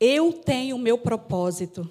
Eu 0.00 0.32
tenho 0.32 0.74
o 0.74 0.80
meu 0.80 0.98
propósito. 0.98 1.88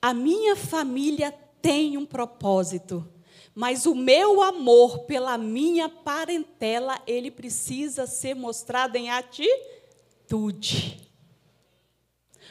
A 0.00 0.14
minha 0.14 0.56
família 0.56 1.30
tem 1.60 1.96
um 1.96 2.06
propósito. 2.06 3.06
Mas 3.54 3.84
o 3.84 3.94
meu 3.94 4.42
amor 4.42 5.00
pela 5.00 5.36
minha 5.36 5.88
parentela, 5.88 7.00
ele 7.06 7.30
precisa 7.30 8.06
ser 8.06 8.34
mostrado 8.34 8.96
em 8.96 9.10
atitude. 9.10 11.08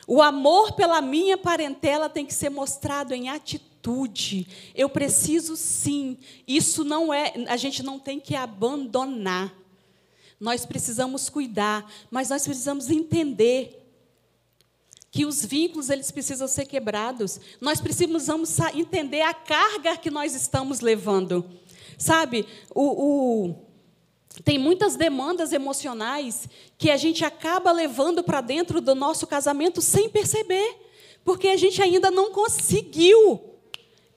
O 0.06 0.22
amor 0.22 0.74
pela 0.74 1.02
minha 1.02 1.38
parentela 1.38 2.10
tem 2.10 2.26
que 2.26 2.34
ser 2.34 2.50
mostrado 2.50 3.14
em 3.14 3.30
atitude. 3.30 4.48
Eu 4.76 4.90
preciso 4.90 5.56
sim. 5.56 6.18
Isso 6.48 6.84
não 6.84 7.14
é, 7.14 7.34
a 7.48 7.56
gente 7.56 7.82
não 7.82 8.00
tem 8.00 8.20
que 8.20 8.36
abandonar. 8.36 9.54
Nós 10.40 10.66
precisamos 10.66 11.30
cuidar, 11.30 11.90
mas 12.10 12.30
nós 12.30 12.44
precisamos 12.44 12.90
entender 12.90 13.79
que 15.12 15.26
os 15.26 15.44
vínculos 15.44 15.90
eles 15.90 16.12
precisam 16.12 16.48
ser 16.48 16.66
quebrados. 16.66 17.40
Nós 17.60 17.82
precisamos 17.82 18.58
entender 18.74 19.22
a 19.22 19.34
carga 19.34 19.98
que 19.98 20.12
nós 20.12 20.36
estamos 20.36 20.82
levando. 20.82 21.46
Sabe, 21.98 22.46
o, 22.74 22.84
o 23.48 23.56
tem 24.44 24.58
muitas 24.58 24.96
demandas 24.96 25.52
emocionais 25.52 26.48
que 26.78 26.90
a 26.90 26.98
gente 26.98 27.26
acaba 27.26 27.72
levando 27.72 28.24
para 28.24 28.42
dentro 28.42 28.80
do 28.80 28.96
nosso 28.96 29.28
casamento 29.28 29.82
sem 29.82 30.08
perceber, 30.08 30.78
porque 31.26 31.50
a 31.50 31.58
gente 31.58 31.82
ainda 31.82 32.10
não 32.10 32.32
conseguiu 32.32 33.42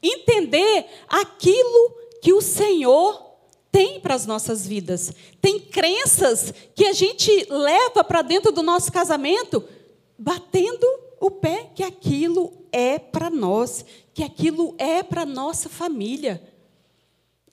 entender 0.02 0.86
aquilo 1.08 1.96
que 2.20 2.32
o 2.32 2.40
Senhor 2.40 3.32
tem 3.70 3.98
para 3.98 4.14
as 4.14 4.26
nossas 4.26 4.66
vidas. 4.66 5.12
Tem 5.40 5.58
crenças 5.58 6.52
que 6.74 6.84
a 6.84 6.92
gente 6.92 7.46
leva 7.48 8.04
para 8.04 8.22
dentro 8.22 8.52
do 8.52 8.62
nosso 8.62 8.92
casamento, 8.92 9.66
batendo 10.22 10.86
o 11.18 11.32
pé 11.32 11.68
que 11.74 11.82
aquilo 11.82 12.64
é 12.70 12.96
para 12.96 13.28
nós, 13.28 13.84
que 14.14 14.22
aquilo 14.22 14.72
é 14.78 15.02
para 15.02 15.26
nossa 15.26 15.68
família. 15.68 16.40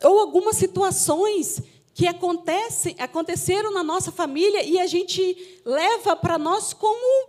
Ou 0.03 0.19
algumas 0.19 0.55
situações 0.55 1.63
que 1.95 2.05
acontecem, 2.05 2.95
aconteceram 2.99 3.73
na 3.73 3.83
nossa 3.83 4.11
família 4.11 4.63
e 4.63 4.79
a 4.79 4.85
gente 4.85 5.59
leva 5.65 6.15
para 6.15 6.37
nós 6.37 6.71
como 6.71 7.27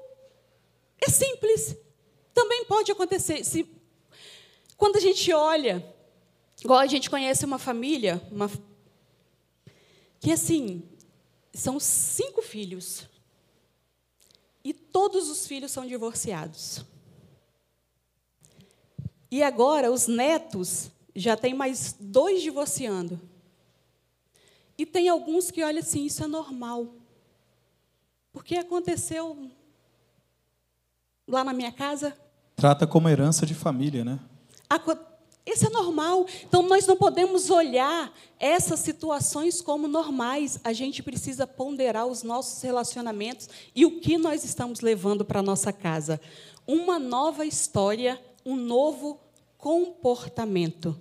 é 1.01 1.09
simples. 1.09 1.75
Também 2.35 2.67
pode 2.67 2.93
acontecer. 2.93 3.43
Se, 3.43 3.67
quando 4.77 4.97
a 4.97 5.01
gente 5.01 5.33
olha, 5.33 5.83
igual 6.63 6.81
a 6.81 6.87
gente 6.87 7.09
conhece 7.09 7.47
uma 7.47 7.59
família, 7.59 8.23
uma, 8.31 8.51
que 10.21 10.33
assim, 10.33 10.83
são 11.51 11.81
cinco 11.81 12.43
filhos. 12.43 13.09
E 14.71 14.73
todos 14.73 15.29
os 15.29 15.49
filhos 15.49 15.73
são 15.73 15.85
divorciados. 15.85 16.85
E 19.29 19.43
agora 19.43 19.91
os 19.91 20.07
netos 20.07 20.93
já 21.13 21.37
tem 21.37 21.53
mais 21.53 21.97
dois 21.99 22.41
divorciando. 22.41 23.21
E 24.79 24.87
tem 24.87 25.09
alguns 25.09 25.51
que 25.51 25.65
olham 25.65 25.81
assim, 25.81 26.05
isso 26.05 26.23
é 26.23 26.29
normal. 26.29 26.87
Porque 28.33 28.55
aconteceu 28.55 29.51
lá 31.27 31.43
na 31.43 31.53
minha 31.53 31.73
casa. 31.73 32.17
Trata 32.55 32.87
como 32.87 33.09
herança 33.09 33.45
de 33.45 33.57
família, 33.57 34.05
né? 34.05 34.21
Isso 35.45 35.67
é 35.67 35.71
normal. 35.71 36.27
Então, 36.47 36.63
nós 36.63 36.87
não 36.87 36.97
podemos 36.97 37.51
olhar 37.51 38.13
essas 38.39 38.81
situações 38.81 39.61
como 39.61 39.89
normais. 39.89 40.61
A 40.63 40.73
gente 40.73 41.03
precisa 41.03 41.47
ponderar 41.47 42.07
os 42.07 42.23
nossos 42.23 42.63
relacionamentos 42.63 43.49
e 43.75 43.87
o 43.87 44.01
que 44.01 44.19
nós 44.19 44.45
estamos 44.45 44.81
levando 44.81 45.25
para 45.25 45.43
nossa 45.43 45.73
casa. 45.73 46.21
Uma 46.67 46.99
nova 46.99 47.45
história, 47.47 48.21
um 48.45 48.55
novo 48.55 49.19
comportamento. 49.57 50.99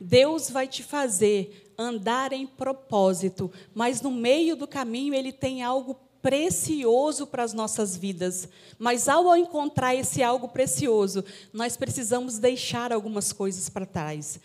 Deus 0.00 0.50
vai 0.50 0.68
te 0.68 0.82
fazer 0.82 1.72
andar 1.78 2.32
em 2.32 2.46
propósito, 2.46 3.50
mas 3.74 4.00
no 4.00 4.10
meio 4.10 4.56
do 4.56 4.66
caminho 4.66 5.14
ele 5.14 5.32
tem 5.32 5.62
algo 5.62 5.94
precioso 6.28 7.26
para 7.26 7.42
as 7.42 7.54
nossas 7.54 7.96
vidas. 7.96 8.50
Mas 8.78 9.08
ao 9.08 9.34
encontrar 9.34 9.94
esse 9.94 10.22
algo 10.22 10.46
precioso, 10.46 11.24
nós 11.54 11.74
precisamos 11.74 12.36
deixar 12.36 12.92
algumas 12.92 13.32
coisas 13.32 13.70
para 13.70 13.86
trás. 13.86 14.38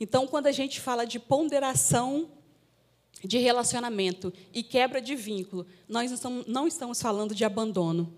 Então, 0.00 0.26
quando 0.26 0.48
a 0.48 0.52
gente 0.52 0.80
fala 0.80 1.06
de 1.06 1.20
ponderação 1.20 2.28
de 3.22 3.38
relacionamento 3.38 4.32
e 4.52 4.64
quebra 4.64 5.00
de 5.00 5.14
vínculo, 5.14 5.64
nós 5.88 6.10
não 6.48 6.66
estamos 6.66 7.00
falando 7.00 7.36
de 7.36 7.44
abandono. 7.44 8.12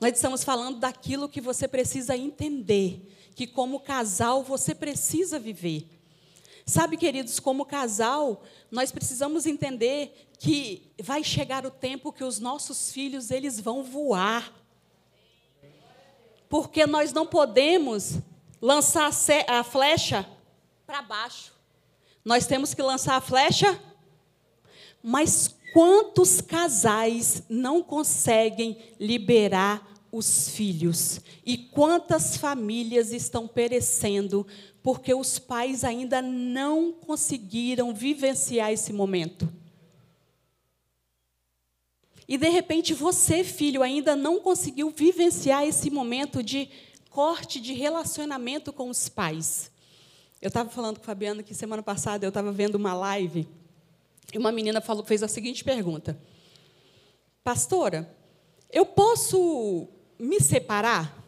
Nós 0.00 0.14
estamos 0.14 0.42
falando 0.42 0.80
daquilo 0.80 1.28
que 1.28 1.40
você 1.40 1.68
precisa 1.68 2.16
entender, 2.16 3.08
que 3.36 3.46
como 3.46 3.78
casal 3.78 4.42
você 4.42 4.74
precisa 4.74 5.38
viver. 5.38 5.95
Sabe, 6.68 6.96
queridos, 6.96 7.38
como 7.38 7.64
casal, 7.64 8.42
nós 8.72 8.90
precisamos 8.90 9.46
entender 9.46 10.28
que 10.36 10.90
vai 11.00 11.22
chegar 11.22 11.64
o 11.64 11.70
tempo 11.70 12.12
que 12.12 12.24
os 12.24 12.40
nossos 12.40 12.90
filhos 12.90 13.30
eles 13.30 13.60
vão 13.60 13.84
voar. 13.84 14.52
Porque 16.48 16.84
nós 16.84 17.12
não 17.12 17.24
podemos 17.24 18.18
lançar 18.60 19.10
a 19.46 19.62
flecha 19.62 20.28
para 20.84 21.02
baixo. 21.02 21.52
Nós 22.24 22.48
temos 22.48 22.74
que 22.74 22.82
lançar 22.82 23.14
a 23.14 23.20
flecha. 23.20 23.80
Mas 25.00 25.54
quantos 25.72 26.40
casais 26.40 27.44
não 27.48 27.80
conseguem 27.80 28.76
liberar 28.98 29.86
os 30.10 30.48
filhos? 30.48 31.20
E 31.44 31.56
quantas 31.56 32.36
famílias 32.36 33.12
estão 33.12 33.46
perecendo 33.46 34.44
porque 34.86 35.12
os 35.12 35.36
pais 35.36 35.82
ainda 35.82 36.22
não 36.22 36.92
conseguiram 36.92 37.92
vivenciar 37.92 38.70
esse 38.70 38.92
momento. 38.92 39.52
E 42.28 42.38
de 42.38 42.48
repente 42.48 42.94
você, 42.94 43.42
filho, 43.42 43.82
ainda 43.82 44.14
não 44.14 44.38
conseguiu 44.38 44.88
vivenciar 44.90 45.64
esse 45.64 45.90
momento 45.90 46.40
de 46.40 46.70
corte 47.10 47.60
de 47.60 47.72
relacionamento 47.72 48.72
com 48.72 48.88
os 48.88 49.08
pais. 49.08 49.72
Eu 50.40 50.46
estava 50.46 50.70
falando 50.70 50.98
com 50.98 51.02
o 51.02 51.06
Fabiano 51.06 51.42
que 51.42 51.52
semana 51.52 51.82
passada 51.82 52.24
eu 52.24 52.28
estava 52.28 52.52
vendo 52.52 52.76
uma 52.76 52.94
live 52.94 53.48
e 54.32 54.38
uma 54.38 54.52
menina 54.52 54.80
falou, 54.80 55.04
fez 55.04 55.20
a 55.20 55.26
seguinte 55.26 55.64
pergunta: 55.64 56.16
Pastora, 57.42 58.08
eu 58.70 58.86
posso 58.86 59.88
me 60.16 60.38
separar? 60.38 61.25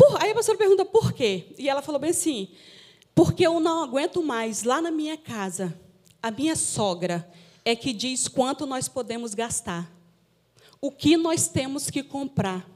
Por, 0.00 0.22
aí 0.22 0.30
a 0.30 0.34
pastora 0.34 0.56
pergunta 0.56 0.82
por 0.82 1.12
quê? 1.12 1.44
E 1.58 1.68
ela 1.68 1.82
falou 1.82 2.00
bem 2.00 2.08
assim: 2.08 2.48
porque 3.14 3.46
eu 3.46 3.60
não 3.60 3.84
aguento 3.84 4.22
mais 4.22 4.62
lá 4.62 4.80
na 4.80 4.90
minha 4.90 5.18
casa. 5.18 5.78
A 6.22 6.30
minha 6.30 6.56
sogra 6.56 7.30
é 7.66 7.76
que 7.76 7.92
diz 7.92 8.26
quanto 8.26 8.64
nós 8.64 8.88
podemos 8.88 9.34
gastar, 9.34 9.92
o 10.80 10.90
que 10.90 11.18
nós 11.18 11.48
temos 11.48 11.90
que 11.90 12.02
comprar, 12.02 12.66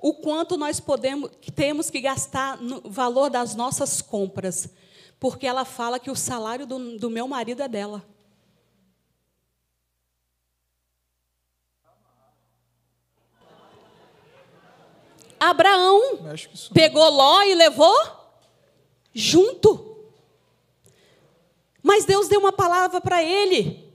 o 0.00 0.12
quanto 0.14 0.56
nós 0.56 0.80
podemos, 0.80 1.30
temos 1.54 1.90
que 1.90 2.00
gastar 2.00 2.60
no 2.60 2.80
valor 2.90 3.30
das 3.30 3.54
nossas 3.54 4.02
compras, 4.02 4.68
porque 5.20 5.46
ela 5.46 5.64
fala 5.64 6.00
que 6.00 6.10
o 6.10 6.16
salário 6.16 6.66
do, 6.66 6.98
do 6.98 7.08
meu 7.08 7.28
marido 7.28 7.62
é 7.62 7.68
dela. 7.68 8.04
Abraão 15.40 16.20
pegou 16.72 17.08
Ló 17.10 17.42
e 17.42 17.54
levou 17.54 17.96
junto. 19.12 20.06
Mas 21.82 22.04
Deus 22.04 22.28
deu 22.28 22.40
uma 22.40 22.52
palavra 22.52 23.00
para 23.00 23.22
ele. 23.22 23.86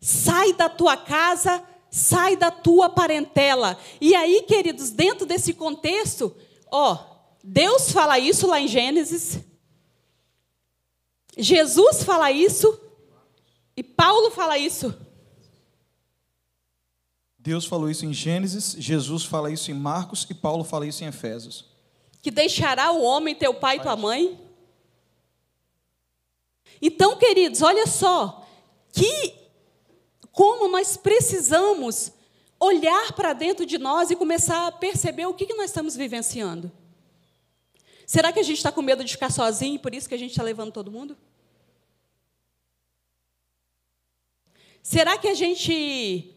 sai 0.00 0.54
da 0.54 0.68
tua 0.68 0.96
casa, 0.96 1.62
sai 1.90 2.36
da 2.36 2.50
tua 2.50 2.88
parentela. 2.88 3.78
E 4.00 4.14
aí, 4.14 4.42
queridos, 4.42 4.90
dentro 4.90 5.26
desse 5.26 5.52
contexto, 5.52 6.34
ó, 6.70 6.98
Deus 7.42 7.90
fala 7.92 8.18
isso 8.18 8.46
lá 8.46 8.60
em 8.60 8.68
Gênesis. 8.68 9.40
Jesus 11.36 12.02
fala 12.02 12.30
isso 12.30 12.80
e 13.76 13.82
Paulo 13.82 14.30
fala 14.30 14.58
isso. 14.58 14.94
Deus 17.42 17.64
falou 17.64 17.88
isso 17.90 18.04
em 18.04 18.12
Gênesis, 18.12 18.76
Jesus 18.78 19.24
fala 19.24 19.50
isso 19.50 19.70
em 19.70 19.74
Marcos 19.74 20.26
e 20.28 20.34
Paulo 20.34 20.62
fala 20.62 20.86
isso 20.86 21.02
em 21.02 21.06
Efésios. 21.06 21.64
Que 22.20 22.30
deixará 22.30 22.92
o 22.92 23.02
homem 23.02 23.34
teu 23.34 23.54
pai 23.54 23.78
e 23.78 23.80
tua 23.80 23.96
mãe. 23.96 24.38
Então, 26.82 27.16
queridos, 27.16 27.62
olha 27.62 27.86
só, 27.86 28.46
que 28.92 29.34
como 30.30 30.68
nós 30.68 30.98
precisamos 30.98 32.12
olhar 32.58 33.14
para 33.14 33.32
dentro 33.32 33.64
de 33.64 33.78
nós 33.78 34.10
e 34.10 34.16
começar 34.16 34.66
a 34.66 34.72
perceber 34.72 35.24
o 35.24 35.32
que, 35.32 35.46
que 35.46 35.54
nós 35.54 35.70
estamos 35.70 35.96
vivenciando. 35.96 36.70
Será 38.06 38.32
que 38.32 38.38
a 38.38 38.42
gente 38.42 38.58
está 38.58 38.70
com 38.70 38.82
medo 38.82 39.02
de 39.02 39.12
ficar 39.12 39.30
sozinho 39.30 39.76
e 39.76 39.78
por 39.78 39.94
isso 39.94 40.06
que 40.06 40.14
a 40.14 40.18
gente 40.18 40.32
está 40.32 40.42
levando 40.42 40.72
todo 40.72 40.90
mundo? 40.90 41.16
Será 44.82 45.16
que 45.16 45.28
a 45.28 45.34
gente 45.34 46.34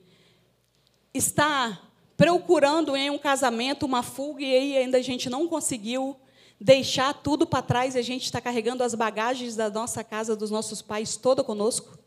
está 1.13 1.79
procurando 2.17 2.95
em 2.95 3.09
um 3.09 3.17
casamento 3.17 3.85
uma 3.85 4.01
fuga 4.01 4.43
e 4.43 4.55
aí 4.55 4.77
ainda 4.77 4.97
a 4.97 5.01
gente 5.01 5.29
não 5.29 5.47
conseguiu 5.47 6.17
deixar 6.59 7.13
tudo 7.13 7.45
para 7.45 7.61
trás 7.61 7.95
e 7.95 7.99
a 7.99 8.01
gente 8.01 8.23
está 8.23 8.39
carregando 8.39 8.83
as 8.83 8.95
bagagens 8.95 9.55
da 9.55 9.69
nossa 9.69 10.03
casa, 10.03 10.35
dos 10.35 10.49
nossos 10.49 10.81
pais, 10.81 11.17
toda 11.17 11.43
conosco? 11.43 11.97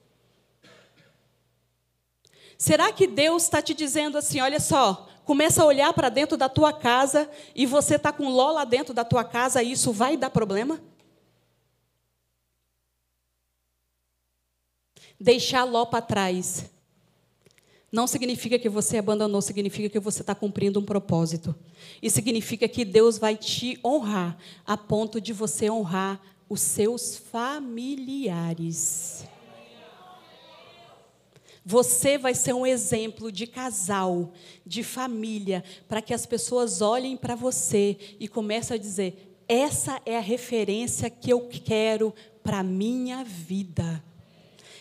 Será 2.58 2.90
que 2.90 3.06
Deus 3.06 3.44
está 3.44 3.60
te 3.60 3.74
dizendo 3.74 4.16
assim: 4.16 4.40
olha 4.40 4.58
só, 4.58 5.08
começa 5.24 5.62
a 5.62 5.66
olhar 5.66 5.92
para 5.92 6.08
dentro 6.08 6.36
da 6.36 6.48
tua 6.48 6.72
casa 6.72 7.30
e 7.54 7.66
você 7.66 7.96
está 7.96 8.12
com 8.12 8.28
Ló 8.30 8.52
lá 8.52 8.64
dentro 8.64 8.94
da 8.94 9.04
tua 9.04 9.24
casa 9.24 9.62
e 9.62 9.72
isso 9.72 9.92
vai 9.92 10.16
dar 10.16 10.30
problema? 10.30 10.80
Deixar 15.20 15.64
Ló 15.64 15.84
para 15.84 16.00
trás 16.00 16.75
não 17.96 18.06
significa 18.06 18.58
que 18.58 18.68
você 18.68 18.98
abandonou, 18.98 19.40
significa 19.40 19.88
que 19.88 19.98
você 19.98 20.20
está 20.20 20.34
cumprindo 20.34 20.78
um 20.78 20.84
propósito. 20.84 21.56
E 22.02 22.10
significa 22.10 22.68
que 22.68 22.84
Deus 22.84 23.16
vai 23.16 23.38
te 23.38 23.80
honrar 23.82 24.36
a 24.66 24.76
ponto 24.76 25.18
de 25.18 25.32
você 25.32 25.70
honrar 25.70 26.20
os 26.46 26.60
seus 26.60 27.16
familiares. 27.16 29.24
Você 31.64 32.18
vai 32.18 32.34
ser 32.34 32.52
um 32.52 32.66
exemplo 32.66 33.32
de 33.32 33.46
casal, 33.46 34.30
de 34.66 34.82
família, 34.82 35.64
para 35.88 36.02
que 36.02 36.12
as 36.12 36.26
pessoas 36.26 36.82
olhem 36.82 37.16
para 37.16 37.34
você 37.34 37.96
e 38.20 38.28
comecem 38.28 38.74
a 38.74 38.78
dizer: 38.78 39.38
essa 39.48 40.02
é 40.04 40.18
a 40.18 40.20
referência 40.20 41.08
que 41.08 41.32
eu 41.32 41.48
quero 41.48 42.14
para 42.44 42.62
minha 42.62 43.24
vida. 43.24 44.04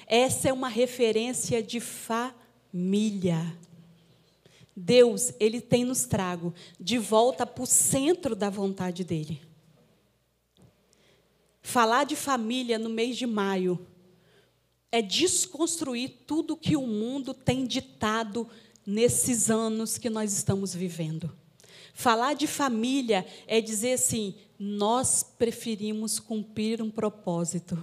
Essa 0.06 0.50
é 0.50 0.54
uma 0.54 0.68
referência 0.68 1.64
de 1.64 1.80
família 1.80 2.44
milha. 2.76 3.58
Deus, 4.76 5.32
ele 5.40 5.62
tem 5.62 5.86
nos 5.86 6.06
trago 6.06 6.54
de 6.78 6.98
volta 6.98 7.46
para 7.46 7.64
o 7.64 7.66
centro 7.66 8.36
da 8.36 8.50
vontade 8.50 9.06
dele. 9.06 9.42
Falar 11.62 12.04
de 12.04 12.18
família 12.18 12.78
no 12.78 12.90
mês 12.90 13.16
de 13.16 13.26
maio 13.26 13.88
é 14.92 15.02
desconstruir 15.02 16.10
tudo 16.28 16.58
que 16.58 16.76
o 16.76 16.86
mundo 16.86 17.34
tem 17.34 17.66
ditado 17.66 18.46
nesses 18.86 19.50
anos 19.50 19.98
que 19.98 20.10
nós 20.10 20.34
estamos 20.34 20.76
vivendo. 20.76 21.34
Falar 21.94 22.34
de 22.34 22.46
família 22.46 23.26
é 23.48 23.62
dizer 23.62 23.94
assim: 23.94 24.36
nós 24.60 25.24
preferimos 25.24 26.20
cumprir 26.20 26.82
um 26.82 26.92
propósito 26.92 27.82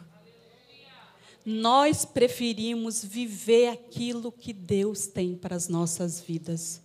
nós 1.44 2.04
preferimos 2.04 3.04
viver 3.04 3.68
aquilo 3.68 4.30
que 4.30 4.52
Deus 4.52 5.06
tem 5.06 5.34
para 5.34 5.56
as 5.56 5.68
nossas 5.68 6.20
vidas. 6.20 6.80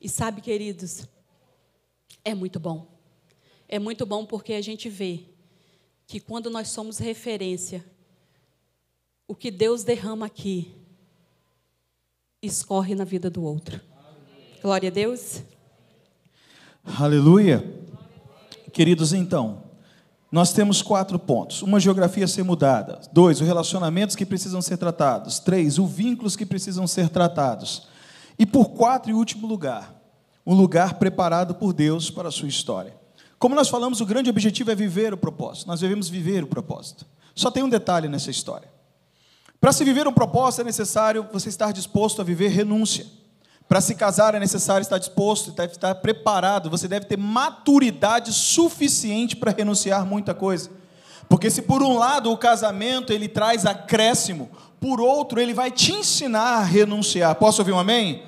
E 0.00 0.08
sabe, 0.08 0.40
queridos, 0.40 1.06
é 2.24 2.34
muito 2.34 2.58
bom. 2.58 2.86
É 3.68 3.78
muito 3.78 4.04
bom 4.04 4.26
porque 4.26 4.54
a 4.54 4.60
gente 4.60 4.88
vê 4.88 5.24
que 6.06 6.18
quando 6.18 6.50
nós 6.50 6.68
somos 6.68 6.98
referência, 6.98 7.84
o 9.28 9.34
que 9.34 9.50
Deus 9.50 9.84
derrama 9.84 10.26
aqui 10.26 10.74
escorre 12.42 12.94
na 12.94 13.04
vida 13.04 13.30
do 13.30 13.44
outro. 13.44 13.80
Glória 14.60 14.88
a 14.88 14.92
Deus. 14.92 15.42
Aleluia. 16.82 17.62
Queridos, 18.72 19.12
então, 19.12 19.69
nós 20.30 20.52
temos 20.52 20.80
quatro 20.80 21.18
pontos. 21.18 21.60
Uma, 21.62 21.80
geografia 21.80 22.24
a 22.24 22.28
ser 22.28 22.44
mudada. 22.44 23.00
Dois, 23.12 23.40
os 23.40 23.46
relacionamentos 23.46 24.14
que 24.14 24.24
precisam 24.24 24.62
ser 24.62 24.76
tratados. 24.76 25.40
Três, 25.40 25.78
os 25.78 25.90
vínculos 25.90 26.36
que 26.36 26.46
precisam 26.46 26.86
ser 26.86 27.08
tratados. 27.08 27.88
E 28.38 28.46
por 28.46 28.70
quatro 28.70 29.10
e 29.10 29.14
último 29.14 29.46
lugar, 29.46 29.94
um 30.46 30.54
lugar 30.54 30.94
preparado 30.94 31.54
por 31.54 31.72
Deus 31.72 32.10
para 32.10 32.28
a 32.28 32.32
sua 32.32 32.48
história. 32.48 32.94
Como 33.38 33.54
nós 33.54 33.68
falamos, 33.68 34.00
o 34.00 34.06
grande 34.06 34.30
objetivo 34.30 34.70
é 34.70 34.74
viver 34.74 35.12
o 35.12 35.16
propósito. 35.16 35.66
Nós 35.66 35.80
devemos 35.80 36.08
viver 36.08 36.44
o 36.44 36.46
propósito. 36.46 37.04
Só 37.34 37.50
tem 37.50 37.62
um 37.62 37.68
detalhe 37.68 38.08
nessa 38.08 38.30
história. 38.30 38.68
Para 39.60 39.72
se 39.72 39.84
viver 39.84 40.06
um 40.06 40.12
propósito, 40.12 40.60
é 40.60 40.64
necessário 40.64 41.26
você 41.32 41.48
estar 41.48 41.72
disposto 41.72 42.20
a 42.20 42.24
viver 42.24 42.48
renúncia. 42.48 43.06
Para 43.70 43.80
se 43.80 43.94
casar 43.94 44.34
é 44.34 44.40
necessário 44.40 44.82
estar 44.82 44.98
disposto, 44.98 45.54
estar 45.62 45.94
preparado, 45.94 46.68
você 46.68 46.88
deve 46.88 47.06
ter 47.06 47.16
maturidade 47.16 48.32
suficiente 48.32 49.36
para 49.36 49.52
renunciar 49.52 50.04
muita 50.04 50.34
coisa. 50.34 50.70
Porque 51.28 51.48
se 51.48 51.62
por 51.62 51.80
um 51.80 51.96
lado 51.96 52.32
o 52.32 52.36
casamento 52.36 53.12
ele 53.12 53.28
traz 53.28 53.64
acréscimo, 53.64 54.50
por 54.80 55.00
outro 55.00 55.40
ele 55.40 55.54
vai 55.54 55.70
te 55.70 55.92
ensinar 55.92 56.56
a 56.56 56.64
renunciar. 56.64 57.36
Posso 57.36 57.62
ouvir 57.62 57.70
um 57.70 57.78
amém? 57.78 58.24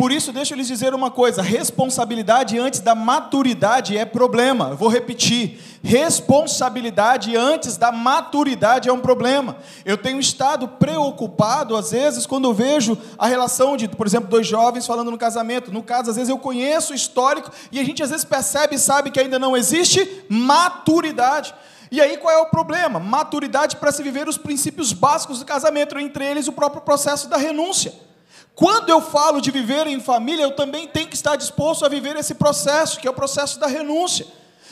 Por 0.00 0.12
isso, 0.12 0.32
deixa 0.32 0.54
eu 0.54 0.56
lhes 0.56 0.66
dizer 0.66 0.94
uma 0.94 1.10
coisa: 1.10 1.42
responsabilidade 1.42 2.58
antes 2.58 2.80
da 2.80 2.94
maturidade 2.94 3.98
é 3.98 4.06
problema. 4.06 4.70
Eu 4.70 4.76
vou 4.78 4.88
repetir: 4.88 5.60
responsabilidade 5.82 7.36
antes 7.36 7.76
da 7.76 7.92
maturidade 7.92 8.88
é 8.88 8.92
um 8.94 9.00
problema. 9.00 9.58
Eu 9.84 9.98
tenho 9.98 10.18
estado 10.18 10.66
preocupado, 10.66 11.76
às 11.76 11.90
vezes, 11.90 12.24
quando 12.24 12.46
eu 12.46 12.54
vejo 12.54 12.96
a 13.18 13.26
relação 13.26 13.76
de, 13.76 13.88
por 13.88 14.06
exemplo, 14.06 14.30
dois 14.30 14.46
jovens 14.46 14.86
falando 14.86 15.10
no 15.10 15.18
casamento. 15.18 15.70
No 15.70 15.82
caso, 15.82 16.08
às 16.08 16.16
vezes 16.16 16.30
eu 16.30 16.38
conheço 16.38 16.94
o 16.94 16.96
histórico 16.96 17.50
e 17.70 17.78
a 17.78 17.84
gente 17.84 18.02
às 18.02 18.08
vezes 18.08 18.24
percebe 18.24 18.76
e 18.76 18.78
sabe 18.78 19.10
que 19.10 19.20
ainda 19.20 19.38
não 19.38 19.54
existe 19.54 20.24
maturidade. 20.30 21.54
E 21.92 22.00
aí 22.00 22.16
qual 22.16 22.34
é 22.34 22.38
o 22.40 22.46
problema? 22.46 22.98
Maturidade 22.98 23.76
para 23.76 23.92
se 23.92 24.02
viver 24.02 24.26
os 24.26 24.38
princípios 24.38 24.94
básicos 24.94 25.40
do 25.40 25.44
casamento, 25.44 25.98
entre 25.98 26.24
eles 26.24 26.48
o 26.48 26.52
próprio 26.52 26.80
processo 26.80 27.28
da 27.28 27.36
renúncia. 27.36 28.08
Quando 28.54 28.90
eu 28.90 29.00
falo 29.00 29.40
de 29.40 29.50
viver 29.50 29.86
em 29.86 30.00
família, 30.00 30.42
eu 30.42 30.54
também 30.54 30.86
tenho 30.86 31.08
que 31.08 31.14
estar 31.14 31.36
disposto 31.36 31.84
a 31.84 31.88
viver 31.88 32.16
esse 32.16 32.34
processo, 32.34 33.00
que 33.00 33.06
é 33.06 33.10
o 33.10 33.14
processo 33.14 33.58
da 33.58 33.66
renúncia. 33.66 34.26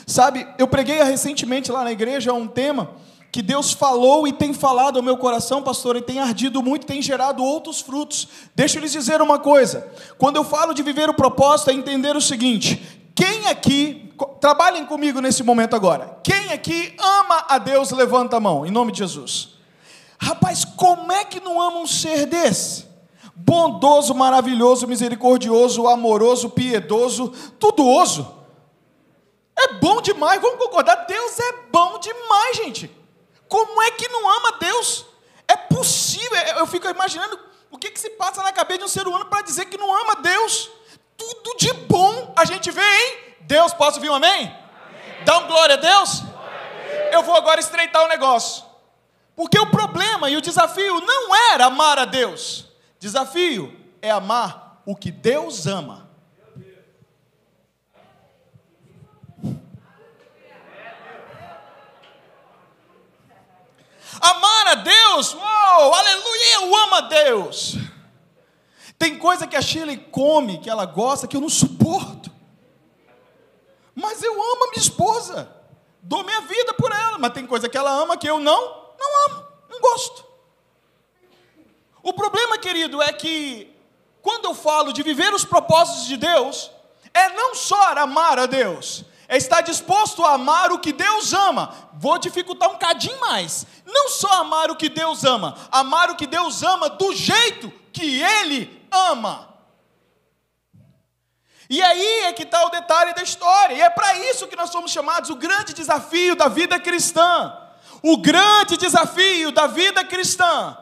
Sabe, 0.05 0.47
eu 0.57 0.67
preguei 0.67 1.01
recentemente 1.03 1.71
lá 1.71 1.83
na 1.83 1.91
igreja 1.91 2.33
um 2.33 2.47
tema 2.47 2.89
que 3.31 3.41
Deus 3.41 3.71
falou 3.71 4.27
e 4.27 4.33
tem 4.33 4.53
falado 4.53 4.97
ao 4.97 5.03
meu 5.03 5.17
coração, 5.17 5.61
pastor, 5.61 5.95
e 5.95 6.01
tem 6.01 6.19
ardido 6.19 6.63
muito, 6.63 6.85
tem 6.85 7.01
gerado 7.01 7.43
outros 7.43 7.79
frutos. 7.79 8.27
Deixa 8.55 8.77
eu 8.77 8.81
lhes 8.81 8.91
dizer 8.91 9.21
uma 9.21 9.37
coisa: 9.37 9.87
quando 10.17 10.37
eu 10.37 10.43
falo 10.43 10.73
de 10.73 10.81
viver 10.81 11.09
o 11.09 11.13
propósito, 11.13 11.69
é 11.69 11.73
entender 11.73 12.15
o 12.15 12.21
seguinte: 12.21 13.03
quem 13.13 13.47
aqui, 13.47 14.11
trabalhem 14.41 14.85
comigo 14.85 15.21
nesse 15.21 15.43
momento 15.43 15.75
agora, 15.75 16.17
quem 16.23 16.51
aqui 16.51 16.95
ama 16.97 17.45
a 17.47 17.57
Deus, 17.57 17.91
levanta 17.91 18.37
a 18.37 18.39
mão, 18.39 18.65
em 18.65 18.71
nome 18.71 18.91
de 18.91 18.99
Jesus. 18.99 19.49
Rapaz, 20.17 20.65
como 20.65 21.11
é 21.11 21.23
que 21.23 21.39
não 21.39 21.61
ama 21.61 21.79
um 21.79 21.87
ser 21.87 22.25
desse? 22.25 22.88
Bondoso, 23.39 24.13
maravilhoso, 24.13 24.87
misericordioso, 24.87 25.87
amoroso, 25.87 26.49
piedoso, 26.49 27.29
tudoso. 27.57 28.35
É 29.57 29.73
bom 29.73 30.01
demais, 30.01 30.41
vamos 30.41 30.59
concordar? 30.59 31.05
Deus 31.05 31.39
é 31.39 31.53
bom 31.71 31.99
demais, 31.99 32.57
gente. 32.57 32.91
Como 33.47 33.81
é 33.81 33.91
que 33.91 34.07
não 34.09 34.29
ama 34.29 34.57
Deus? 34.59 35.05
É 35.47 35.55
possível, 35.55 36.37
eu 36.57 36.67
fico 36.67 36.87
imaginando 36.87 37.39
o 37.71 37.77
que, 37.77 37.91
que 37.91 37.99
se 37.99 38.09
passa 38.11 38.43
na 38.43 38.51
cabeça 38.51 38.79
de 38.79 38.85
um 38.85 38.89
ser 38.89 39.07
humano 39.07 39.25
para 39.25 39.41
dizer 39.41 39.65
que 39.65 39.77
não 39.77 39.93
ama 39.95 40.15
Deus. 40.17 40.69
Tudo 41.17 41.57
de 41.57 41.73
bom 41.73 42.33
a 42.35 42.45
gente 42.45 42.69
vê, 42.71 42.81
hein? 42.81 43.35
Deus, 43.41 43.73
posso 43.73 43.97
ouvir 43.97 44.09
um 44.09 44.15
amém? 44.15 44.41
amém. 44.41 45.23
Dá 45.25 45.37
um 45.39 45.47
glória 45.47 45.75
a 45.75 45.77
Deus? 45.77 46.19
Glória 46.19 46.59
a 46.59 46.93
Deus? 46.93 47.13
Eu 47.13 47.23
vou 47.23 47.35
agora 47.35 47.59
estreitar 47.59 48.03
o 48.03 48.07
negócio. 48.07 48.63
Porque 49.35 49.57
o 49.57 49.71
problema 49.71 50.29
e 50.29 50.37
o 50.37 50.41
desafio 50.41 51.01
não 51.01 51.35
era 51.53 51.65
amar 51.65 51.97
a 51.97 52.05
Deus. 52.05 52.68
Desafio 52.99 53.73
é 54.01 54.11
amar 54.11 54.81
o 54.85 54.95
que 54.95 55.09
Deus 55.09 55.65
ama. 55.65 56.09
Amar 64.21 64.67
a 64.67 64.75
Deus, 64.75 65.33
uou, 65.33 65.93
aleluia, 65.93 66.53
eu 66.55 66.75
amo 66.75 66.95
a 66.95 67.01
Deus. 67.01 67.77
Tem 68.97 69.17
coisa 69.17 69.47
que 69.47 69.55
a 69.55 69.61
Shirley 69.61 69.97
come, 69.97 70.59
que 70.59 70.69
ela 70.69 70.85
gosta, 70.85 71.25
que 71.25 71.37
eu 71.37 71.41
não 71.41 71.47
suporto. 71.47 72.29
Mas 73.95 74.21
eu 74.21 74.33
amo 74.33 74.65
a 74.65 74.69
minha 74.71 74.81
esposa. 74.81 75.49
Dou 76.01 76.23
minha 76.23 76.41
vida 76.41 76.73
por 76.73 76.91
ela. 76.91 77.17
Mas 77.17 77.31
tem 77.31 77.47
coisa 77.47 77.69
que 77.69 77.77
ela 77.77 77.91
ama 77.91 78.17
que 78.17 78.29
eu 78.29 78.39
não, 78.39 78.93
não 78.99 79.25
amo, 79.25 79.47
não 79.69 79.79
gosto. 79.79 80.28
O 82.01 82.13
problema, 82.13 82.57
querido, 82.57 83.01
é 83.01 83.11
que 83.11 83.75
quando 84.21 84.45
eu 84.45 84.53
falo 84.53 84.93
de 84.93 85.03
viver 85.03 85.33
os 85.33 85.45
propósitos 85.45 86.05
de 86.05 86.17
Deus, 86.17 86.71
é 87.13 87.29
não 87.29 87.55
só 87.55 87.97
amar 87.97 88.39
a 88.39 88.45
Deus, 88.45 89.03
é 89.27 89.37
estar 89.37 89.61
disposto 89.61 90.23
a 90.23 90.33
amar 90.33 90.71
o 90.71 90.79
que 90.79 90.91
Deus 90.91 91.33
ama. 91.33 91.73
Vou 91.93 92.17
dificultar 92.17 92.69
um 92.69 92.77
cadinho 92.77 93.19
mais. 93.19 93.65
Não 93.85 94.09
só 94.09 94.31
amar 94.41 94.71
o 94.71 94.75
que 94.75 94.89
Deus 94.89 95.23
ama, 95.23 95.55
amar 95.71 96.09
o 96.09 96.15
que 96.15 96.25
Deus 96.25 96.63
ama 96.63 96.89
do 96.89 97.13
jeito 97.13 97.71
que 97.93 98.21
Ele 98.21 98.87
ama. 98.91 99.49
E 101.69 101.81
aí 101.81 102.21
é 102.21 102.33
que 102.33 102.43
está 102.43 102.65
o 102.65 102.69
detalhe 102.69 103.13
da 103.13 103.21
história, 103.21 103.75
e 103.75 103.81
é 103.81 103.89
para 103.91 104.17
isso 104.29 104.47
que 104.47 104.55
nós 104.55 104.71
somos 104.71 104.89
chamados 104.89 105.29
o 105.29 105.35
grande 105.35 105.73
desafio 105.73 106.35
da 106.35 106.47
vida 106.47 106.79
cristã. 106.79 107.55
O 108.01 108.17
grande 108.17 108.77
desafio 108.77 109.51
da 109.51 109.67
vida 109.67 110.03
cristã 110.03 110.75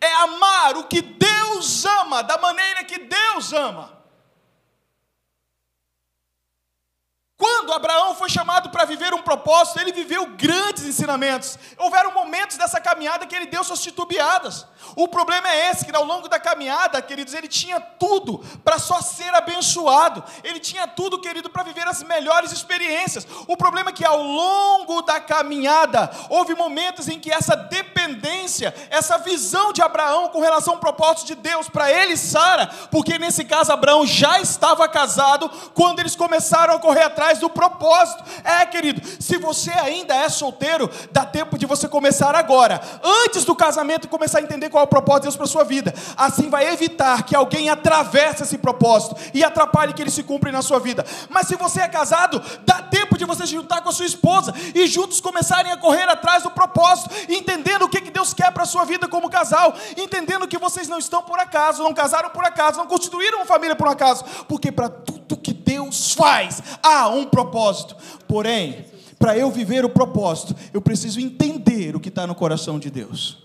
é 0.00 0.12
amar 0.22 0.76
o 0.76 0.84
que 0.84 1.00
Deus 1.00 1.84
ama, 1.84 2.22
da 2.22 2.38
maneira 2.38 2.84
que 2.84 2.98
Deus 2.98 3.52
ama. 3.52 3.99
Quando 7.40 7.72
Abraão 7.72 8.14
foi 8.14 8.28
chamado 8.28 8.68
para 8.68 8.84
viver 8.84 9.14
um 9.14 9.22
propósito, 9.22 9.80
ele 9.80 9.92
viveu 9.92 10.26
grandes 10.36 10.84
ensinamentos. 10.84 11.58
Houveram 11.78 12.12
momentos 12.12 12.58
dessa 12.58 12.78
caminhada 12.78 13.24
que 13.24 13.34
ele 13.34 13.46
deu 13.46 13.64
suas 13.64 13.80
titubeadas. 13.80 14.66
O 14.94 15.08
problema 15.08 15.48
é 15.48 15.70
esse, 15.70 15.86
que 15.86 15.96
ao 15.96 16.04
longo 16.04 16.28
da 16.28 16.38
caminhada, 16.38 17.00
queridos, 17.00 17.32
ele 17.32 17.48
tinha 17.48 17.80
tudo 17.80 18.44
para 18.62 18.78
só 18.78 19.00
ser 19.00 19.34
abençoado. 19.34 20.22
Ele 20.44 20.60
tinha 20.60 20.86
tudo, 20.86 21.18
querido, 21.18 21.48
para 21.48 21.62
viver 21.62 21.88
as 21.88 22.02
melhores 22.02 22.52
experiências. 22.52 23.26
O 23.46 23.56
problema 23.56 23.88
é 23.88 23.94
que 23.94 24.04
ao 24.04 24.22
longo 24.22 25.00
da 25.00 25.18
caminhada, 25.18 26.10
houve 26.28 26.54
momentos 26.54 27.08
em 27.08 27.18
que 27.18 27.32
essa 27.32 27.56
dependência, 27.56 28.74
essa 28.90 29.16
visão 29.16 29.72
de 29.72 29.80
Abraão 29.80 30.28
com 30.28 30.40
relação 30.42 30.74
ao 30.74 30.80
propósito 30.80 31.28
de 31.28 31.36
Deus 31.36 31.70
para 31.70 31.90
ele 31.90 32.12
e 32.12 32.18
Sara, 32.18 32.66
porque 32.90 33.18
nesse 33.18 33.46
caso 33.46 33.72
Abraão 33.72 34.06
já 34.06 34.38
estava 34.40 34.86
casado, 34.86 35.48
quando 35.72 36.00
eles 36.00 36.14
começaram 36.14 36.74
a 36.74 36.78
correr 36.78 37.04
atrás 37.04 37.29
atrás 37.30 37.38
do 37.38 37.48
propósito. 37.48 38.24
É, 38.42 38.66
querido, 38.66 39.00
se 39.20 39.36
você 39.38 39.70
ainda 39.70 40.14
é 40.14 40.28
solteiro, 40.28 40.90
dá 41.12 41.24
tempo 41.24 41.56
de 41.56 41.66
você 41.66 41.88
começar 41.88 42.34
agora, 42.34 42.80
antes 43.02 43.44
do 43.44 43.54
casamento, 43.54 44.08
começar 44.08 44.38
a 44.38 44.42
entender 44.42 44.68
qual 44.68 44.82
é 44.82 44.84
o 44.84 44.88
propósito 44.88 45.22
de 45.22 45.26
Deus 45.26 45.36
para 45.36 45.46
sua 45.46 45.64
vida. 45.64 45.94
Assim 46.16 46.50
vai 46.50 46.66
evitar 46.72 47.22
que 47.22 47.36
alguém 47.36 47.70
atravesse 47.70 48.42
esse 48.42 48.58
propósito 48.58 49.16
e 49.32 49.44
atrapalhe 49.44 49.92
que 49.92 50.02
ele 50.02 50.10
se 50.10 50.22
cumpra 50.22 50.50
na 50.50 50.62
sua 50.62 50.80
vida. 50.80 51.04
Mas 51.28 51.46
se 51.46 51.56
você 51.56 51.80
é 51.80 51.88
casado, 51.88 52.42
dá 52.64 52.82
tempo 52.82 53.16
de 53.16 53.24
você 53.24 53.46
se 53.46 53.52
juntar 53.52 53.82
com 53.82 53.88
a 53.88 53.92
sua 53.92 54.06
esposa 54.06 54.52
e 54.74 54.86
juntos 54.86 55.20
começarem 55.20 55.70
a 55.70 55.76
correr 55.76 56.08
atrás 56.08 56.42
do 56.42 56.50
propósito, 56.50 57.10
entendendo 57.28 57.82
o 57.82 57.88
que 57.88 58.00
Deus 58.10 58.34
quer 58.34 58.50
para 58.52 58.64
a 58.64 58.66
sua 58.66 58.84
vida 58.84 59.06
como 59.06 59.30
casal, 59.30 59.74
entendendo 59.96 60.48
que 60.48 60.58
vocês 60.58 60.88
não 60.88 60.98
estão 60.98 61.22
por 61.22 61.38
acaso, 61.38 61.82
não 61.82 61.94
casaram 61.94 62.30
por 62.30 62.44
acaso, 62.44 62.78
não 62.78 62.86
constituíram 62.86 63.38
uma 63.38 63.46
família 63.46 63.76
por 63.76 63.86
acaso, 63.86 64.24
porque 64.48 64.72
para 64.72 64.88
tudo 64.88 65.36
que 65.36 65.59
Deus 65.70 66.12
faz 66.14 66.60
há 66.82 67.08
um 67.08 67.26
propósito. 67.26 67.96
Porém, 68.26 68.86
para 69.18 69.38
eu 69.38 69.50
viver 69.50 69.84
o 69.84 69.88
propósito, 69.88 70.56
eu 70.74 70.80
preciso 70.80 71.20
entender 71.20 71.94
o 71.94 72.00
que 72.00 72.08
está 72.08 72.26
no 72.26 72.34
coração 72.34 72.78
de 72.78 72.90
Deus. 72.90 73.38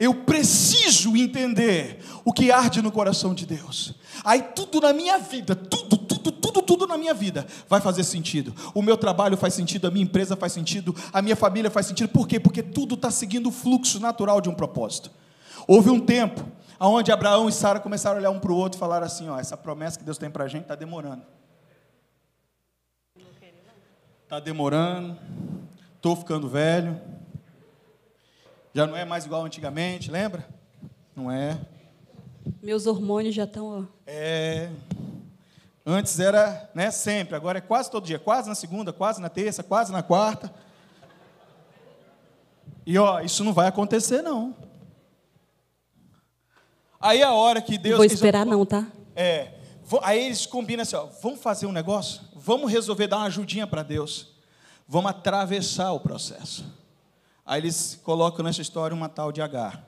Eu 0.00 0.14
preciso 0.14 1.16
entender 1.16 1.98
o 2.24 2.32
que 2.32 2.50
arde 2.50 2.82
no 2.82 2.90
coração 2.90 3.34
de 3.34 3.46
Deus. 3.46 3.94
Aí 4.24 4.42
tudo 4.42 4.80
na 4.80 4.92
minha 4.92 5.18
vida, 5.18 5.54
tudo, 5.54 5.96
tudo, 5.96 6.32
tudo, 6.32 6.62
tudo 6.62 6.86
na 6.86 6.96
minha 6.96 7.14
vida 7.14 7.46
vai 7.68 7.80
fazer 7.80 8.02
sentido. 8.02 8.52
O 8.74 8.82
meu 8.82 8.96
trabalho 8.96 9.36
faz 9.36 9.54
sentido, 9.54 9.86
a 9.86 9.90
minha 9.90 10.04
empresa 10.04 10.36
faz 10.36 10.52
sentido, 10.52 10.94
a 11.12 11.22
minha 11.22 11.36
família 11.36 11.70
faz 11.70 11.86
sentido. 11.86 12.08
Por 12.08 12.26
quê? 12.26 12.40
Porque 12.40 12.62
tudo 12.62 12.96
está 12.96 13.10
seguindo 13.12 13.48
o 13.48 13.52
fluxo 13.52 14.00
natural 14.00 14.40
de 14.40 14.48
um 14.48 14.54
propósito. 14.54 15.10
Houve 15.68 15.90
um 15.90 16.00
tempo 16.00 16.44
onde 16.86 17.10
Abraão 17.10 17.48
e 17.48 17.52
Sara 17.52 17.80
começaram 17.80 18.16
a 18.16 18.20
olhar 18.20 18.30
um 18.30 18.38
para 18.38 18.52
o 18.52 18.56
outro 18.56 18.78
e 18.78 18.80
falaram 18.80 19.06
assim: 19.06 19.28
ó, 19.28 19.38
essa 19.38 19.56
promessa 19.56 19.98
que 19.98 20.04
Deus 20.04 20.18
tem 20.18 20.30
para 20.30 20.44
a 20.44 20.48
gente 20.48 20.62
está 20.62 20.74
demorando. 20.74 21.22
Está 24.24 24.38
demorando, 24.38 25.16
estou 25.96 26.14
ficando 26.14 26.48
velho, 26.48 27.00
já 28.74 28.86
não 28.86 28.96
é 28.96 29.04
mais 29.04 29.24
igual 29.24 29.44
antigamente, 29.44 30.10
lembra? 30.10 30.46
Não 31.16 31.30
é. 31.32 31.58
Meus 32.62 32.86
hormônios 32.86 33.34
já 33.34 33.44
estão. 33.44 33.88
É. 34.06 34.70
Antes 35.84 36.20
era, 36.20 36.70
né, 36.74 36.90
sempre, 36.90 37.34
agora 37.34 37.58
é 37.58 37.60
quase 37.62 37.90
todo 37.90 38.04
dia, 38.04 38.18
quase 38.18 38.48
na 38.48 38.54
segunda, 38.54 38.92
quase 38.92 39.20
na 39.20 39.30
terça, 39.30 39.62
quase 39.62 39.90
na 39.90 40.02
quarta. 40.02 40.52
E 42.86 42.98
ó, 42.98 43.20
isso 43.20 43.42
não 43.42 43.52
vai 43.52 43.66
acontecer 43.66 44.22
não. 44.22 44.54
Aí 47.00 47.22
a 47.22 47.32
hora 47.32 47.60
que 47.62 47.78
Deus. 47.78 47.92
Não 47.92 47.98
vou 47.98 48.06
esperar 48.06 48.44
não, 48.44 48.64
tá? 48.66 48.86
É. 49.14 49.54
Aí 50.02 50.26
eles 50.26 50.44
combinam 50.44 50.82
assim, 50.82 50.96
ó, 50.96 51.06
vamos 51.22 51.40
fazer 51.40 51.66
um 51.66 51.72
negócio? 51.72 52.20
Vamos 52.34 52.70
resolver 52.70 53.06
dar 53.06 53.18
uma 53.18 53.26
ajudinha 53.26 53.66
para 53.66 53.82
Deus. 53.82 54.34
Vamos 54.86 55.10
atravessar 55.10 55.92
o 55.92 56.00
processo. 56.00 56.64
Aí 57.44 57.60
eles 57.60 57.98
colocam 58.02 58.44
nessa 58.44 58.60
história 58.60 58.94
uma 58.94 59.08
tal 59.08 59.32
de 59.32 59.40
H. 59.40 59.82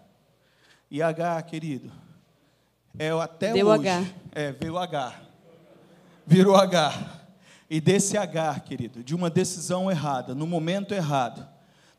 E 0.90 1.02
H, 1.02 1.42
querido, 1.42 1.92
é 2.98 3.11
até 3.11 3.52
Deu 3.52 3.68
hoje. 3.68 3.88
H. 3.88 4.06
É, 4.32 4.52
veio 4.52 4.78
H. 4.78 5.20
Virou 6.26 6.56
H. 6.56 7.20
E 7.68 7.80
desse 7.80 8.16
H, 8.16 8.61
querido, 8.61 9.04
de 9.04 9.14
uma 9.14 9.30
decisão 9.30 9.90
errada, 9.90 10.34
no 10.34 10.46
momento 10.46 10.92
errado, 10.92 11.46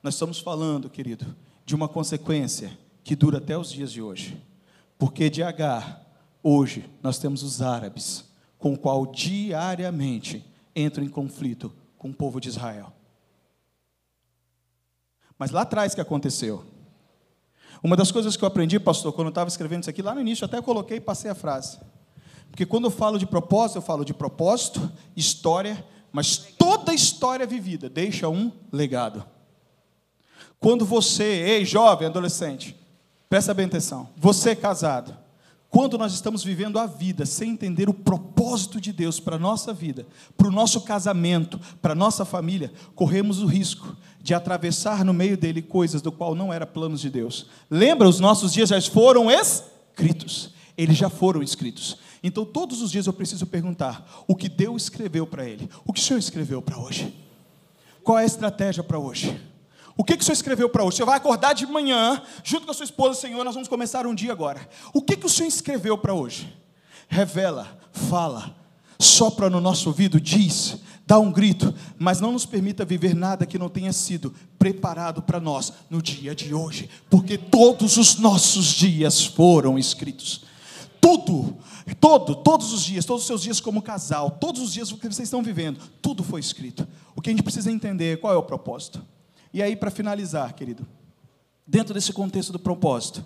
nós 0.04 0.16
estamos 0.16 0.40
falando, 0.40 0.90
querido, 0.90 1.36
de 1.66 1.76
uma 1.76 1.88
consequência 1.88 2.78
que 3.04 3.16
dura 3.16 3.38
até 3.38 3.58
os 3.58 3.72
dias 3.72 3.92
de 3.92 4.02
hoje. 4.02 4.42
Porque 5.02 5.32
de 5.32 5.42
H, 5.42 6.00
hoje, 6.44 6.88
nós 7.02 7.18
temos 7.18 7.42
os 7.42 7.60
árabes, 7.60 8.24
com 8.60 8.74
o 8.74 8.78
qual 8.78 9.08
diariamente 9.08 10.46
entram 10.76 11.04
em 11.04 11.10
conflito 11.10 11.74
com 11.98 12.12
o 12.12 12.14
povo 12.14 12.40
de 12.40 12.50
Israel. 12.50 12.94
Mas 15.40 15.50
lá 15.50 15.62
atrás 15.62 15.96
que 15.96 16.02
aconteceu. 16.02 16.64
Uma 17.82 17.98
das 17.98 18.12
coisas 18.12 18.38
que 18.38 18.44
eu 18.44 18.48
aprendi, 18.48 18.80
pastor, 18.80 19.12
quando 19.12 19.30
eu 19.30 19.32
estava 19.32 19.48
escrevendo 19.48 19.82
isso 19.82 19.90
aqui, 19.90 20.04
lá 20.04 20.14
no 20.14 20.22
início, 20.22 20.46
até 20.46 20.62
coloquei 20.62 20.98
e 20.98 21.02
passei 21.02 21.32
a 21.32 21.36
frase. 21.36 21.80
Porque 22.52 22.64
quando 22.64 22.84
eu 22.84 22.92
falo 22.92 23.18
de 23.18 23.26
propósito, 23.26 23.80
eu 23.80 23.82
falo 23.82 24.06
de 24.06 24.14
propósito, 24.14 24.88
história, 25.16 25.84
mas 26.12 26.38
toda 26.38 26.94
história 26.94 27.48
vivida 27.48 27.90
deixa 27.90 28.30
um 28.30 28.52
legado. 28.72 29.26
Quando 30.60 30.86
você, 30.86 31.24
ei, 31.24 31.66
jovem, 31.66 32.08
adolescente, 32.08 32.80
presta 33.32 33.54
bem 33.54 33.66
atenção, 33.66 34.10
você 34.18 34.54
casado, 34.54 35.18
quando 35.70 35.98
nós 35.98 36.12
estamos 36.12 36.44
vivendo 36.44 36.78
a 36.78 36.86
vida 36.86 37.26
sem 37.26 37.52
entender 37.52 37.88
o 37.88 37.94
propósito 37.94 38.82
de 38.82 38.92
Deus 38.92 39.22
para 39.22 39.38
a 39.38 39.40
nossa 39.40 39.72
vida, 39.72 40.06
para 40.36 40.50
o 40.50 40.52
nosso 40.52 40.82
casamento, 40.82 41.58
para 41.82 41.94
a 41.94 41.96
nossa 41.96 42.26
família, 42.26 42.74
corremos 42.94 43.42
o 43.42 43.46
risco 43.46 43.96
de 44.22 44.34
atravessar 44.34 45.06
no 45.06 45.14
meio 45.14 45.38
dele 45.38 45.62
coisas 45.62 46.02
do 46.02 46.12
qual 46.12 46.36
não 46.36 46.52
era 46.52 46.68
planos 46.68 47.00
de 47.00 47.10
Deus. 47.10 47.48
Lembra, 47.70 48.10
os 48.10 48.20
nossos 48.20 48.52
dias 48.52 48.68
já 48.68 48.82
foram 48.82 49.32
escritos. 49.32 50.54
Eles 50.78 50.98
já 50.98 51.10
foram 51.10 51.42
escritos. 51.42 51.98
Então, 52.22 52.44
todos 52.44 52.82
os 52.82 52.92
dias 52.92 53.08
eu 53.08 53.14
preciso 53.14 53.46
perguntar: 53.46 54.26
o 54.28 54.36
que 54.36 54.50
Deus 54.50 54.84
escreveu 54.84 55.26
para 55.26 55.48
ele? 55.48 55.70
O 55.86 55.94
que 55.94 56.02
o 56.02 56.04
Senhor 56.04 56.20
escreveu 56.20 56.62
para 56.62 56.78
hoje? 56.78 57.16
Qual 58.04 58.20
é 58.20 58.24
a 58.24 58.26
estratégia 58.26 58.84
para 58.84 59.00
hoje? 59.00 59.40
O 60.02 60.04
que, 60.04 60.18
que 60.18 60.24
o 60.24 60.26
Senhor 60.26 60.34
escreveu 60.34 60.68
para 60.68 60.84
hoje? 60.84 60.98
Você 60.98 61.06
vai 61.06 61.18
acordar 61.18 61.54
de 61.54 61.64
manhã, 61.68 62.20
junto 62.44 62.66
com 62.66 62.72
a 62.72 62.74
sua 62.74 62.86
esposa, 62.86 63.22
Senhor, 63.22 63.46
nós 63.46 63.54
vamos 63.54 63.70
começar 63.70 64.08
um 64.08 64.16
dia 64.16 64.32
agora. 64.32 64.68
O 64.92 65.00
que, 65.00 65.16
que 65.16 65.28
o 65.28 65.30
Senhor 65.30 65.48
escreveu 65.48 65.96
para 65.96 66.12
hoje? 66.12 66.52
Revela, 67.08 67.80
fala, 67.94 68.56
sopra 69.00 69.48
no 69.48 69.62
nosso 69.62 69.90
ouvido, 69.90 70.20
diz, 70.20 70.78
dá 71.06 71.20
um 71.20 71.32
grito, 71.32 71.72
mas 72.00 72.20
não 72.20 72.32
nos 72.32 72.48
permita 72.48 72.84
viver 72.84 73.14
nada 73.14 73.46
que 73.46 73.60
não 73.60 73.70
tenha 73.70 73.94
sido 73.94 74.34
preparado 74.58 75.22
para 75.22 75.40
nós 75.40 75.72
no 75.88 76.02
dia 76.02 76.34
de 76.34 76.52
hoje, 76.52 76.90
porque 77.08 77.38
todos 77.38 77.96
os 77.98 78.18
nossos 78.18 78.66
dias 78.66 79.24
foram 79.24 79.78
escritos. 79.78 80.46
Tudo, 81.00 81.56
todo, 82.00 82.34
todos 82.38 82.74
os 82.74 82.82
dias, 82.82 83.06
todos 83.06 83.22
os 83.22 83.28
seus 83.28 83.44
dias 83.44 83.60
como 83.60 83.84
casal, 83.84 84.32
todos 84.32 84.64
os 84.64 84.74
dias 84.74 84.92
que 84.92 84.98
vocês 84.98 85.28
estão 85.28 85.44
vivendo, 85.44 85.80
tudo 86.02 86.24
foi 86.24 86.40
escrito. 86.40 86.88
O 87.16 87.22
que 87.22 87.30
a 87.30 87.34
gente 87.34 87.44
precisa 87.44 87.72
entender, 87.72 88.20
qual 88.20 88.34
é 88.34 88.38
o 88.38 88.42
propósito? 88.42 89.00
E 89.54 89.62
aí, 89.62 89.76
para 89.76 89.92
finalizar, 89.92 90.54
querido, 90.54 90.88
dentro 91.68 91.94
desse 91.94 92.14
contexto 92.14 92.52
do 92.52 92.60
propósito, 92.60 93.26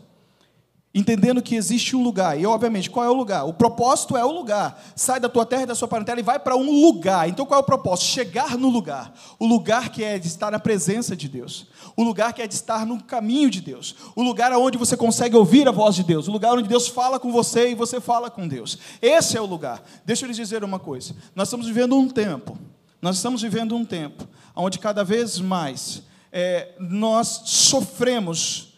entendendo 0.95 1.41
que 1.41 1.55
existe 1.55 1.93
um 1.93 2.01
lugar. 2.01 2.39
E, 2.39 2.45
obviamente, 2.45 2.89
qual 2.89 3.05
é 3.05 3.09
o 3.09 3.13
lugar? 3.13 3.43
O 3.43 3.53
propósito 3.53 4.15
é 4.15 4.23
o 4.23 4.31
lugar. 4.31 4.81
Sai 4.95 5.19
da 5.19 5.27
tua 5.27 5.45
terra 5.45 5.63
e 5.63 5.65
da 5.65 5.75
sua 5.75 5.89
parentela 5.89 6.21
e 6.21 6.23
vai 6.23 6.39
para 6.39 6.55
um 6.55 6.81
lugar. 6.81 7.27
Então, 7.27 7.45
qual 7.45 7.59
é 7.59 7.63
o 7.63 7.65
propósito? 7.65 8.07
Chegar 8.07 8.57
no 8.57 8.69
lugar. 8.69 9.13
O 9.37 9.45
lugar 9.45 9.89
que 9.89 10.03
é 10.03 10.17
de 10.17 10.27
estar 10.27 10.49
na 10.49 10.57
presença 10.57 11.13
de 11.13 11.27
Deus. 11.27 11.67
O 11.97 12.03
lugar 12.03 12.31
que 12.31 12.41
é 12.41 12.47
de 12.47 12.53
estar 12.53 12.85
no 12.85 13.03
caminho 13.03 13.49
de 13.49 13.59
Deus. 13.59 13.93
O 14.15 14.23
lugar 14.23 14.53
onde 14.53 14.77
você 14.77 14.95
consegue 14.95 15.35
ouvir 15.35 15.67
a 15.67 15.71
voz 15.71 15.95
de 15.95 16.03
Deus. 16.03 16.29
O 16.29 16.31
lugar 16.31 16.53
onde 16.53 16.69
Deus 16.69 16.87
fala 16.87 17.19
com 17.19 17.29
você 17.29 17.71
e 17.71 17.75
você 17.75 17.99
fala 17.99 18.31
com 18.31 18.47
Deus. 18.47 18.79
Esse 19.01 19.37
é 19.37 19.41
o 19.41 19.45
lugar. 19.45 19.83
Deixa 20.05 20.23
eu 20.23 20.27
lhes 20.27 20.37
dizer 20.37 20.63
uma 20.63 20.79
coisa. 20.79 21.13
Nós 21.35 21.49
estamos 21.49 21.67
vivendo 21.67 21.97
um 21.97 22.07
tempo. 22.07 22.57
Nós 23.01 23.17
estamos 23.17 23.41
vivendo 23.41 23.75
um 23.75 23.83
tempo 23.83 24.25
onde 24.55 24.79
cada 24.79 25.03
vez 25.03 25.39
mais 25.39 26.01
é, 26.37 26.73
nós 26.77 27.43
sofremos 27.45 28.73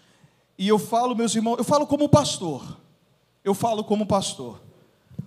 e 0.60 0.68
eu 0.68 0.78
falo, 0.78 1.16
meus 1.16 1.34
irmãos, 1.34 1.58
eu 1.58 1.64
falo 1.64 1.88
como 1.88 2.08
pastor. 2.08 2.78
Eu 3.43 3.55
falo 3.55 3.84
como 3.84 4.05
pastor. 4.05 4.62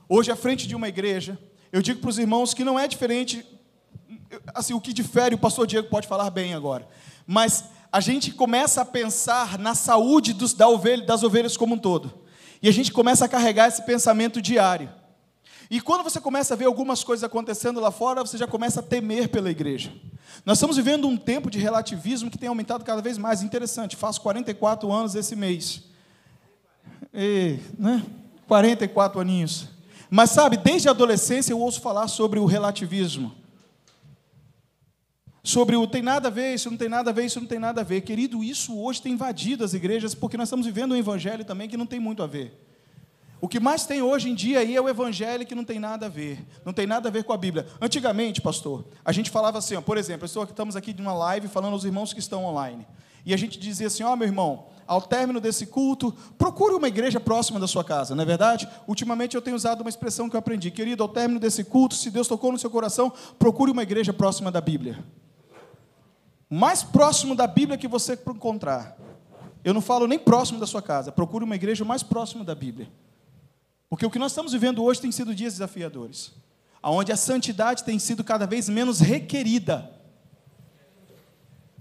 Hoje, 0.08 0.30
à 0.30 0.36
frente 0.36 0.68
de 0.68 0.76
uma 0.76 0.86
igreja, 0.86 1.36
eu 1.72 1.82
digo 1.82 2.00
para 2.00 2.08
os 2.08 2.18
irmãos 2.18 2.54
que 2.54 2.62
não 2.62 2.78
é 2.78 2.86
diferente. 2.86 3.44
Assim, 4.54 4.72
o 4.72 4.80
que 4.80 4.92
difere, 4.92 5.34
o 5.34 5.38
pastor 5.38 5.66
Diego 5.66 5.88
pode 5.88 6.06
falar 6.06 6.30
bem 6.30 6.54
agora. 6.54 6.88
Mas 7.26 7.64
a 7.90 7.98
gente 7.98 8.30
começa 8.30 8.82
a 8.82 8.84
pensar 8.84 9.58
na 9.58 9.74
saúde 9.74 10.32
dos, 10.32 10.54
da 10.54 10.68
ovelha, 10.68 11.04
das 11.04 11.24
ovelhas 11.24 11.56
como 11.56 11.74
um 11.74 11.78
todo. 11.78 12.14
E 12.62 12.68
a 12.68 12.72
gente 12.72 12.92
começa 12.92 13.24
a 13.24 13.28
carregar 13.28 13.66
esse 13.66 13.84
pensamento 13.84 14.40
diário. 14.40 14.88
E 15.70 15.80
quando 15.80 16.02
você 16.02 16.20
começa 16.20 16.54
a 16.54 16.56
ver 16.56 16.64
algumas 16.64 17.04
coisas 17.04 17.22
acontecendo 17.22 17.78
lá 17.78 17.92
fora, 17.92 18.22
você 18.22 18.36
já 18.36 18.46
começa 18.46 18.80
a 18.80 18.82
temer 18.82 19.28
pela 19.28 19.48
igreja. 19.48 19.92
Nós 20.44 20.58
estamos 20.58 20.76
vivendo 20.76 21.06
um 21.06 21.16
tempo 21.16 21.48
de 21.48 21.60
relativismo 21.60 22.28
que 22.28 22.36
tem 22.36 22.48
aumentado 22.48 22.84
cada 22.84 23.00
vez 23.00 23.16
mais. 23.16 23.40
Interessante, 23.40 23.94
faço 23.94 24.20
44 24.20 24.90
anos 24.90 25.14
esse 25.14 25.36
mês. 25.36 25.84
E, 27.14 27.58
né? 27.78 28.04
44 28.48 29.20
aninhos. 29.20 29.68
Mas 30.10 30.30
sabe, 30.30 30.56
desde 30.56 30.88
a 30.88 30.90
adolescência 30.90 31.52
eu 31.52 31.60
ouço 31.60 31.80
falar 31.80 32.08
sobre 32.08 32.40
o 32.40 32.46
relativismo. 32.46 33.32
Sobre 35.42 35.76
o 35.76 35.86
tem 35.86 36.02
nada 36.02 36.26
a 36.26 36.30
ver, 36.32 36.52
isso 36.52 36.68
não 36.68 36.76
tem 36.76 36.88
nada 36.88 37.10
a 37.10 37.12
ver, 37.12 37.26
isso 37.26 37.40
não 37.40 37.46
tem 37.46 37.60
nada 37.60 37.80
a 37.80 37.84
ver. 37.84 38.00
Querido, 38.00 38.42
isso 38.42 38.76
hoje 38.76 39.00
tem 39.00 39.12
invadido 39.12 39.64
as 39.64 39.72
igrejas, 39.72 40.16
porque 40.16 40.36
nós 40.36 40.48
estamos 40.48 40.66
vivendo 40.66 40.92
um 40.92 40.96
evangelho 40.96 41.44
também 41.44 41.68
que 41.68 41.76
não 41.76 41.86
tem 41.86 42.00
muito 42.00 42.24
a 42.24 42.26
ver. 42.26 42.69
O 43.40 43.48
que 43.48 43.58
mais 43.58 43.86
tem 43.86 44.02
hoje 44.02 44.28
em 44.28 44.34
dia 44.34 44.58
aí 44.58 44.76
é 44.76 44.80
o 44.80 44.88
evangelho 44.88 45.46
que 45.46 45.54
não 45.54 45.64
tem 45.64 45.78
nada 45.78 46.06
a 46.06 46.08
ver, 46.08 46.44
não 46.64 46.72
tem 46.72 46.86
nada 46.86 47.08
a 47.08 47.12
ver 47.12 47.24
com 47.24 47.32
a 47.32 47.36
Bíblia. 47.38 47.66
Antigamente, 47.80 48.40
pastor, 48.40 48.84
a 49.04 49.12
gente 49.12 49.30
falava 49.30 49.56
assim, 49.58 49.76
ó, 49.76 49.80
por 49.80 49.96
exemplo, 49.96 50.26
estamos 50.26 50.76
aqui 50.76 50.92
de 50.92 51.00
uma 51.00 51.14
live 51.14 51.48
falando 51.48 51.72
aos 51.72 51.84
irmãos 51.84 52.12
que 52.12 52.20
estão 52.20 52.44
online. 52.44 52.86
E 53.24 53.34
a 53.34 53.36
gente 53.36 53.58
dizia 53.58 53.86
assim: 53.86 54.02
ó, 54.02 54.12
oh, 54.12 54.16
meu 54.16 54.26
irmão, 54.26 54.66
ao 54.86 55.00
término 55.00 55.40
desse 55.40 55.66
culto, 55.66 56.12
procure 56.36 56.74
uma 56.74 56.88
igreja 56.88 57.20
próxima 57.20 57.60
da 57.60 57.66
sua 57.66 57.84
casa, 57.84 58.14
não 58.14 58.22
é 58.22 58.26
verdade? 58.26 58.68
Ultimamente 58.86 59.34
eu 59.34 59.42
tenho 59.42 59.56
usado 59.56 59.82
uma 59.82 59.90
expressão 59.90 60.28
que 60.28 60.36
eu 60.36 60.38
aprendi, 60.38 60.70
querido, 60.70 61.02
ao 61.02 61.08
término 61.08 61.38
desse 61.38 61.64
culto, 61.64 61.94
se 61.94 62.10
Deus 62.10 62.26
tocou 62.26 62.52
no 62.52 62.58
seu 62.58 62.70
coração, 62.70 63.12
procure 63.38 63.70
uma 63.70 63.82
igreja 63.82 64.12
próxima 64.12 64.50
da 64.50 64.60
Bíblia. 64.60 65.02
Mais 66.48 66.82
próximo 66.82 67.34
da 67.34 67.46
Bíblia 67.46 67.78
que 67.78 67.86
você 67.86 68.14
encontrar. 68.14 68.96
Eu 69.62 69.74
não 69.74 69.80
falo 69.80 70.06
nem 70.06 70.18
próximo 70.18 70.58
da 70.58 70.66
sua 70.66 70.82
casa, 70.82 71.12
procure 71.12 71.44
uma 71.44 71.54
igreja 71.54 71.84
mais 71.84 72.02
próximo 72.02 72.42
da 72.42 72.54
Bíblia. 72.54 72.90
Porque 73.90 74.06
o 74.06 74.10
que 74.10 74.20
nós 74.20 74.30
estamos 74.30 74.52
vivendo 74.52 74.84
hoje 74.84 75.00
tem 75.00 75.10
sido 75.10 75.34
dias 75.34 75.54
desafiadores, 75.54 76.32
aonde 76.80 77.10
a 77.10 77.16
santidade 77.16 77.82
tem 77.82 77.98
sido 77.98 78.22
cada 78.22 78.46
vez 78.46 78.68
menos 78.68 79.00
requerida. 79.00 79.90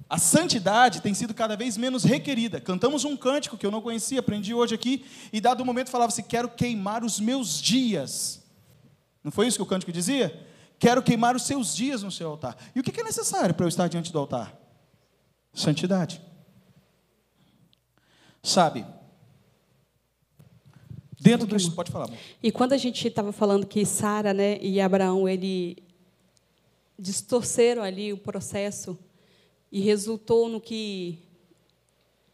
A 0.09 0.17
santidade 0.17 1.01
tem 1.01 1.13
sido 1.13 1.35
cada 1.35 1.55
vez 1.55 1.77
menos 1.77 2.03
requerida. 2.03 2.59
Cantamos 2.59 3.05
um 3.05 3.15
cântico 3.15 3.55
que 3.55 3.63
eu 3.63 3.69
não 3.69 3.79
conhecia, 3.79 4.21
aprendi 4.21 4.55
hoje 4.55 4.73
aqui, 4.73 5.05
e 5.31 5.39
dado 5.39 5.61
um 5.61 5.65
momento 5.65 5.91
falava 5.91 6.11
assim: 6.11 6.23
Quero 6.23 6.49
queimar 6.49 7.03
os 7.03 7.19
meus 7.19 7.61
dias. 7.61 8.43
Não 9.23 9.31
foi 9.31 9.45
isso 9.45 9.57
que 9.57 9.63
o 9.63 9.67
cântico 9.67 9.91
dizia? 9.91 10.47
Quero 10.79 11.03
queimar 11.03 11.35
os 11.35 11.43
seus 11.43 11.75
dias 11.75 12.01
no 12.01 12.11
seu 12.11 12.27
altar. 12.27 12.57
E 12.73 12.79
o 12.79 12.83
que 12.83 12.99
é 12.99 13.03
necessário 13.03 13.53
para 13.53 13.65
eu 13.65 13.69
estar 13.69 13.87
diante 13.87 14.11
do 14.11 14.17
altar? 14.17 14.57
Santidade. 15.53 16.19
Sabe, 18.41 18.83
Dentro 21.19 21.45
do 21.45 21.71
pode 21.71 21.91
falar. 21.91 22.05
Amor. 22.05 22.17
E 22.41 22.51
quando 22.51 22.73
a 22.73 22.77
gente 22.77 23.07
estava 23.07 23.31
falando 23.31 23.65
que 23.65 23.85
Sara, 23.85 24.33
né, 24.33 24.57
e 24.61 24.79
Abraão, 24.79 25.27
ele 25.27 25.83
distorceram 26.97 27.83
ali 27.83 28.13
o 28.13 28.17
processo 28.17 28.97
e 29.71 29.81
resultou 29.81 30.47
no 30.47 30.61
que 30.61 31.19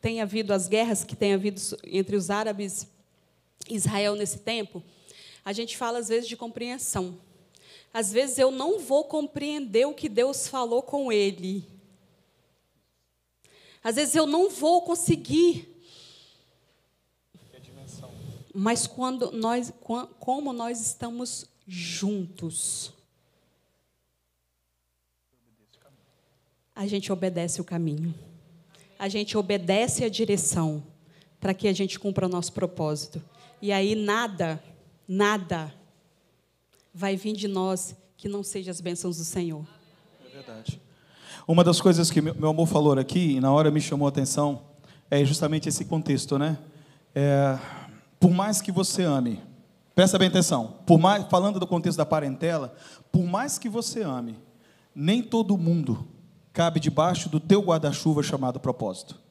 tem 0.01 0.21
havido 0.21 0.53
as 0.53 0.67
guerras 0.67 1.03
que 1.03 1.15
tem 1.15 1.33
havido 1.33 1.59
entre 1.83 2.15
os 2.15 2.29
árabes 2.29 2.87
e 3.67 3.75
Israel 3.75 4.15
nesse 4.15 4.39
tempo, 4.39 4.83
a 5.43 5.51
gente 5.51 5.75
fala 5.75 5.99
às 5.99 6.07
vezes 6.07 6.27
de 6.27 6.37
compreensão. 6.37 7.17
Às 7.91 8.11
vezes 8.11 8.37
eu 8.37 8.51
não 8.51 8.79
vou 8.79 9.05
compreender 9.05 9.87
o 9.87 9.93
que 9.93 10.07
Deus 10.07 10.47
falou 10.47 10.83
com 10.83 11.11
ele. 11.11 11.67
Às 13.83 13.95
vezes 13.95 14.15
eu 14.15 14.27
não 14.27 14.49
vou 14.49 14.81
conseguir 14.81 15.74
mas 18.55 18.87
quando 18.87 19.31
nós, 19.31 19.73
como 20.17 20.53
nós 20.53 20.79
estamos 20.79 21.45
juntos, 21.67 22.93
a 26.73 26.87
gente 26.87 27.11
obedece 27.11 27.59
o 27.59 27.65
caminho. 27.65 28.15
A 28.97 29.09
gente 29.09 29.37
obedece 29.37 30.05
a 30.05 30.09
direção 30.09 30.81
para 31.39 31.53
que 31.53 31.67
a 31.67 31.73
gente 31.73 31.99
cumpra 31.99 32.27
o 32.27 32.29
nosso 32.29 32.53
propósito. 32.53 33.21
E 33.61 33.73
aí 33.73 33.93
nada, 33.93 34.63
nada 35.05 35.73
vai 36.93 37.17
vir 37.17 37.33
de 37.33 37.49
nós 37.49 37.93
que 38.15 38.29
não 38.29 38.41
seja 38.41 38.71
as 38.71 38.79
bênçãos 38.79 39.17
do 39.17 39.25
Senhor. 39.25 39.65
É 40.25 40.33
verdade. 40.33 40.81
Uma 41.45 41.61
das 41.61 41.81
coisas 41.81 42.09
que 42.09 42.21
meu 42.21 42.49
amor 42.49 42.67
falou 42.67 42.97
aqui, 42.97 43.35
e 43.35 43.39
na 43.41 43.51
hora 43.51 43.69
me 43.69 43.81
chamou 43.81 44.05
a 44.05 44.09
atenção, 44.09 44.63
é 45.11 45.23
justamente 45.25 45.67
esse 45.67 45.83
contexto, 45.83 46.39
né? 46.39 46.57
É, 47.13 47.59
por 48.25 48.33
mais 48.33 48.59
que 48.59 48.71
você 48.71 49.03
ame, 49.03 49.39
presta 49.93 50.17
bem 50.17 50.29
atenção, 50.29 50.79
por 50.83 50.97
mais, 50.97 51.27
falando 51.27 51.59
do 51.59 51.67
contexto 51.67 51.99
da 51.99 52.07
parentela, 52.07 52.75
por 53.11 53.23
mais 53.23 53.59
que 53.59 53.69
você 53.69 54.01
ame, 54.01 54.39
nem 54.95 55.21
todo 55.21 55.55
mundo 55.55 56.07
cabe 56.51 56.79
debaixo 56.79 57.29
do 57.29 57.39
teu 57.39 57.61
guarda-chuva 57.61 58.23
chamado 58.23 58.59
propósito. 58.59 59.21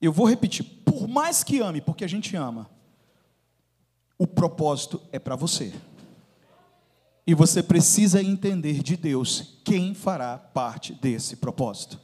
Eu 0.00 0.12
vou 0.12 0.24
repetir, 0.24 0.64
por 0.84 1.08
mais 1.08 1.42
que 1.42 1.58
ame, 1.58 1.80
porque 1.80 2.04
a 2.04 2.08
gente 2.08 2.36
ama, 2.36 2.70
o 4.16 4.24
propósito 4.24 5.02
é 5.10 5.18
para 5.18 5.34
você. 5.34 5.74
E 7.26 7.34
você 7.34 7.60
precisa 7.60 8.22
entender 8.22 8.84
de 8.84 8.96
Deus 8.96 9.58
quem 9.64 9.96
fará 9.96 10.38
parte 10.38 10.94
desse 10.94 11.34
propósito. 11.34 11.98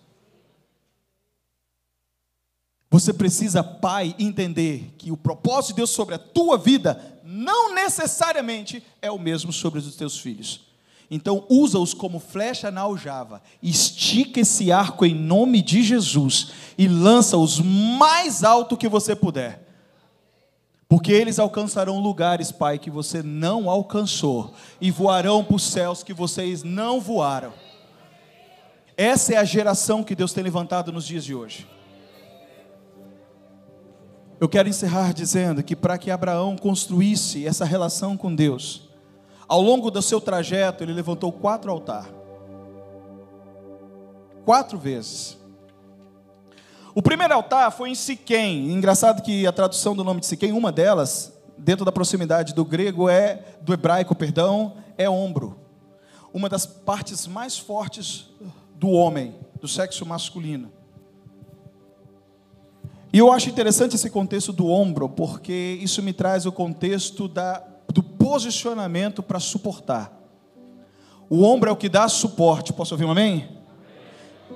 Você 2.91 3.13
precisa, 3.13 3.63
pai, 3.63 4.15
entender 4.19 4.95
que 4.97 5.13
o 5.13 5.17
propósito 5.17 5.69
de 5.69 5.77
Deus 5.77 5.91
sobre 5.91 6.15
a 6.15 6.19
tua 6.19 6.57
vida 6.57 7.01
não 7.23 7.75
necessariamente 7.75 8.83
é 9.03 9.11
o 9.11 9.19
mesmo 9.19 9.53
sobre 9.53 9.79
os 9.79 9.95
teus 9.95 10.19
filhos. 10.19 10.63
Então, 11.11 11.45
usa-os 11.49 11.95
como 11.95 12.19
flecha 12.19 12.71
na 12.71 12.83
aljava, 12.83 13.43
estica 13.63 14.41
esse 14.41 14.71
arco 14.71 15.07
em 15.07 15.15
nome 15.15 15.63
de 15.63 15.83
Jesus 15.83 16.53
e 16.77 16.87
lança-os 16.87 17.61
mais 17.61 18.45
alto 18.45 18.77
que 18.77 18.89
você 18.89 19.17
puder. 19.17 19.67
Porque 20.89 21.13
eles 21.13 21.39
alcançarão 21.39 22.01
lugares, 22.01 22.51
Pai, 22.51 22.79
que 22.79 22.91
você 22.91 23.23
não 23.23 23.69
alcançou, 23.69 24.55
e 24.81 24.91
voarão 24.91 25.45
para 25.45 25.57
os 25.57 25.65
céus 25.65 26.03
que 26.03 26.15
vocês 26.15 26.63
não 26.63 26.99
voaram. 26.99 27.53
Essa 28.97 29.35
é 29.35 29.37
a 29.37 29.45
geração 29.45 30.03
que 30.03 30.15
Deus 30.15 30.33
tem 30.33 30.43
levantado 30.43 30.91
nos 30.91 31.07
dias 31.07 31.25
de 31.25 31.35
hoje. 31.35 31.67
Eu 34.41 34.49
quero 34.49 34.69
encerrar 34.69 35.13
dizendo 35.13 35.63
que 35.65 35.75
para 35.75 35.99
que 35.99 36.11
Abraão 36.11 36.57
construísse 36.57 37.45
essa 37.45 37.65
relação 37.65 38.17
com 38.17 38.33
Deus, 38.33 38.89
ao 39.49 39.61
longo 39.61 39.91
do 39.91 40.01
seu 40.01 40.21
trajeto, 40.21 40.85
ele 40.85 40.93
levantou 40.93 41.33
quatro 41.33 41.73
altares. 41.73 42.13
Quatro 44.45 44.79
vezes. 44.79 45.37
O 46.95 47.03
primeiro 47.03 47.35
altar 47.35 47.73
foi 47.73 47.91
em 47.91 47.95
Siquém. 47.95 48.71
Engraçado 48.73 49.23
que 49.23 49.47
a 49.47 49.53
tradução 49.53 49.97
do 49.97 50.05
nome 50.05 50.21
de 50.21 50.27
Siquém, 50.27 50.53
uma 50.53 50.71
delas, 50.71 51.33
dentro 51.57 51.85
da 51.85 51.91
proximidade 51.91 52.55
do 52.55 52.65
grego 52.65 53.09
é 53.09 53.45
do 53.61 53.75
hebraico, 53.75 54.15
perdão, 54.15 54.77
é 54.97 55.11
ombro. 55.11 55.59
Uma 56.33 56.49
das 56.49 56.65
partes 56.65 57.27
mais 57.27 57.59
fortes 57.59 58.31
do 58.77 58.91
homem, 58.91 59.35
do 59.61 59.67
sexo 59.67 60.07
masculino. 60.07 60.78
E 63.13 63.19
eu 63.19 63.33
acho 63.33 63.49
interessante 63.49 63.97
esse 63.97 64.11
contexto 64.11 64.53
do 64.53 64.67
ombro, 64.67 65.09
porque 65.09 65.79
isso 65.81 66.03
me 66.03 66.13
traz 66.13 66.45
o 66.45 66.53
contexto 66.53 67.27
da, 67.27 67.63
do 67.89 68.03
posicionamento 68.03 69.23
para 69.23 69.41
suportar. 69.41 70.13
O 71.31 71.43
ombro 71.43 71.71
é 71.71 71.73
o 71.73 71.77
que 71.77 71.89
dá 71.89 72.09
suporte. 72.09 72.73
Posso 72.73 72.95
ouvir 72.95 73.05
um 73.05 73.11
amém? 73.11 73.49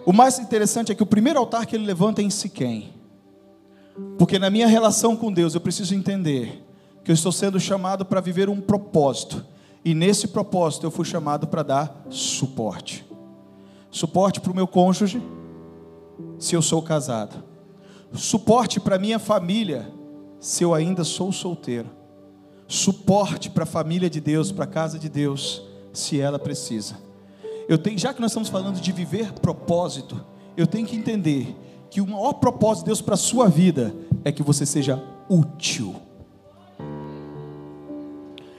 O 0.05 0.13
mais 0.13 0.39
interessante 0.39 0.93
é 0.93 0.95
que 0.95 1.03
o 1.03 1.07
primeiro 1.07 1.39
altar 1.39 1.67
que 1.67 1.77
ele 1.77 1.85
levanta 1.85 2.21
é 2.21 2.25
em 2.25 2.31
Siquém. 2.31 2.93
Porque 4.19 4.39
na 4.39 4.51
minha 4.51 4.67
relação 4.67 5.17
com 5.17 5.33
Deus 5.33 5.55
eu 5.55 5.61
preciso 5.61 5.95
entender 5.95 6.65
que 7.05 7.11
eu 7.11 7.15
estou 7.15 7.33
sendo 7.33 7.59
chamado 7.61 8.05
para 8.05 8.21
viver 8.21 8.49
um 8.49 8.61
propósito. 8.61 9.45
E 9.85 9.95
nesse 9.95 10.29
propósito 10.29 10.87
eu 10.87 10.91
fui 10.91 11.05
chamado 11.05 11.47
para 11.47 11.63
dar 11.63 12.07
suporte. 12.09 13.05
Suporte 13.91 14.41
para 14.41 14.53
o 14.53 14.55
meu 14.55 14.67
cônjuge, 14.67 15.23
se 16.39 16.55
eu 16.55 16.63
sou 16.63 16.81
casado. 16.81 17.52
Suporte 18.13 18.79
para 18.79 18.99
minha 18.99 19.19
família, 19.19 19.91
se 20.39 20.63
eu 20.63 20.75
ainda 20.75 21.03
sou 21.03 21.33
solteiro. 21.33 21.89
Suporte 22.69 23.49
para 23.49 23.65
a 23.65 23.67
família 23.67 24.11
de 24.11 24.21
Deus, 24.21 24.53
para 24.53 24.65
a 24.65 24.69
casa 24.69 24.99
de 24.99 25.09
Deus, 25.09 25.63
se 25.93 26.21
ela 26.21 26.39
precisa. 26.39 26.99
Eu 27.69 27.79
tenho, 27.79 27.99
já 27.99 28.13
que 28.13 28.21
nós 28.21 28.31
estamos 28.31 28.49
falando 28.49 28.81
de 28.81 28.93
viver 28.93 29.33
propósito, 29.33 30.23
eu 30.57 30.67
tenho 30.67 30.87
que 30.87 30.97
entender 30.97 31.57
que 31.91 32.01
o 32.01 32.07
maior 32.07 32.35
propósito 32.35 32.85
de 32.85 32.91
Deus 32.91 33.01
para 33.01 33.15
a 33.15 33.19
sua 33.19 33.49
vida 33.49 33.95
é 34.25 34.33
que 34.33 34.43
você 34.43 34.67
seja 34.67 35.03
útil. 35.29 35.95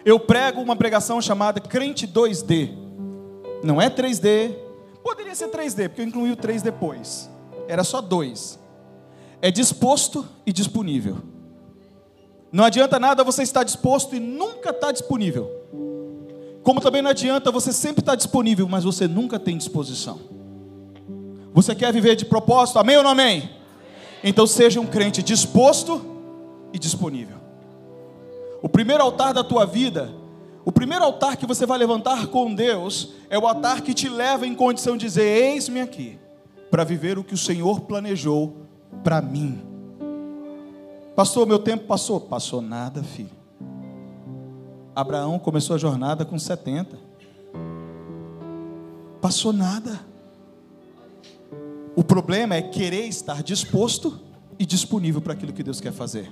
Eu 0.06 0.20
prego 0.20 0.62
uma 0.62 0.76
pregação 0.76 1.22
chamada 1.22 1.60
Crente 1.62 2.08
2D. 2.08 2.72
Não 3.64 3.82
é 3.82 3.90
3D. 3.90 4.56
Poderia 5.04 5.36
ser 5.36 5.50
3D, 5.50 5.90
porque 5.90 6.02
eu 6.02 6.06
incluí 6.06 6.32
o 6.32 6.36
3 6.36 6.62
depois. 6.62 7.30
Era 7.68 7.84
só 7.84 8.02
dois. 8.02 8.60
É 9.44 9.52
disposto 9.52 10.26
e 10.46 10.54
disponível. 10.54 11.18
Não 12.50 12.64
adianta 12.64 12.98
nada 12.98 13.26
você 13.26 13.44
estar 13.44 13.66
disposto 13.66 14.16
e 14.16 14.20
nunca 14.22 14.70
estar 14.70 14.94
disponível. 14.94 15.52
Como 16.64 16.80
também 16.80 17.02
não 17.02 17.10
adianta 17.10 17.52
você 17.52 17.74
sempre 17.74 18.02
estar 18.02 18.16
disponível, 18.16 18.70
mas 18.70 18.86
você 18.86 19.06
nunca 19.06 19.38
tem 19.38 19.58
disposição. 19.58 20.18
Você 21.54 21.76
quer 21.76 21.92
viver 21.92 22.16
de 22.16 22.24
propósito? 22.24 22.80
Amém 22.80 22.96
ou 22.96 23.04
não 23.04 23.10
amém? 23.10 23.50
Então 24.24 24.48
seja 24.48 24.80
um 24.80 24.86
crente 24.86 25.22
disposto 25.22 26.02
e 26.72 26.80
disponível. 26.80 27.36
O 28.62 28.70
primeiro 28.70 29.04
altar 29.04 29.34
da 29.34 29.44
tua 29.44 29.66
vida, 29.66 30.10
o 30.64 30.72
primeiro 30.72 31.04
altar 31.04 31.36
que 31.36 31.46
você 31.46 31.66
vai 31.66 31.78
levantar 31.78 32.28
com 32.28 32.56
Deus, 32.56 33.10
é 33.30 33.38
o 33.38 33.46
altar 33.46 33.82
que 33.82 33.94
te 33.94 34.08
leva 34.08 34.48
em 34.48 34.56
condição 34.56 34.96
de 34.96 35.06
dizer: 35.06 35.26
Eis-me 35.26 35.82
aqui, 35.82 36.18
para 36.72 36.86
viver 36.86 37.20
o 37.20 37.26
que 37.26 37.34
o 37.34 37.38
Senhor 37.38 37.82
planejou 37.82 38.63
para 39.04 39.22
mim. 39.22 39.62
Pastor, 41.16 41.48
meu 41.48 41.60
tempo 41.60 41.86
passou? 41.86 42.20
Passou 42.20 42.62
nada, 42.62 43.04
filho. 43.04 43.30
Abraão 44.96 45.40
começou 45.40 45.76
a 45.76 45.80
jornada 45.80 46.26
com 46.26 46.38
70. 46.38 46.98
Passou 49.22 49.54
nada. 49.54 50.00
O 51.96 52.04
problema 52.04 52.56
é 52.56 52.62
querer 52.62 53.06
estar 53.06 53.44
disposto 53.44 54.20
e 54.58 54.66
disponível 54.66 55.22
para 55.22 55.34
aquilo 55.34 55.54
que 55.54 55.64
Deus 55.64 55.80
quer 55.80 55.94
fazer. 55.94 56.32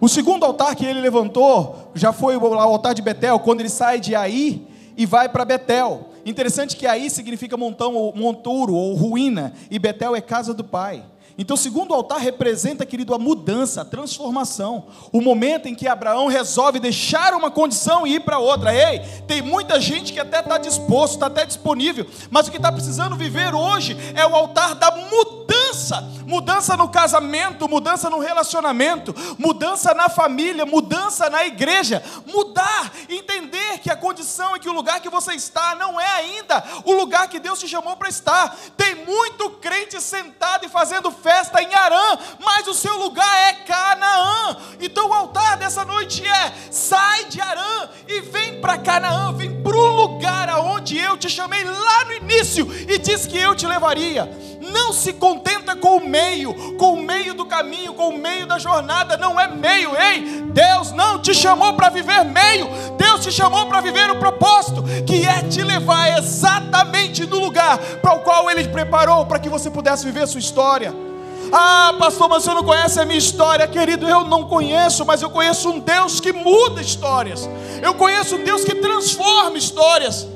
O 0.00 0.08
segundo 0.08 0.44
altar 0.44 0.74
que 0.76 0.84
ele 0.84 1.00
levantou 1.00 1.90
já 1.94 2.12
foi 2.12 2.36
o 2.36 2.54
altar 2.54 2.94
de 2.94 3.02
Betel, 3.02 3.38
quando 3.40 3.60
ele 3.60 3.68
sai 3.68 4.00
de 4.00 4.14
Aí 4.14 4.66
e 4.96 5.06
vai 5.06 5.28
para 5.28 5.44
Betel. 5.44 6.08
Interessante 6.24 6.76
que 6.76 6.86
Aí 6.86 7.08
significa 7.10 7.56
montão, 7.56 8.12
monturo 8.14 8.74
ou 8.74 8.94
ruína, 8.94 9.52
e 9.70 9.78
Betel 9.78 10.14
é 10.14 10.20
casa 10.20 10.52
do 10.52 10.64
pai. 10.64 11.04
Então, 11.40 11.54
o 11.54 11.58
segundo 11.58 11.94
altar 11.94 12.18
representa, 12.18 12.84
querido, 12.84 13.14
a 13.14 13.18
mudança, 13.18 13.82
a 13.82 13.84
transformação. 13.84 14.86
O 15.12 15.20
momento 15.20 15.68
em 15.68 15.74
que 15.74 15.86
Abraão 15.86 16.26
resolve 16.26 16.80
deixar 16.80 17.32
uma 17.32 17.48
condição 17.48 18.04
e 18.04 18.16
ir 18.16 18.20
para 18.20 18.40
outra. 18.40 18.74
Ei, 18.74 18.98
tem 19.28 19.40
muita 19.40 19.80
gente 19.80 20.12
que 20.12 20.18
até 20.18 20.40
está 20.40 20.58
disposto, 20.58 21.14
está 21.14 21.26
até 21.26 21.46
disponível, 21.46 22.04
mas 22.28 22.48
o 22.48 22.50
que 22.50 22.56
está 22.56 22.72
precisando 22.72 23.14
viver 23.14 23.54
hoje 23.54 23.96
é 24.16 24.26
o 24.26 24.34
altar 24.34 24.74
da 24.74 24.90
mudança. 24.90 26.00
Mudança 26.26 26.76
no 26.76 26.88
casamento, 26.88 27.68
mudança 27.68 28.10
no 28.10 28.18
relacionamento, 28.18 29.14
mudança 29.38 29.94
na 29.94 30.08
família, 30.08 30.66
mudança 30.66 31.30
na 31.30 31.46
igreja. 31.46 32.02
Mudar, 32.26 32.92
entender 33.08 33.78
que 33.78 33.90
a 33.90 33.96
condição 33.96 34.56
e 34.56 34.60
que 34.60 34.68
o 34.68 34.72
lugar 34.72 35.00
que 35.00 35.08
você 35.08 35.34
está 35.34 35.76
não 35.76 36.00
é 36.00 36.16
ainda 36.16 36.64
o 36.84 36.92
lugar 36.92 37.28
que 37.28 37.38
Deus 37.38 37.60
te 37.60 37.68
chamou 37.68 37.96
para 37.96 38.08
estar. 38.08 38.56
Tem 38.76 39.06
muito 39.06 39.50
crente 39.50 40.00
sentado 40.00 40.66
e 40.66 40.68
fazendo 40.68 41.10
festa 41.10 41.27
festa 41.28 41.62
em 41.62 41.74
Arã, 41.74 42.18
mas 42.42 42.66
o 42.66 42.72
seu 42.72 42.96
lugar 42.96 43.50
é 43.50 43.52
Canaã. 43.52 44.56
Então 44.80 45.10
o 45.10 45.12
altar 45.12 45.58
dessa 45.58 45.84
noite 45.84 46.26
é: 46.26 46.52
sai 46.70 47.26
de 47.26 47.38
Arã 47.38 47.90
e 48.08 48.22
vem 48.22 48.62
para 48.62 48.78
Canaã, 48.78 49.34
vem 49.34 49.62
para 49.62 49.76
o 49.76 49.92
lugar 49.92 50.48
aonde 50.48 50.96
eu 50.96 51.18
te 51.18 51.28
chamei 51.28 51.62
lá 51.64 52.06
no 52.06 52.14
início 52.14 52.66
e 52.88 52.96
disse 52.96 53.28
que 53.28 53.36
eu 53.36 53.54
te 53.54 53.66
levaria. 53.66 54.26
Não 54.72 54.90
se 54.90 55.12
contenta 55.12 55.76
com 55.76 55.98
o 55.98 56.08
meio, 56.08 56.76
com 56.78 56.94
o 56.94 57.02
meio 57.02 57.34
do 57.34 57.44
caminho, 57.44 57.92
com 57.92 58.08
o 58.08 58.18
meio 58.18 58.46
da 58.46 58.58
jornada, 58.58 59.18
não 59.18 59.38
é 59.38 59.46
meio, 59.46 59.94
ei, 59.96 60.42
Deus 60.46 60.92
não 60.92 61.20
te 61.20 61.34
chamou 61.34 61.74
para 61.74 61.90
viver 61.90 62.24
meio, 62.24 62.68
Deus 62.96 63.22
te 63.22 63.30
chamou 63.30 63.66
para 63.66 63.80
viver 63.80 64.10
o 64.10 64.18
propósito, 64.18 64.82
que 65.06 65.26
é 65.26 65.42
te 65.42 65.62
levar 65.62 66.18
exatamente 66.18 67.26
no 67.26 67.38
lugar 67.38 67.78
para 68.00 68.14
o 68.14 68.20
qual 68.20 68.50
Ele 68.50 68.64
te 68.64 68.70
preparou 68.70 69.26
para 69.26 69.38
que 69.38 69.48
você 69.48 69.70
pudesse 69.70 70.04
viver 70.04 70.22
a 70.22 70.26
sua 70.26 70.40
história. 70.40 71.08
Ah, 71.52 71.94
pastor, 71.98 72.28
mas 72.28 72.42
você 72.42 72.54
não 72.54 72.64
conhece 72.64 73.00
a 73.00 73.04
minha 73.04 73.18
história, 73.18 73.66
querido. 73.66 74.08
Eu 74.08 74.24
não 74.24 74.44
conheço, 74.44 75.04
mas 75.04 75.22
eu 75.22 75.30
conheço 75.30 75.70
um 75.70 75.78
Deus 75.78 76.20
que 76.20 76.32
muda 76.32 76.80
histórias. 76.80 77.48
Eu 77.82 77.94
conheço 77.94 78.36
um 78.36 78.44
Deus 78.44 78.64
que 78.64 78.74
transforma 78.74 79.56
histórias. 79.56 80.26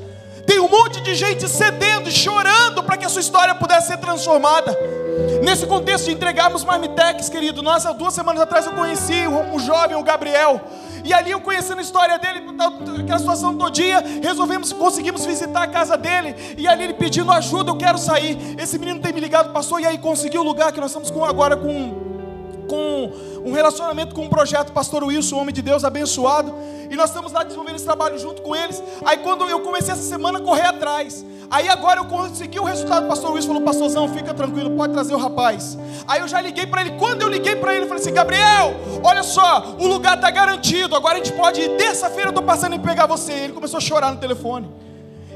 Tem 0.45 0.59
um 0.59 0.67
monte 0.67 1.01
de 1.01 1.15
gente 1.15 1.47
cedendo 1.47 2.11
chorando 2.11 2.83
para 2.83 2.97
que 2.97 3.05
a 3.05 3.09
sua 3.09 3.21
história 3.21 3.55
pudesse 3.55 3.87
ser 3.87 3.97
transformada. 3.97 4.77
Nesse 5.43 5.65
contexto 5.65 6.05
de 6.05 6.11
entregarmos 6.11 6.63
marmitex, 6.63 7.29
querido, 7.29 7.61
nós 7.61 7.85
há 7.85 7.91
duas 7.91 8.13
semanas 8.13 8.41
atrás 8.41 8.65
eu 8.65 8.73
conheci 8.73 9.27
um 9.27 9.59
jovem, 9.59 9.95
o 9.95 10.03
Gabriel. 10.03 10.61
E 11.03 11.13
ali 11.13 11.31
eu 11.31 11.41
conhecendo 11.41 11.79
a 11.79 11.81
história 11.81 12.17
dele, 12.17 12.43
aquela 12.99 13.19
situação 13.19 13.55
todo 13.55 13.71
dia, 13.71 14.01
resolvemos, 14.21 14.71
conseguimos 14.71 15.25
visitar 15.25 15.63
a 15.63 15.67
casa 15.67 15.97
dele. 15.97 16.55
E 16.57 16.67
ali 16.67 16.85
ele 16.85 16.93
pedindo 16.93 17.31
ajuda, 17.31 17.71
eu 17.71 17.77
quero 17.77 17.97
sair. 17.97 18.37
Esse 18.57 18.79
menino 18.79 18.99
tem 18.99 19.11
me 19.11 19.19
ligado, 19.19 19.51
passou 19.51 19.79
e 19.79 19.85
aí 19.85 19.97
conseguiu 19.97 20.41
o 20.41 20.43
lugar 20.43 20.71
que 20.71 20.79
nós 20.79 20.91
estamos 20.91 21.11
com 21.11 21.25
agora 21.25 21.57
com 21.57 22.12
com 22.63 23.11
um 23.45 23.51
relacionamento 23.51 24.15
com 24.15 24.23
um 24.23 24.29
projeto, 24.29 24.71
pastor 24.71 25.03
Wilson, 25.03 25.37
homem 25.37 25.53
de 25.53 25.61
Deus 25.61 25.83
abençoado, 25.83 26.53
e 26.89 26.95
nós 26.95 27.09
estamos 27.09 27.31
lá 27.31 27.43
desenvolvendo 27.43 27.75
esse 27.75 27.85
trabalho 27.85 28.17
junto 28.17 28.41
com 28.41 28.55
eles. 28.55 28.81
Aí 29.05 29.17
quando 29.17 29.45
eu 29.45 29.61
comecei 29.61 29.93
essa 29.93 30.03
semana 30.03 30.39
a 30.39 30.41
correr 30.41 30.67
atrás, 30.67 31.25
Aí 31.53 31.69
agora 31.69 31.99
eu 31.99 32.05
consegui 32.05 32.59
o 32.59 32.63
resultado. 32.63 33.05
O 33.05 33.07
pastor 33.07 33.29
Luiz 33.29 33.45
falou: 33.45 33.61
Pastorzão, 33.61 34.07
fica 34.07 34.33
tranquilo, 34.33 34.71
pode 34.71 34.91
trazer 34.91 35.13
o 35.13 35.19
rapaz. 35.19 35.77
Aí 36.07 36.19
eu 36.19 36.27
já 36.27 36.41
liguei 36.41 36.65
para 36.65 36.81
ele. 36.81 36.97
Quando 36.97 37.21
eu 37.21 37.29
liguei 37.29 37.55
para 37.55 37.75
ele, 37.75 37.85
falei 37.85 38.01
assim: 38.01 38.11
Gabriel, 38.11 38.73
olha 39.03 39.21
só, 39.21 39.75
o 39.79 39.85
lugar 39.85 40.15
está 40.15 40.31
garantido. 40.31 40.95
Agora 40.95 41.13
a 41.13 41.17
gente 41.17 41.31
pode 41.33 41.61
ir. 41.61 41.77
Terça-feira 41.77 42.29
eu 42.29 42.29
estou 42.29 42.43
passando 42.43 42.73
em 42.73 42.79
pegar 42.79 43.05
você. 43.05 43.33
Ele 43.33 43.53
começou 43.53 43.77
a 43.77 43.81
chorar 43.81 44.11
no 44.11 44.17
telefone. 44.17 44.67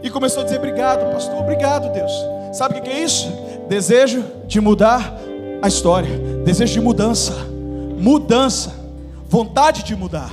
E 0.01 0.09
começou 0.09 0.41
a 0.41 0.45
dizer: 0.45 0.57
Obrigado, 0.57 1.11
pastor, 1.13 1.37
obrigado, 1.37 1.93
Deus. 1.93 2.11
Sabe 2.51 2.79
o 2.79 2.81
que 2.81 2.89
é 2.89 2.99
isso? 3.03 3.31
Desejo 3.67 4.25
de 4.47 4.59
mudar 4.59 5.19
a 5.61 5.67
história. 5.67 6.17
Desejo 6.43 6.73
de 6.73 6.81
mudança. 6.81 7.33
Mudança. 7.97 8.73
Vontade 9.27 9.83
de 9.83 9.95
mudar. 9.95 10.31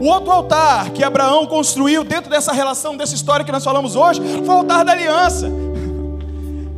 O 0.00 0.06
outro 0.06 0.32
altar 0.32 0.90
que 0.90 1.04
Abraão 1.04 1.46
construiu 1.46 2.02
dentro 2.02 2.28
dessa 2.28 2.52
relação, 2.52 2.96
dessa 2.96 3.14
história 3.14 3.44
que 3.44 3.52
nós 3.52 3.62
falamos 3.62 3.94
hoje, 3.94 4.20
foi 4.44 4.54
o 4.54 4.58
altar 4.58 4.84
da 4.84 4.92
aliança. 4.92 5.48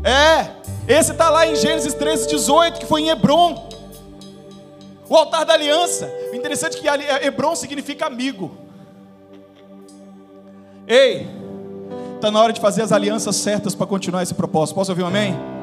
É, 0.05 0.50
esse 0.86 1.12
está 1.12 1.30
lá 1.30 1.46
em 1.46 1.57
Gênesis 1.57 1.94
13, 1.94 2.28
18, 2.28 2.80
que 2.80 2.86
foi 2.86 3.02
em 3.02 3.09
Hebron. 3.09 3.68
O 5.09 5.16
altar 5.16 5.46
da 5.46 5.55
aliança. 5.55 6.11
O 6.32 6.36
interessante 6.36 6.76
é 6.76 6.80
que 6.80 7.26
Hebron 7.26 7.55
significa 7.57 8.07
amigo. 8.07 8.50
Ei, 10.86 11.26
está 12.16 12.30
na 12.30 12.42
hora 12.42 12.52
de 12.52 12.61
fazer 12.61 12.82
as 12.82 12.92
alianças 12.92 13.36
certas 13.36 13.74
para 13.74 13.86
continuar 13.86 14.22
esse 14.22 14.34
propósito. 14.34 14.74
Posso 14.74 14.92
ouvir 14.92 15.02
um 15.02 15.07
amém? 15.07 15.53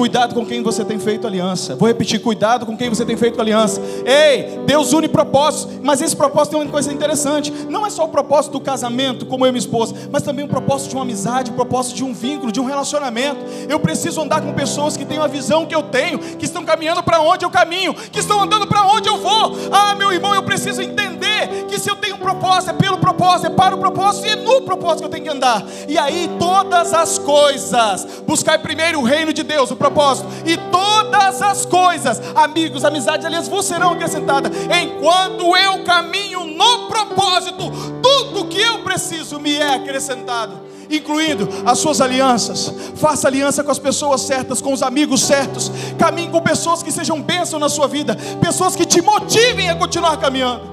Cuidado 0.00 0.34
com 0.34 0.46
quem 0.46 0.62
você 0.62 0.82
tem 0.82 0.98
feito 0.98 1.26
aliança. 1.26 1.76
Vou 1.76 1.86
repetir: 1.86 2.22
cuidado 2.22 2.64
com 2.64 2.74
quem 2.74 2.88
você 2.88 3.04
tem 3.04 3.18
feito 3.18 3.38
aliança. 3.38 3.82
Ei, 4.06 4.58
Deus 4.64 4.94
une 4.94 5.06
propósitos, 5.08 5.78
mas 5.82 6.00
esse 6.00 6.16
propósito 6.16 6.52
tem 6.52 6.62
uma 6.62 6.70
coisa 6.70 6.90
interessante. 6.90 7.52
Não 7.68 7.84
é 7.84 7.90
só 7.90 8.06
o 8.06 8.08
propósito 8.08 8.52
do 8.52 8.60
casamento, 8.62 9.26
como 9.26 9.44
eu 9.44 9.50
e 9.50 9.52
minha 9.52 9.60
esposa, 9.60 9.94
mas 10.10 10.22
também 10.22 10.42
o 10.42 10.48
propósito 10.48 10.88
de 10.88 10.94
uma 10.94 11.02
amizade, 11.02 11.50
o 11.50 11.54
propósito 11.54 11.96
de 11.96 12.02
um 12.02 12.14
vínculo, 12.14 12.50
de 12.50 12.58
um 12.58 12.64
relacionamento. 12.64 13.44
Eu 13.68 13.78
preciso 13.78 14.22
andar 14.22 14.40
com 14.40 14.54
pessoas 14.54 14.96
que 14.96 15.04
têm 15.04 15.18
a 15.18 15.26
visão 15.26 15.66
que 15.66 15.74
eu 15.74 15.82
tenho, 15.82 16.18
que 16.18 16.46
estão 16.46 16.64
caminhando 16.64 17.02
para 17.02 17.20
onde 17.20 17.44
eu 17.44 17.50
caminho, 17.50 17.92
que 17.92 18.20
estão 18.20 18.40
andando 18.40 18.66
para 18.66 18.86
onde 18.86 19.06
eu 19.06 19.18
vou. 19.18 19.54
Ah, 19.70 19.94
meu 19.94 20.10
irmão, 20.10 20.34
eu 20.34 20.42
preciso 20.42 20.80
entender 20.80 21.66
que 21.68 21.78
se 21.78 21.90
eu 21.90 21.96
tenho 21.96 22.14
um 22.14 22.20
propósito, 22.20 22.70
é 22.70 22.72
pelo 22.72 22.96
propósito, 22.96 23.48
é 23.48 23.50
para 23.50 23.74
o 23.74 23.78
propósito 23.78 24.26
e 24.26 24.30
é 24.30 24.36
no 24.36 24.62
propósito 24.62 25.00
que 25.00 25.04
eu 25.04 25.10
tenho 25.10 25.24
que 25.24 25.30
andar. 25.30 25.62
E 25.86 25.98
aí 25.98 26.30
todas 26.38 26.94
as 26.94 27.18
coisas, 27.18 28.22
buscar 28.26 28.58
primeiro 28.60 28.98
o 28.98 29.02
reino 29.02 29.30
de 29.30 29.42
Deus, 29.42 29.70
o 29.70 29.76
propósito 29.76 29.89
propósito, 29.90 30.28
e 30.46 30.56
todas 30.56 31.42
as 31.42 31.66
coisas, 31.66 32.20
amigos, 32.34 32.84
amizades, 32.84 33.26
aliás, 33.26 33.48
vos 33.48 33.66
serão 33.66 33.92
acrescentadas. 33.92 34.52
Enquanto 34.82 35.56
eu 35.56 35.84
caminho 35.84 36.44
no 36.44 36.88
propósito, 36.88 37.70
tudo 38.02 38.46
que 38.46 38.60
eu 38.60 38.78
preciso 38.80 39.38
me 39.38 39.56
é 39.56 39.74
acrescentado. 39.74 40.70
incluindo 40.90 41.48
as 41.64 41.78
suas 41.78 42.00
alianças. 42.00 42.72
Faça 42.96 43.28
aliança 43.28 43.62
com 43.62 43.70
as 43.70 43.78
pessoas 43.78 44.22
certas, 44.22 44.60
com 44.60 44.72
os 44.72 44.82
amigos 44.82 45.22
certos. 45.22 45.70
Caminhe 45.98 46.28
com 46.28 46.40
pessoas 46.40 46.82
que 46.82 46.90
sejam 46.90 47.22
bênção 47.22 47.58
na 47.58 47.68
sua 47.68 47.86
vida, 47.86 48.16
pessoas 48.40 48.74
que 48.74 48.84
te 48.84 49.00
motivem 49.00 49.70
a 49.70 49.76
continuar 49.76 50.16
caminhando. 50.16 50.68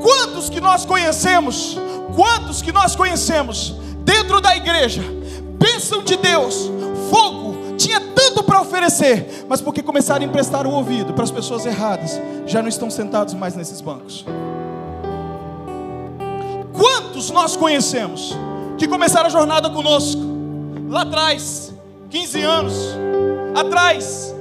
Quantos 0.00 0.48
que 0.48 0.60
nós 0.60 0.84
conhecemos? 0.84 1.76
Quantos 2.14 2.62
que 2.62 2.70
nós 2.70 2.94
conhecemos 2.94 3.74
dentro 4.04 4.40
da 4.40 4.56
igreja? 4.56 5.02
Bênção 5.58 6.04
de 6.04 6.16
Deus, 6.16 6.70
fogo, 7.10 7.53
tinha 7.76 8.00
tanto 8.00 8.42
para 8.42 8.60
oferecer, 8.60 9.44
mas 9.48 9.60
porque 9.60 9.82
começaram 9.82 10.22
a 10.22 10.28
emprestar 10.28 10.66
o 10.66 10.70
ouvido 10.70 11.12
para 11.12 11.24
as 11.24 11.30
pessoas 11.30 11.66
erradas, 11.66 12.20
já 12.46 12.62
não 12.62 12.68
estão 12.68 12.90
sentados 12.90 13.34
mais 13.34 13.54
nesses 13.54 13.80
bancos. 13.80 14.24
Quantos 16.72 17.30
nós 17.30 17.56
conhecemos 17.56 18.36
que 18.76 18.88
começaram 18.88 19.26
a 19.26 19.30
jornada 19.30 19.70
conosco 19.70 20.20
lá 20.88 21.02
atrás, 21.02 21.72
15 22.10 22.42
anos 22.42 22.74
atrás, 23.54 24.34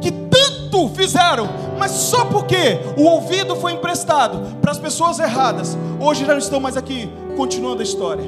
que 0.00 0.10
tanto 0.10 0.88
fizeram, 0.94 1.48
mas 1.78 1.90
só 1.92 2.24
porque 2.26 2.78
o 2.96 3.04
ouvido 3.04 3.56
foi 3.56 3.72
emprestado 3.72 4.58
para 4.60 4.70
as 4.70 4.78
pessoas 4.78 5.18
erradas, 5.18 5.76
hoje 5.98 6.24
já 6.24 6.32
não 6.32 6.38
estão 6.38 6.60
mais 6.60 6.76
aqui, 6.76 7.10
continuando 7.36 7.80
a 7.80 7.84
história. 7.84 8.24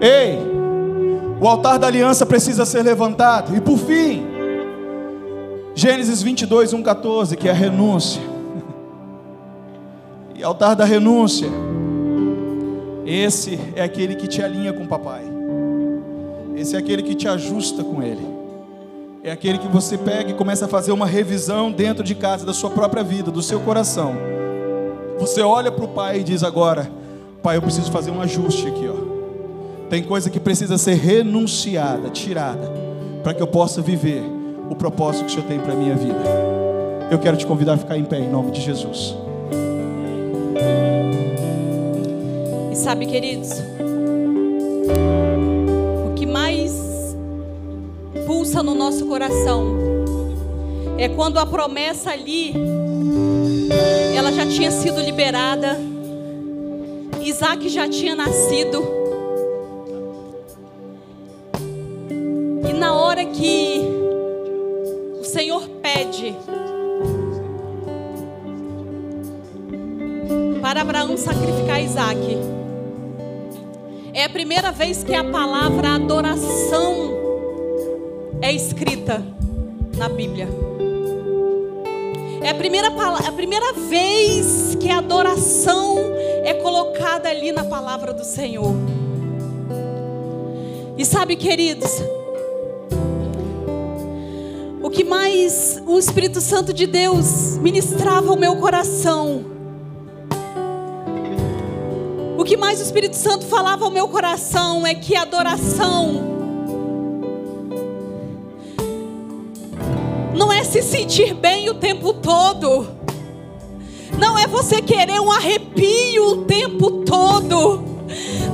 Ei, 0.00 0.57
o 1.40 1.46
altar 1.46 1.78
da 1.78 1.86
aliança 1.86 2.26
precisa 2.26 2.64
ser 2.64 2.82
levantado, 2.82 3.56
e 3.56 3.60
por 3.60 3.78
fim, 3.78 4.26
Gênesis 5.74 6.20
22, 6.22 6.72
1, 6.72 6.82
14, 6.82 7.36
que 7.36 7.46
é 7.46 7.52
a 7.52 7.54
renúncia. 7.54 8.20
E 10.34 10.42
altar 10.42 10.74
da 10.74 10.84
renúncia, 10.84 11.48
esse 13.06 13.58
é 13.76 13.82
aquele 13.82 14.16
que 14.16 14.26
te 14.26 14.42
alinha 14.42 14.72
com 14.72 14.84
o 14.84 14.88
papai, 14.88 15.22
esse 16.56 16.74
é 16.74 16.78
aquele 16.78 17.02
que 17.02 17.14
te 17.14 17.28
ajusta 17.28 17.84
com 17.84 18.02
ele, 18.02 18.26
é 19.22 19.30
aquele 19.30 19.58
que 19.58 19.68
você 19.68 19.96
pega 19.96 20.30
e 20.30 20.34
começa 20.34 20.64
a 20.64 20.68
fazer 20.68 20.90
uma 20.90 21.06
revisão 21.06 21.70
dentro 21.70 22.02
de 22.02 22.14
casa, 22.14 22.44
da 22.44 22.52
sua 22.52 22.70
própria 22.70 23.04
vida, 23.04 23.30
do 23.30 23.42
seu 23.42 23.60
coração. 23.60 24.14
Você 25.18 25.42
olha 25.42 25.70
para 25.70 25.84
o 25.84 25.88
pai 25.88 26.20
e 26.20 26.24
diz 26.24 26.44
agora: 26.44 26.90
Pai, 27.42 27.56
eu 27.56 27.62
preciso 27.62 27.90
fazer 27.90 28.10
um 28.10 28.20
ajuste 28.20 28.68
aqui, 28.68 28.88
ó. 28.88 29.07
Tem 29.90 30.02
coisa 30.02 30.28
que 30.28 30.38
precisa 30.38 30.76
ser 30.76 30.94
renunciada, 30.94 32.10
tirada, 32.10 32.70
para 33.22 33.32
que 33.32 33.42
eu 33.42 33.46
possa 33.46 33.80
viver 33.80 34.22
o 34.68 34.74
propósito 34.74 35.24
que 35.24 35.30
o 35.30 35.34
Senhor 35.34 35.46
tem 35.46 35.58
para 35.58 35.72
a 35.72 35.76
minha 35.76 35.94
vida. 35.94 36.22
Eu 37.10 37.18
quero 37.18 37.36
te 37.38 37.46
convidar 37.46 37.74
a 37.74 37.78
ficar 37.78 37.96
em 37.96 38.04
pé 38.04 38.18
em 38.18 38.28
nome 38.28 38.50
de 38.50 38.60
Jesus. 38.60 39.16
E 42.70 42.76
sabe, 42.76 43.06
queridos, 43.06 43.50
o 46.06 46.14
que 46.14 46.26
mais 46.26 47.16
pulsa 48.26 48.62
no 48.62 48.74
nosso 48.74 49.06
coração 49.06 49.74
é 50.98 51.08
quando 51.08 51.38
a 51.38 51.46
promessa 51.46 52.10
ali 52.10 52.52
ela 54.14 54.32
já 54.32 54.44
tinha 54.44 54.70
sido 54.70 55.00
liberada, 55.00 55.78
Isaac 57.22 57.68
já 57.68 57.88
tinha 57.88 58.14
nascido, 58.14 58.97
hora 63.08 63.24
que 63.24 63.80
o 65.18 65.24
Senhor 65.24 65.66
pede 65.80 66.34
para 70.60 70.82
Abraão 70.82 71.16
sacrificar 71.16 71.82
Isaac. 71.82 72.18
É 74.12 74.24
a 74.24 74.28
primeira 74.28 74.70
vez 74.70 75.02
que 75.02 75.14
a 75.14 75.24
palavra 75.24 75.94
adoração 75.94 77.10
é 78.42 78.52
escrita 78.52 79.24
na 79.96 80.10
Bíblia. 80.10 80.48
É 82.42 82.50
a 82.50 82.54
primeira, 82.54 82.88
a 82.88 83.32
primeira 83.32 83.72
vez 83.72 84.76
que 84.78 84.90
a 84.90 84.98
adoração 84.98 85.96
é 86.44 86.52
colocada 86.52 87.30
ali 87.30 87.52
na 87.52 87.64
palavra 87.64 88.12
do 88.12 88.22
Senhor. 88.22 88.74
E 90.98 91.04
sabe, 91.06 91.36
queridos, 91.36 92.02
o 94.88 94.90
que 94.90 95.04
mais 95.04 95.78
o 95.86 95.98
Espírito 95.98 96.40
Santo 96.40 96.72
de 96.72 96.86
Deus 96.86 97.58
ministrava 97.58 98.30
ao 98.30 98.38
meu 98.38 98.56
coração. 98.56 99.44
O 102.38 102.42
que 102.42 102.56
mais 102.56 102.80
o 102.80 102.84
Espírito 102.84 103.14
Santo 103.14 103.44
falava 103.44 103.84
ao 103.84 103.90
meu 103.90 104.08
coração 104.08 104.86
é 104.86 104.94
que 104.94 105.14
adoração 105.14 106.22
não 110.34 110.50
é 110.50 110.64
se 110.64 110.80
sentir 110.80 111.34
bem 111.34 111.68
o 111.68 111.74
tempo 111.74 112.14
todo, 112.14 112.88
não 114.18 114.38
é 114.38 114.46
você 114.46 114.80
querer 114.80 115.20
um 115.20 115.30
arrepio 115.30 116.28
o 116.28 116.44
tempo 116.46 117.04
todo, 117.04 117.84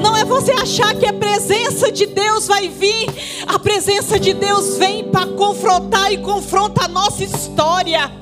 não 0.04 0.14
é 0.14 0.22
você 0.22 0.52
achar 0.52 0.94
que 0.94 1.06
a 1.06 1.14
presença 1.14 1.90
de 1.90 2.04
Deus 2.04 2.46
vai 2.46 2.68
vir, 2.68 3.08
a 3.46 3.58
presença 3.58 4.20
de 4.20 4.34
Deus 4.34 4.76
vem 4.76 5.04
para 5.04 5.26
confrontar 5.28 6.12
e 6.12 6.18
confronta 6.18 6.84
a 6.84 6.88
nossa 6.88 7.24
história. 7.24 8.12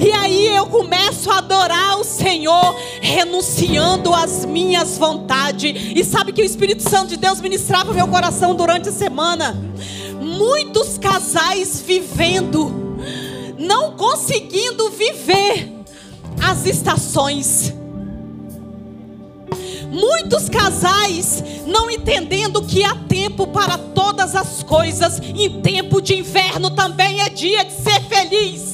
E 0.00 0.10
aí 0.10 0.48
eu 0.48 0.66
começo 0.66 1.30
a 1.30 1.38
adorar 1.38 2.00
o 2.00 2.04
Senhor, 2.04 2.74
renunciando 3.00 4.12
às 4.12 4.44
minhas 4.44 4.98
vontades. 4.98 5.72
E 5.94 6.02
sabe 6.02 6.32
que 6.32 6.42
o 6.42 6.44
Espírito 6.44 6.82
Santo 6.82 7.10
de 7.10 7.16
Deus 7.16 7.40
ministrava 7.40 7.92
meu 7.92 8.08
coração 8.08 8.52
durante 8.56 8.88
a 8.88 8.92
semana? 8.92 9.56
Muitos 10.20 10.98
casais 10.98 11.80
vivendo, 11.80 12.98
não 13.56 13.92
conseguindo 13.92 14.90
viver 14.90 15.72
as 16.42 16.66
estações. 16.66 17.72
Muitos 19.90 20.48
casais 20.48 21.42
não 21.66 21.90
entendendo 21.90 22.62
que 22.62 22.84
há 22.84 22.94
tempo 23.08 23.46
para 23.46 23.78
todas 23.78 24.34
as 24.34 24.62
coisas, 24.62 25.20
em 25.20 25.60
tempo 25.60 26.00
de 26.00 26.14
inverno 26.14 26.70
também 26.70 27.20
é 27.20 27.28
dia 27.28 27.64
de 27.64 27.72
ser 27.72 28.00
feliz. 28.02 28.73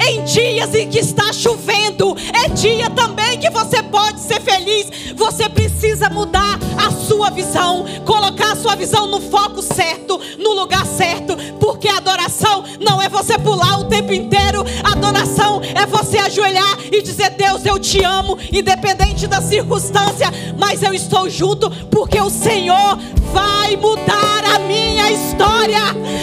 Em 0.00 0.24
dias 0.24 0.74
em 0.74 0.88
que 0.88 0.98
está 0.98 1.32
chovendo, 1.32 2.16
é 2.44 2.48
dia 2.48 2.90
também 2.90 3.38
que 3.38 3.50
você 3.50 3.82
pode 3.82 4.20
ser 4.20 4.40
feliz. 4.40 4.90
Você 5.14 5.48
precisa 5.48 6.08
mudar 6.10 6.58
a 6.76 6.90
sua 6.90 7.30
visão, 7.30 7.84
colocar 8.04 8.52
a 8.52 8.56
sua 8.56 8.76
visão 8.76 9.06
no 9.06 9.20
foco 9.20 9.62
certo, 9.62 10.20
no 10.38 10.52
lugar 10.52 10.84
certo, 10.86 11.36
porque 11.58 11.88
adoração 11.88 12.64
não 12.80 13.00
é 13.00 13.08
você 13.08 13.38
pular 13.38 13.80
o 13.80 13.84
tempo 13.84 14.12
inteiro, 14.12 14.64
adoração 14.84 15.60
é 15.62 15.86
você 15.86 16.18
ajoelhar 16.18 16.78
e 16.92 17.02
dizer: 17.02 17.30
Deus, 17.30 17.64
eu 17.64 17.78
te 17.78 18.02
amo, 18.02 18.38
independente 18.52 19.26
da 19.26 19.40
circunstância, 19.40 20.30
mas 20.58 20.82
eu 20.82 20.92
estou 20.92 21.28
junto, 21.28 21.70
porque 21.90 22.20
o 22.20 22.30
Senhor 22.30 22.98
vai 23.32 23.76
mudar 23.76 24.44
a 24.54 24.58
minha 24.60 25.10
história, 25.10 25.80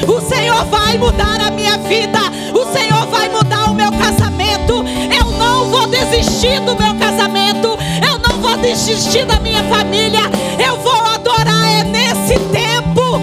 o 0.07 0.21
Senhor 0.21 0.65
vai 0.65 0.97
mudar 0.97 1.41
a 1.41 1.51
minha 1.51 1.77
vida, 1.77 2.19
o 2.53 2.71
Senhor 2.73 3.07
vai 3.07 3.29
mudar 3.29 3.62
o 3.65 3.73
meu 3.73 3.91
casamento. 3.91 4.83
Eu 5.15 5.31
não 5.37 5.69
vou 5.69 5.87
desistir 5.87 6.59
do 6.61 6.75
meu 6.75 6.95
casamento, 6.95 7.77
eu 8.05 8.19
não 8.19 8.41
vou 8.41 8.57
desistir 8.57 9.25
da 9.25 9.39
minha 9.39 9.63
família, 9.65 10.21
eu 10.65 10.77
vou 10.77 10.93
adorar 10.93 11.79
é 11.79 11.83
nesse 11.83 12.39
tempo. 12.49 13.19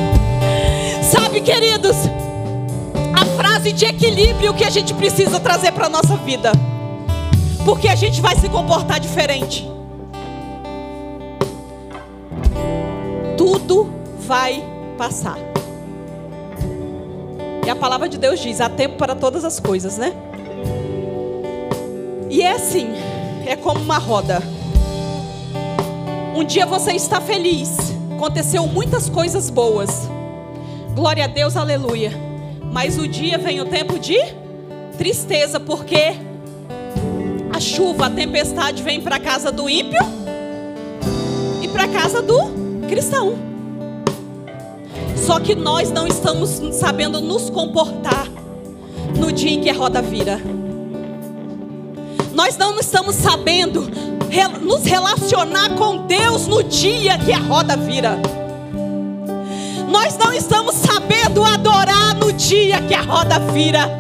Sabe, 1.03 1.41
queridos, 1.41 1.97
a 3.15 3.25
frase 3.37 3.73
de 3.73 3.85
equilíbrio 3.85 4.55
que 4.55 4.65
a 4.65 4.71
gente 4.71 4.95
precisa 4.95 5.41
trazer 5.41 5.73
para 5.73 5.87
a 5.87 5.91
nossa 5.91 6.17
vida, 6.17 6.53
porque 7.65 7.89
a 7.89 7.95
gente 7.95 8.21
vai 8.21 8.37
se 8.37 8.49
comportar 8.49 9.01
diferente. 9.01 9.69
Tudo 13.37 13.91
vai 14.27 14.63
passar. 14.97 15.39
E 17.65 17.69
a 17.69 17.77
palavra 17.77 18.09
de 18.09 18.19
Deus 18.19 18.41
diz: 18.41 18.61
há 18.61 18.69
tempo 18.69 18.97
para 18.97 19.15
todas 19.15 19.45
as 19.45 19.61
coisas, 19.61 19.97
né? 19.99 20.13
E 22.31 22.43
é 22.43 22.53
assim, 22.53 22.87
é 23.45 23.57
como 23.57 23.81
uma 23.81 23.99
roda. 23.99 24.41
Um 26.37 26.45
dia 26.45 26.65
você 26.65 26.93
está 26.93 27.21
feliz, 27.21 27.77
aconteceu 28.15 28.69
muitas 28.69 29.11
coisas 29.11 29.51
boas. 29.51 30.09
Glória 30.95 31.25
a 31.25 31.27
Deus, 31.27 31.57
aleluia. 31.57 32.13
Mas 32.73 32.97
o 32.97 33.09
dia 33.09 33.37
vem 33.37 33.61
o 33.61 33.65
tempo 33.65 33.99
de 33.99 34.17
tristeza, 34.97 35.59
porque 35.59 36.15
a 37.53 37.59
chuva, 37.59 38.07
a 38.07 38.11
tempestade 38.11 38.81
vem 38.81 39.01
para 39.01 39.17
a 39.17 39.21
casa 39.21 39.51
do 39.51 39.69
ímpio 39.69 39.99
e 41.61 41.67
para 41.67 41.83
a 41.83 41.89
casa 41.89 42.23
do 42.23 42.87
cristão. 42.89 43.35
Só 45.17 45.41
que 45.41 45.57
nós 45.57 45.91
não 45.91 46.07
estamos 46.07 46.61
sabendo 46.75 47.21
nos 47.21 47.51
comportar 47.51 48.29
no 49.19 49.33
dia 49.33 49.51
em 49.51 49.61
que 49.61 49.69
a 49.69 49.75
roda 49.75 50.01
vira. 50.01 50.60
Nós 52.43 52.57
não 52.57 52.81
estamos 52.81 53.17
sabendo 53.17 53.87
nos 54.63 54.87
relacionar 54.87 55.75
com 55.77 56.07
Deus 56.07 56.47
no 56.47 56.63
dia 56.63 57.19
que 57.19 57.35
a 57.35 57.39
roda 57.39 57.77
vira. 57.77 58.19
Nós 59.87 60.17
não 60.17 60.33
estamos 60.33 60.75
sabendo 60.75 61.45
adorar 61.45 62.15
no 62.15 62.33
dia 62.33 62.81
que 62.81 62.95
a 62.95 63.03
roda 63.03 63.39
vira. 63.53 63.91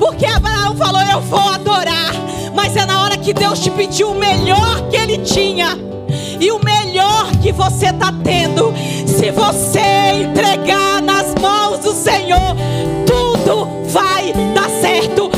Porque 0.00 0.26
Abraão 0.26 0.74
falou: 0.74 1.00
Eu 1.02 1.20
vou 1.20 1.48
adorar. 1.48 2.10
Mas 2.52 2.74
é 2.76 2.84
na 2.84 3.00
hora 3.04 3.16
que 3.16 3.32
Deus 3.32 3.60
te 3.60 3.70
pediu 3.70 4.10
o 4.10 4.18
melhor 4.18 4.88
que 4.90 4.96
ele 4.96 5.18
tinha. 5.18 5.78
E 6.40 6.50
o 6.50 6.58
melhor 6.58 7.30
que 7.40 7.52
você 7.52 7.86
está 7.86 8.12
tendo, 8.24 8.74
se 9.06 9.30
você 9.30 10.24
entregar 10.24 11.00
nas 11.00 11.32
mãos 11.40 11.78
do 11.78 11.92
Senhor, 11.92 12.56
tudo 13.06 13.68
vai 13.92 14.32
dar 14.52 14.68
certo. 14.68 15.33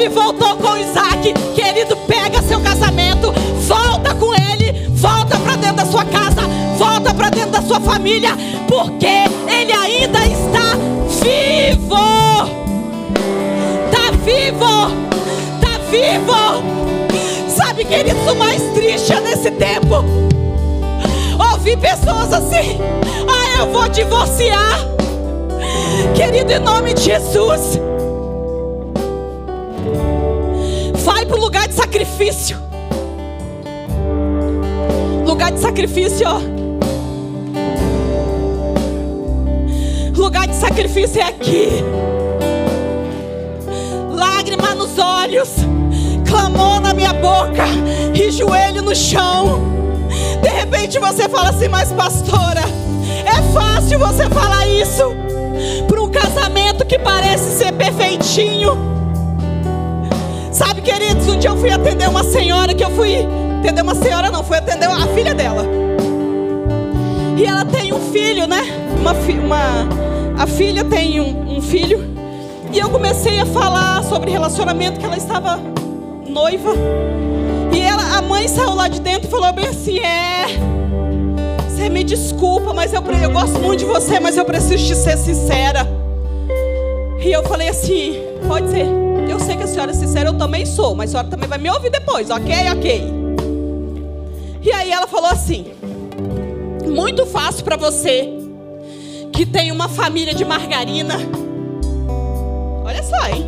Ele 0.00 0.08
voltou 0.08 0.56
com 0.56 0.76
Isaac. 0.78 1.34
Querido, 1.54 1.94
pega 2.08 2.42
seu 2.42 2.58
casamento, 2.60 3.32
volta 3.66 4.14
com 4.14 4.32
ele, 4.34 4.88
volta 4.88 5.38
para 5.38 5.56
dentro 5.56 5.76
da 5.76 5.86
sua 5.86 6.04
casa, 6.06 6.42
volta 6.78 7.12
para 7.12 7.28
dentro 7.28 7.50
da 7.50 7.62
sua 7.62 7.80
família, 7.80 8.30
porque 8.66 9.06
ele 9.06 9.72
ainda 9.72 10.18
está 10.20 10.76
vivo. 11.22 11.90
Tá 13.90 14.10
vivo, 14.24 14.90
tá 15.60 15.78
vivo. 15.90 17.50
Sabe, 17.54 17.84
queridos, 17.84 18.26
o 18.26 18.34
mais 18.36 18.62
triste 18.72 19.12
é 19.12 19.20
nesse 19.20 19.50
tempo 19.50 20.02
ouvir 21.52 21.76
pessoas 21.76 22.32
assim: 22.32 22.80
ah, 23.28 23.58
eu 23.60 23.70
vou 23.70 23.86
divorciar. 23.88 24.80
Querido, 26.14 26.52
em 26.52 26.58
nome 26.58 26.94
de 26.94 27.02
Jesus, 27.02 27.78
sacrifício. 31.80 32.58
Lugar 35.24 35.50
de 35.50 35.60
sacrifício, 35.60 36.26
ó. 36.28 36.40
Lugar 40.14 40.46
de 40.46 40.54
sacrifício 40.54 41.22
é 41.22 41.24
aqui. 41.24 41.68
Lágrima 44.12 44.74
nos 44.74 44.98
olhos 44.98 45.48
clamou 46.28 46.80
na 46.80 46.92
minha 46.92 47.14
boca 47.14 47.64
e 48.14 48.30
joelho 48.30 48.82
no 48.82 48.94
chão. 48.94 49.62
De 50.42 50.48
repente 50.50 50.98
você 50.98 51.30
fala 51.30 51.48
assim, 51.48 51.68
mas 51.68 51.90
pastora, 51.92 52.62
é 53.24 53.42
fácil 53.54 53.98
você 53.98 54.28
falar 54.28 54.66
isso 54.66 55.04
para 55.88 56.02
um 56.02 56.10
casamento 56.10 56.84
que 56.84 56.98
parece 56.98 57.58
ser 57.58 57.72
perfeitinho. 57.72 58.99
Sabe, 60.52 60.82
queridos, 60.82 61.28
um 61.28 61.38
dia 61.38 61.50
eu 61.50 61.56
fui 61.56 61.70
atender 61.70 62.08
uma 62.08 62.24
senhora 62.24 62.74
que 62.74 62.84
eu 62.84 62.90
fui 62.90 63.16
atender 63.60 63.82
uma 63.82 63.94
senhora 63.94 64.30
não, 64.30 64.42
fui 64.42 64.56
atender 64.56 64.86
a 64.86 65.06
filha 65.14 65.34
dela. 65.34 65.64
E 67.36 67.44
ela 67.44 67.64
tem 67.64 67.92
um 67.92 68.12
filho, 68.12 68.46
né? 68.46 68.62
Uma, 68.98 69.12
uma 69.12 70.42
a 70.42 70.46
filha 70.46 70.84
tem 70.84 71.20
um, 71.20 71.56
um 71.56 71.62
filho. 71.62 72.04
E 72.72 72.78
eu 72.78 72.88
comecei 72.88 73.38
a 73.40 73.46
falar 73.46 74.02
sobre 74.04 74.30
relacionamento 74.30 74.98
que 74.98 75.04
ela 75.04 75.16
estava 75.16 75.58
noiva. 76.28 76.72
E 77.72 77.80
ela, 77.80 78.18
a 78.18 78.22
mãe 78.22 78.48
saiu 78.48 78.74
lá 78.74 78.88
de 78.88 79.00
dentro 79.00 79.28
e 79.28 79.30
falou 79.30 79.52
bem 79.52 79.66
assim: 79.66 79.98
É, 79.98 80.46
você 81.68 81.88
me 81.88 82.02
desculpa, 82.02 82.72
mas 82.72 82.92
eu, 82.92 83.02
eu 83.02 83.30
gosto 83.30 83.58
muito 83.58 83.80
de 83.80 83.84
você, 83.84 84.18
mas 84.18 84.36
eu 84.36 84.44
preciso 84.44 84.84
te 84.84 84.94
ser 84.94 85.16
sincera. 85.16 85.86
E 87.22 87.30
eu 87.30 87.42
falei 87.44 87.68
assim: 87.68 88.20
Pode 88.48 88.70
ser. 88.70 88.86
Eu 89.30 89.38
sei 89.38 89.56
que 89.56 89.62
a 89.62 89.66
senhora 89.66 89.92
é 89.92 89.94
sincera, 89.94 90.28
eu 90.28 90.34
também 90.36 90.66
sou, 90.66 90.94
mas 90.94 91.10
a 91.10 91.12
senhora 91.12 91.28
também 91.28 91.48
vai 91.48 91.58
me 91.58 91.70
ouvir 91.70 91.88
depois, 91.88 92.30
ok? 92.30 92.52
Ok. 92.72 93.04
E 94.60 94.72
aí 94.72 94.90
ela 94.90 95.06
falou 95.06 95.30
assim: 95.30 95.72
Muito 96.84 97.24
fácil 97.26 97.62
para 97.62 97.76
você 97.76 98.28
que 99.32 99.46
tem 99.46 99.70
uma 99.70 99.88
família 99.88 100.34
de 100.34 100.44
margarina. 100.44 101.14
Olha 102.84 103.02
só, 103.04 103.28
hein? 103.28 103.46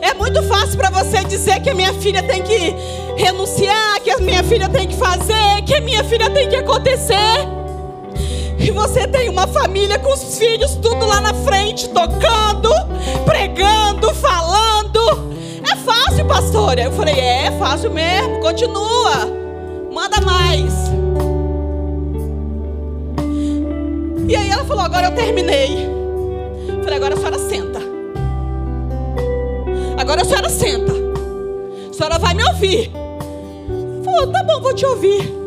É 0.00 0.14
muito 0.14 0.40
fácil 0.44 0.76
para 0.78 0.88
você 0.88 1.24
dizer 1.24 1.60
que 1.60 1.70
a 1.70 1.74
minha 1.74 1.92
filha 1.94 2.22
tem 2.22 2.40
que 2.40 2.74
renunciar, 3.16 4.00
que 4.00 4.10
a 4.10 4.18
minha 4.18 4.44
filha 4.44 4.68
tem 4.68 4.86
que 4.86 4.94
fazer, 4.94 5.62
que 5.66 5.74
a 5.74 5.80
minha 5.80 6.04
filha 6.04 6.30
tem 6.30 6.48
que 6.48 6.56
acontecer. 6.56 7.58
E 8.58 8.70
você 8.70 9.06
tem 9.06 9.28
uma 9.28 9.46
família 9.46 9.98
com 9.98 10.12
os 10.12 10.36
filhos 10.36 10.74
tudo 10.74 11.06
lá 11.06 11.20
na 11.20 11.32
frente, 11.32 11.88
tocando, 11.88 12.70
pregando, 13.24 14.12
falando. 14.14 14.98
É 15.70 15.76
fácil, 15.76 16.26
pastora. 16.26 16.82
Eu 16.82 16.92
falei, 16.92 17.14
é, 17.14 17.46
é 17.46 17.50
fácil 17.52 17.90
mesmo, 17.90 18.40
continua. 18.40 19.26
Manda 19.92 20.20
mais. 20.20 20.72
E 24.28 24.36
aí 24.36 24.50
ela 24.50 24.64
falou, 24.64 24.84
agora 24.84 25.06
eu 25.06 25.14
terminei. 25.14 25.86
Eu 26.68 26.82
falei, 26.82 26.96
agora 26.96 27.14
a 27.14 27.16
senhora 27.16 27.38
senta. 27.38 27.80
Agora 29.98 30.22
a 30.22 30.24
senhora 30.24 30.48
senta. 30.48 30.92
A 31.90 31.92
senhora 31.92 32.18
vai 32.18 32.34
me 32.34 32.44
ouvir. 32.44 32.90
Falou, 34.04 34.32
tá 34.32 34.42
bom, 34.42 34.60
vou 34.60 34.74
te 34.74 34.84
ouvir. 34.84 35.38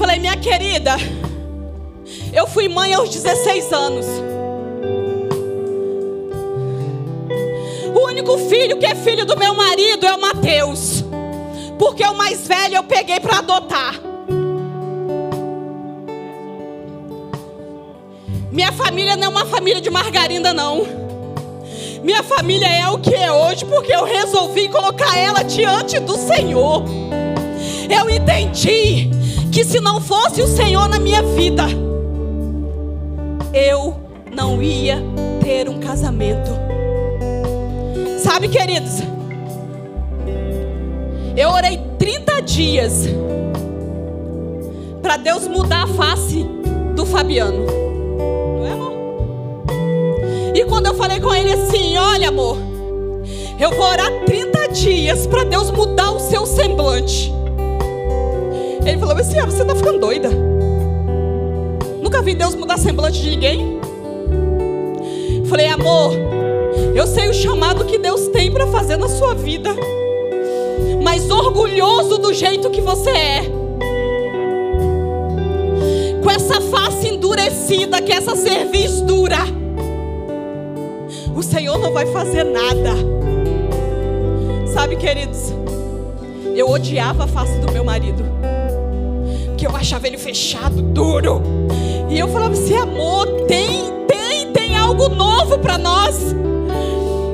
Falei, 0.00 0.18
minha 0.18 0.34
querida, 0.34 0.96
eu 2.32 2.46
fui 2.46 2.70
mãe 2.70 2.94
aos 2.94 3.10
16 3.10 3.70
anos. 3.70 4.06
O 7.94 8.06
único 8.06 8.38
filho 8.48 8.78
que 8.78 8.86
é 8.86 8.94
filho 8.94 9.26
do 9.26 9.36
meu 9.36 9.54
marido 9.54 10.06
é 10.06 10.14
o 10.14 10.18
Mateus. 10.18 11.04
Porque 11.78 12.02
o 12.02 12.14
mais 12.14 12.48
velho 12.48 12.76
eu 12.76 12.82
peguei 12.82 13.20
para 13.20 13.40
adotar. 13.40 14.00
Minha 18.50 18.72
família 18.72 19.16
não 19.16 19.24
é 19.26 19.28
uma 19.28 19.44
família 19.44 19.82
de 19.82 19.90
margarina, 19.90 20.54
não. 20.54 20.86
Minha 22.02 22.22
família 22.22 22.66
é 22.66 22.88
o 22.88 22.98
que 22.98 23.14
é 23.14 23.30
hoje 23.30 23.66
porque 23.66 23.92
eu 23.92 24.04
resolvi 24.04 24.66
colocar 24.70 25.14
ela 25.18 25.42
diante 25.42 26.00
do 26.00 26.16
Senhor. 26.16 26.84
Eu 27.94 28.08
entendi 28.08 29.19
que 29.50 29.64
se 29.64 29.80
não 29.80 30.00
fosse 30.00 30.40
o 30.42 30.46
Senhor 30.46 30.88
na 30.88 30.98
minha 30.98 31.22
vida, 31.22 31.64
eu 33.52 33.96
não 34.32 34.62
ia 34.62 35.02
ter 35.42 35.68
um 35.68 35.80
casamento. 35.80 36.50
Sabe, 38.18 38.48
queridos? 38.48 39.02
Eu 41.36 41.50
orei 41.50 41.80
30 41.98 42.42
dias 42.42 43.08
para 45.02 45.16
Deus 45.16 45.48
mudar 45.48 45.84
a 45.84 45.88
face 45.88 46.46
do 46.94 47.04
Fabiano. 47.04 47.66
E 50.54 50.64
quando 50.64 50.86
eu 50.86 50.94
falei 50.94 51.20
com 51.20 51.34
ele 51.34 51.52
assim: 51.52 51.96
Olha, 51.96 52.28
amor, 52.28 52.56
eu 53.58 53.70
vou 53.70 53.86
orar 53.86 54.10
30 54.26 54.68
dias 54.68 55.26
para 55.26 55.44
Deus 55.44 55.70
mudar 55.70 56.10
o 56.10 56.20
seu 56.20 56.44
semblante. 56.44 57.39
Ele 58.84 58.98
falou 58.98 59.16
assim: 59.16 59.38
ah, 59.38 59.46
Você 59.46 59.62
está 59.62 59.74
ficando 59.74 59.98
doida? 59.98 60.30
Nunca 62.02 62.22
vi 62.22 62.34
Deus 62.34 62.54
mudar 62.54 62.78
semblante 62.78 63.20
de 63.20 63.30
ninguém? 63.30 63.80
Falei, 65.48 65.66
amor, 65.66 66.12
eu 66.94 67.06
sei 67.06 67.28
o 67.28 67.34
chamado 67.34 67.84
que 67.84 67.98
Deus 67.98 68.28
tem 68.28 68.52
para 68.52 68.66
fazer 68.68 68.96
na 68.96 69.08
sua 69.08 69.34
vida, 69.34 69.70
mas 71.02 71.28
orgulhoso 71.30 72.18
do 72.18 72.32
jeito 72.32 72.70
que 72.70 72.80
você 72.80 73.10
é, 73.10 73.42
com 76.22 76.30
essa 76.30 76.60
face 76.60 77.08
endurecida, 77.08 78.00
que 78.00 78.12
essa 78.12 78.36
cerviz 78.36 79.00
dura 79.00 79.38
o 81.40 81.42
Senhor 81.42 81.78
não 81.78 81.90
vai 81.90 82.04
fazer 82.06 82.44
nada. 82.44 82.90
Sabe, 84.74 84.96
queridos, 84.96 85.54
eu 86.54 86.68
odiava 86.68 87.24
a 87.24 87.26
face 87.26 87.58
do 87.60 87.72
meu 87.72 87.82
marido, 87.82 88.22
ele 90.06 90.18
fechado, 90.18 90.80
duro. 90.80 91.42
E 92.08 92.18
eu 92.18 92.28
falava 92.28 92.52
assim: 92.52 92.76
amor, 92.76 93.26
tem, 93.46 93.92
tem, 94.06 94.52
tem 94.52 94.76
algo 94.76 95.08
novo 95.08 95.58
para 95.58 95.76
nós. 95.76 96.34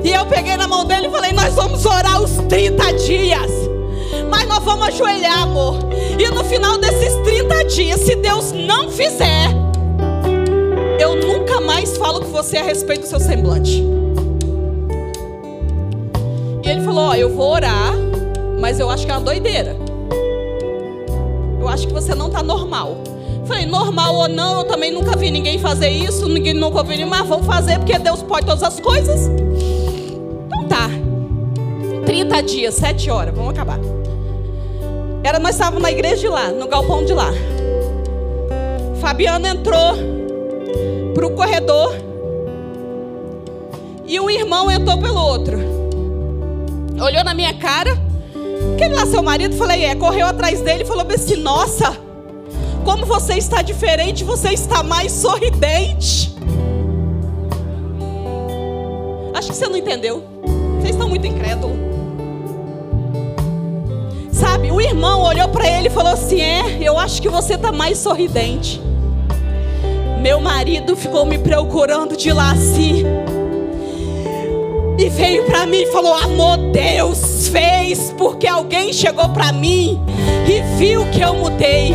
E 0.03 0.11
eu 0.11 0.25
peguei 0.25 0.55
na 0.57 0.67
mão 0.67 0.85
dele 0.85 1.07
e 1.07 1.11
falei: 1.11 1.33
Nós 1.33 1.53
vamos 1.53 1.85
orar 1.85 2.21
os 2.21 2.31
30 2.47 2.93
dias. 2.93 3.51
Mas 4.29 4.47
nós 4.47 4.63
vamos 4.63 4.87
ajoelhar, 4.87 5.43
amor. 5.43 5.75
E 6.19 6.29
no 6.29 6.43
final 6.43 6.77
desses 6.77 7.13
30 7.23 7.65
dias, 7.65 7.99
se 8.01 8.15
Deus 8.15 8.51
não 8.51 8.89
fizer, 8.89 9.49
eu 10.99 11.15
nunca 11.15 11.61
mais 11.61 11.97
falo 11.97 12.21
com 12.21 12.31
você 12.31 12.57
a 12.57 12.63
respeito 12.63 13.01
do 13.01 13.07
seu 13.07 13.19
semblante. 13.19 13.83
E 16.63 16.69
ele 16.69 16.81
falou: 16.81 17.09
Ó, 17.09 17.15
eu 17.15 17.29
vou 17.29 17.51
orar, 17.51 17.93
mas 18.59 18.79
eu 18.79 18.89
acho 18.89 19.05
que 19.05 19.11
é 19.11 19.15
uma 19.15 19.21
doideira. 19.21 19.86
Acho 21.77 21.87
que 21.87 21.93
você 21.93 22.15
não 22.15 22.25
está 22.25 22.41
normal. 22.41 22.97
Falei, 23.45 23.67
normal 23.67 24.15
ou 24.15 24.27
não, 24.27 24.61
eu 24.61 24.63
também 24.63 24.91
nunca 24.91 25.15
vi 25.15 25.29
ninguém 25.29 25.59
fazer 25.59 25.89
isso, 25.89 26.27
ninguém 26.27 26.55
nunca 26.55 26.79
ouviu, 26.79 27.05
mas 27.05 27.27
vamos 27.27 27.45
fazer 27.45 27.77
porque 27.77 27.99
Deus 27.99 28.23
pode 28.23 28.47
todas 28.47 28.63
as 28.63 28.79
coisas. 28.79 29.29
Então 30.47 30.67
tá. 30.67 30.89
30 32.03 32.41
dias, 32.41 32.73
7 32.73 33.11
horas, 33.11 33.35
vamos 33.35 33.51
acabar. 33.51 33.79
Era, 35.23 35.37
nós 35.37 35.51
estávamos 35.51 35.83
na 35.83 35.91
igreja 35.91 36.15
de 36.15 36.27
lá, 36.27 36.49
no 36.49 36.67
galpão 36.67 37.05
de 37.05 37.13
lá. 37.13 37.31
Fabiano 38.99 39.45
entrou 39.45 39.93
para 41.13 41.27
o 41.27 41.29
corredor 41.35 41.93
e 44.07 44.19
um 44.19 44.31
irmão 44.31 44.71
entrou 44.71 44.97
pelo 44.97 45.19
outro. 45.19 45.59
Olhou 46.99 47.23
na 47.23 47.35
minha 47.35 47.53
cara. 47.53 48.06
Aquele 48.73 48.95
lá, 48.95 49.05
seu 49.05 49.21
marido, 49.21 49.55
falei, 49.55 49.85
é, 49.85 49.95
correu 49.95 50.27
atrás 50.27 50.61
dele 50.61 50.83
e 50.83 50.85
falou 50.85 51.05
assim: 51.09 51.35
Nossa, 51.37 51.97
como 52.83 53.05
você 53.05 53.35
está 53.35 53.61
diferente, 53.61 54.23
você 54.23 54.49
está 54.49 54.83
mais 54.83 55.11
sorridente. 55.11 56.35
Acho 59.33 59.49
que 59.49 59.55
você 59.55 59.67
não 59.67 59.77
entendeu. 59.77 60.23
Vocês 60.79 60.91
estão 60.91 61.09
muito 61.09 61.27
incrédulos. 61.27 61.77
Sabe, 64.31 64.71
o 64.71 64.79
irmão 64.79 65.23
olhou 65.23 65.49
para 65.49 65.67
ele 65.69 65.87
e 65.87 65.91
falou 65.91 66.13
assim: 66.13 66.41
É, 66.41 66.77
eu 66.81 66.97
acho 66.97 67.21
que 67.21 67.29
você 67.29 67.55
está 67.55 67.71
mais 67.71 67.97
sorridente. 67.97 68.81
Meu 70.21 70.39
marido 70.39 70.95
ficou 70.95 71.25
me 71.25 71.37
procurando 71.37 72.17
de 72.17 72.31
lá 72.31 72.51
assim. 72.51 73.03
E 74.97 75.09
veio 75.09 75.45
para 75.45 75.65
mim 75.65 75.83
e 75.83 75.91
falou: 75.91 76.13
Amor, 76.13 76.57
Deus 76.71 77.47
fez 77.49 78.11
porque 78.17 78.47
alguém 78.47 78.91
chegou 78.91 79.29
para 79.29 79.51
mim 79.51 80.01
e 80.47 80.61
viu 80.77 81.05
que 81.11 81.21
eu 81.21 81.35
mudei. 81.35 81.93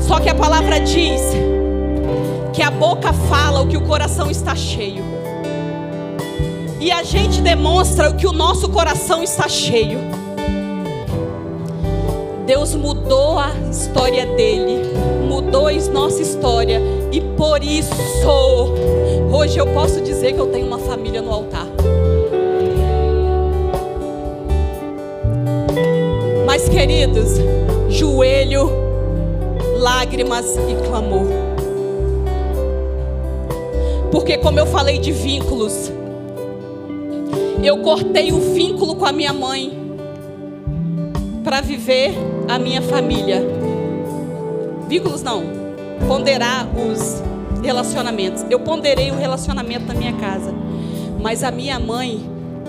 Só 0.00 0.18
que 0.18 0.28
a 0.28 0.34
palavra 0.34 0.80
diz 0.80 1.22
que 2.52 2.62
a 2.62 2.70
boca 2.70 3.12
fala 3.12 3.62
o 3.62 3.68
que 3.68 3.76
o 3.76 3.82
coração 3.82 4.28
está 4.28 4.56
cheio. 4.56 5.04
E 6.80 6.90
a 6.90 7.04
gente 7.04 7.40
demonstra 7.40 8.10
o 8.10 8.16
que 8.16 8.26
o 8.26 8.32
nosso 8.32 8.68
coração 8.68 9.22
está 9.22 9.48
cheio. 9.48 10.00
Deus 12.44 12.74
mudou 12.74 13.38
a 13.38 13.52
história 13.70 14.26
dele, 14.26 14.82
mudou 15.28 15.68
a 15.68 15.72
nossa 15.92 16.20
história, 16.20 16.82
e 17.12 17.20
por 17.20 17.62
isso, 17.62 17.94
hoje 19.32 19.58
eu 19.58 19.66
posso 19.68 20.00
dizer 20.02 20.34
que 20.34 20.38
eu 20.38 20.46
tenho 20.48 20.66
uma 20.66 20.78
família 20.78 21.22
no 21.22 21.32
altar. 21.32 21.66
Mas, 26.46 26.68
queridos, 26.68 27.38
joelho, 27.88 28.70
lágrimas 29.78 30.54
e 30.56 30.86
clamor. 30.86 31.26
Porque, 34.10 34.36
como 34.36 34.58
eu 34.58 34.66
falei 34.66 34.98
de 34.98 35.10
vínculos, 35.10 35.90
eu 37.64 37.78
cortei 37.78 38.32
o 38.32 38.38
vínculo 38.38 38.96
com 38.96 39.06
a 39.06 39.12
minha 39.12 39.32
mãe 39.32 39.72
para 41.42 41.62
viver 41.62 42.12
a 42.48 42.58
minha 42.58 42.82
família. 42.82 43.42
Vínculos 44.88 45.22
não, 45.22 45.42
ponderar 46.06 46.68
os 46.76 47.22
relacionamentos. 47.62 48.44
Eu 48.50 48.60
ponderei 48.60 49.10
o 49.10 49.16
relacionamento 49.16 49.86
na 49.86 49.94
minha 49.94 50.12
casa, 50.14 50.52
mas 51.20 51.42
a 51.42 51.50
minha 51.50 51.78
mãe, 51.78 52.20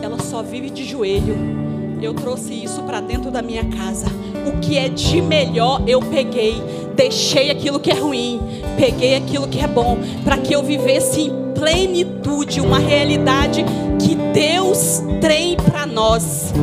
ela 0.02 0.20
só 0.20 0.42
vive 0.42 0.70
de 0.70 0.84
joelho. 0.84 1.64
Eu 2.02 2.14
trouxe 2.14 2.54
isso 2.54 2.84
para 2.84 3.00
dentro 3.00 3.32
da 3.32 3.42
minha 3.42 3.64
casa. 3.66 4.08
O 4.46 4.60
que 4.60 4.78
é 4.78 4.90
de 4.90 5.22
melhor 5.22 5.82
eu 5.88 6.02
peguei, 6.02 6.62
deixei 6.96 7.50
aquilo 7.50 7.80
que 7.80 7.90
é 7.90 7.94
ruim, 7.94 8.42
peguei 8.78 9.16
aquilo 9.16 9.48
que 9.48 9.60
é 9.60 9.68
bom, 9.68 9.98
para 10.24 10.38
que 10.38 10.54
eu 10.54 10.62
vivesse 10.62 11.22
em 11.22 11.54
plenitude, 11.54 12.60
uma 12.60 12.78
realidade 12.78 13.64
que 14.00 14.16
Deus 14.34 15.02
tem 15.22 15.56
para 15.56 15.86
nós. 15.86 16.54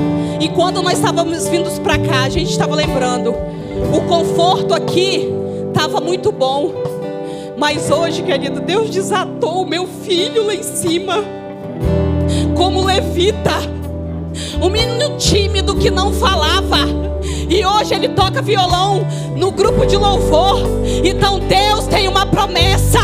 E 0.41 0.49
quando 0.51 0.83
nós 0.83 0.95
estávamos 0.95 1.49
vindos 1.49 1.79
para 1.79 1.99
cá, 1.99 2.25
a 2.25 2.29
gente 2.29 2.51
estava 2.51 2.75
lembrando, 2.75 3.35
o 3.95 4.01
conforto 4.09 4.75
aqui 4.75 5.27
estava 5.69 6.01
muito 6.01 6.31
bom. 6.31 6.90
Mas 7.61 7.91
hoje, 7.91 8.23
querido, 8.23 8.59
Deus 8.59 8.89
desatou 8.89 9.61
o 9.61 9.67
meu 9.67 9.87
filho 9.87 10.47
lá 10.47 10.55
em 10.55 10.63
cima, 10.63 11.23
como 12.57 12.83
levita. 12.83 13.53
Um 14.63 14.71
menino 14.71 15.19
tímido 15.19 15.77
que 15.77 15.91
não 15.91 16.11
falava. 16.11 16.79
E 17.51 17.63
hoje 17.63 17.95
ele 17.95 18.09
toca 18.09 18.41
violão 18.41 19.07
no 19.37 19.51
grupo 19.51 19.85
de 19.85 19.95
louvor. 19.95 20.63
Então 21.05 21.39
Deus 21.39 21.87
tem 21.87 22.09
uma 22.09 22.25
promessa. 22.25 23.01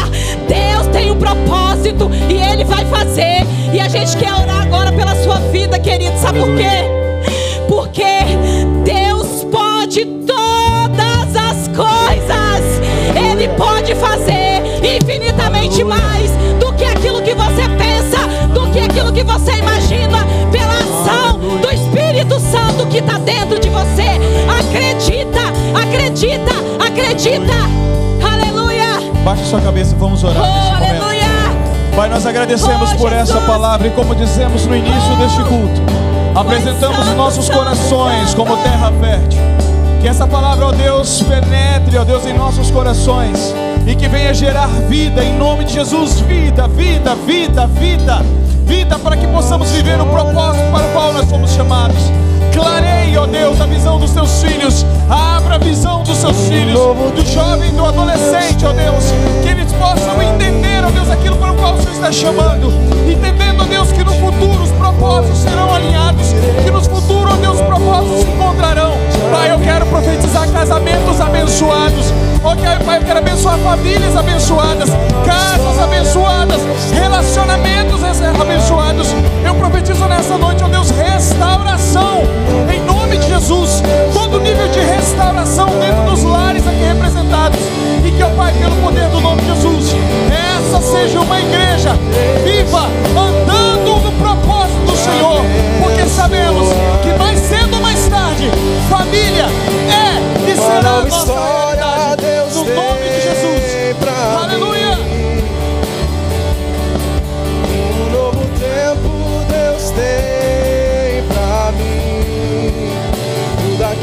Deus 0.49 0.87
tem 0.91 1.11
um 1.11 1.19
propósito. 1.19 2.11
E 2.31 2.43
Ele 2.43 2.65
vai 2.65 2.87
fazer. 2.87 3.47
E 3.75 3.79
a 3.79 3.89
gente 3.89 4.17
quer 4.17 4.33
orar 4.33 4.63
agora 4.63 4.91
pela 4.91 5.15
sua 5.17 5.37
vida, 5.51 5.79
querido. 5.79 6.17
Sabe 6.19 6.39
por 6.39 6.57
quê? 6.57 7.69
Porque 7.69 8.05
Deus 8.85 9.45
pode 9.53 10.07
todas 10.25 11.37
as 11.37 11.69
coisas. 11.69 12.81
Ele 13.15 13.49
pode 13.49 13.95
fazer 13.97 14.36
está 23.07 23.19
dentro 23.19 23.59
de 23.59 23.69
você. 23.69 24.19
Acredita, 24.59 25.41
acredita, 25.81 26.53
acredita. 26.85 27.55
Aleluia. 28.33 29.13
Baixe 29.25 29.45
sua 29.45 29.61
cabeça 29.61 29.95
e 29.95 29.99
vamos 29.99 30.23
orar 30.25 30.37
Oh, 30.43 30.75
aleluia. 30.77 31.27
Pai, 31.95 32.09
nós 32.11 32.27
agradecemos 32.27 32.93
Oh, 32.93 32.97
por 32.97 33.13
essa 33.13 33.41
palavra 33.43 33.87
e 33.87 33.91
como 33.91 34.15
dizemos 34.15 34.67
no 34.67 34.77
início 34.77 35.17
deste 35.17 35.43
culto, 35.45 35.81
apresentamos 36.35 36.99
os 36.99 37.05
Santo, 37.07 37.17
nossos 37.17 37.49
corações 37.49 38.31
Santo. 38.31 38.37
como 38.37 38.57
terra 38.59 38.93
fértil. 39.01 39.39
Que 40.01 40.09
essa 40.09 40.27
palavra, 40.27 40.67
ó 40.67 40.73
Deus, 40.73 41.23
penetre, 41.23 41.97
ó 41.97 42.05
Deus, 42.05 42.27
em 42.27 42.35
nossos 42.35 42.71
corações 42.71 43.55
e 43.87 43.95
que 43.95 44.09
venha 44.09 44.35
gerar 44.35 44.67
vida 44.89 45.25
em 45.25 45.39
nome 45.39 45.65
de 45.65 45.73
Jesus, 45.73 46.21
vida, 46.21 46.69
vida, 46.69 47.15
vida, 47.15 47.67
vida, 47.67 48.23
vida 48.65 48.99
para 48.99 49.17
que 49.17 49.27
possamos 49.29 49.71
viver 49.71 49.99
o 50.01 50.07
propósito 50.07 50.71
para 50.71 50.87
o 50.87 50.93
qual 50.93 51.13
nós 51.13 51.25
fomos 51.31 51.53
chamados. 51.53 51.97
Clareie, 52.57 53.19
ó 53.19 53.27
Deus, 53.27 53.61
a 53.61 53.67
visão 53.67 53.99
dos 53.99 54.13
teus 54.13 54.43
filhos, 54.43 54.87
abra 55.11 55.57
a 55.57 55.59
visão 55.59 56.03
dos 56.03 56.17
seus 56.17 56.49
filhos, 56.49 56.73
do 56.75 57.27
jovem, 57.31 57.71
do 57.75 57.85
adolescente, 57.85 58.65
ó 58.65 58.73
Deus, 58.73 59.05
que 59.43 59.51
eles 59.51 59.71
possam 59.75 60.23
entender, 60.23 60.83
ó 60.83 60.91
Deus, 60.91 61.11
aquilo 61.11 61.37
para 61.37 61.53
o 61.53 61.57
qual 61.57 61.75
o 61.75 61.83
Senhor 61.83 61.93
está 61.93 62.11
chamando, 62.11 62.73
entendendo, 63.07 63.61
ó 63.61 63.65
Deus, 63.65 63.93
que 63.93 64.03
no 64.03 64.13
futuro 64.13 64.63
os 64.63 64.71
propósitos 64.73 65.41
serão 65.41 65.75
alinhados, 65.75 66.29
que 66.65 66.71
nos 66.71 66.87
futuros, 66.87 67.35
ó 67.35 67.37
Deus, 67.37 67.61
os 67.61 67.67
propósitos 67.67 68.21
se 68.21 68.27
encontrarão. 68.27 68.97
Pai, 69.31 69.53
eu 69.53 69.59
quero 69.59 69.85
profetizar 69.87 70.49
casamentos 70.49 71.21
abençoados, 71.21 72.07
ó 72.43 72.57
Pai, 72.87 72.97
eu 72.97 73.03
quero 73.03 73.19
abençoar 73.19 73.59
famílias 73.59 74.17
abençoadas, 74.17 74.89
casas 75.27 75.79
abençoadas, 75.79 76.61
relacionamentos 76.91 78.03
abençoados. 78.41 79.09
Eu 79.45 79.55
profetizo 79.55 80.05
nessa 80.07 80.39
noite, 80.39 80.63
ó 80.63 80.69
Deus, 80.69 80.91
restauração, 81.97 82.23
em 82.73 82.81
nome 82.83 83.19
de 83.19 83.29
Jesus, 83.29 83.83
todo 84.13 84.41
nível 84.41 84.69
de 84.69 84.81
restauração 84.81 85.69
dentro 85.79 86.05
dos 86.05 86.23
lares 86.23 86.67
aqui 86.67 86.83
representados, 86.85 87.59
e 88.05 88.11
que, 88.11 88.23
ó 88.23 88.29
Pai, 88.31 88.53
pelo 88.53 88.77
poder 88.77 89.09
do 89.09 89.21
nome 89.21 89.41
de 89.43 89.49
Jesus, 89.49 89.95
essa 90.31 90.81
seja 90.81 91.21
uma 91.21 91.41
igreja 91.41 91.93
viva, 92.45 92.87
andando 93.19 94.01
no 94.03 94.13
propósito 94.13 94.81
do 94.87 94.97
Senhor, 94.97 95.41
porque 95.83 96.07
sabemos 96.09 96.69
que 97.03 97.19
mais 97.19 97.41
cedo 97.41 97.75
ou 97.75 97.81
mais 97.81 98.07
tarde, 98.09 98.51
família 98.91 99.47
é 99.47 100.51
e 100.51 100.57
será 100.57 100.99
a 100.99 101.03
nossa 101.03 101.33
realidade, 101.35 102.27
no 102.55 102.65
nome 102.75 103.09
de 103.09 103.21
Jesus. 103.23 103.97
Aleluia. 104.43 105.06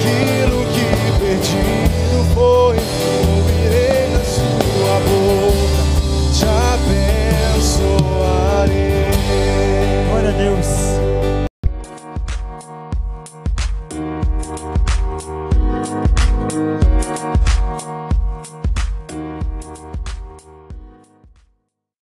Aquilo 0.03 0.62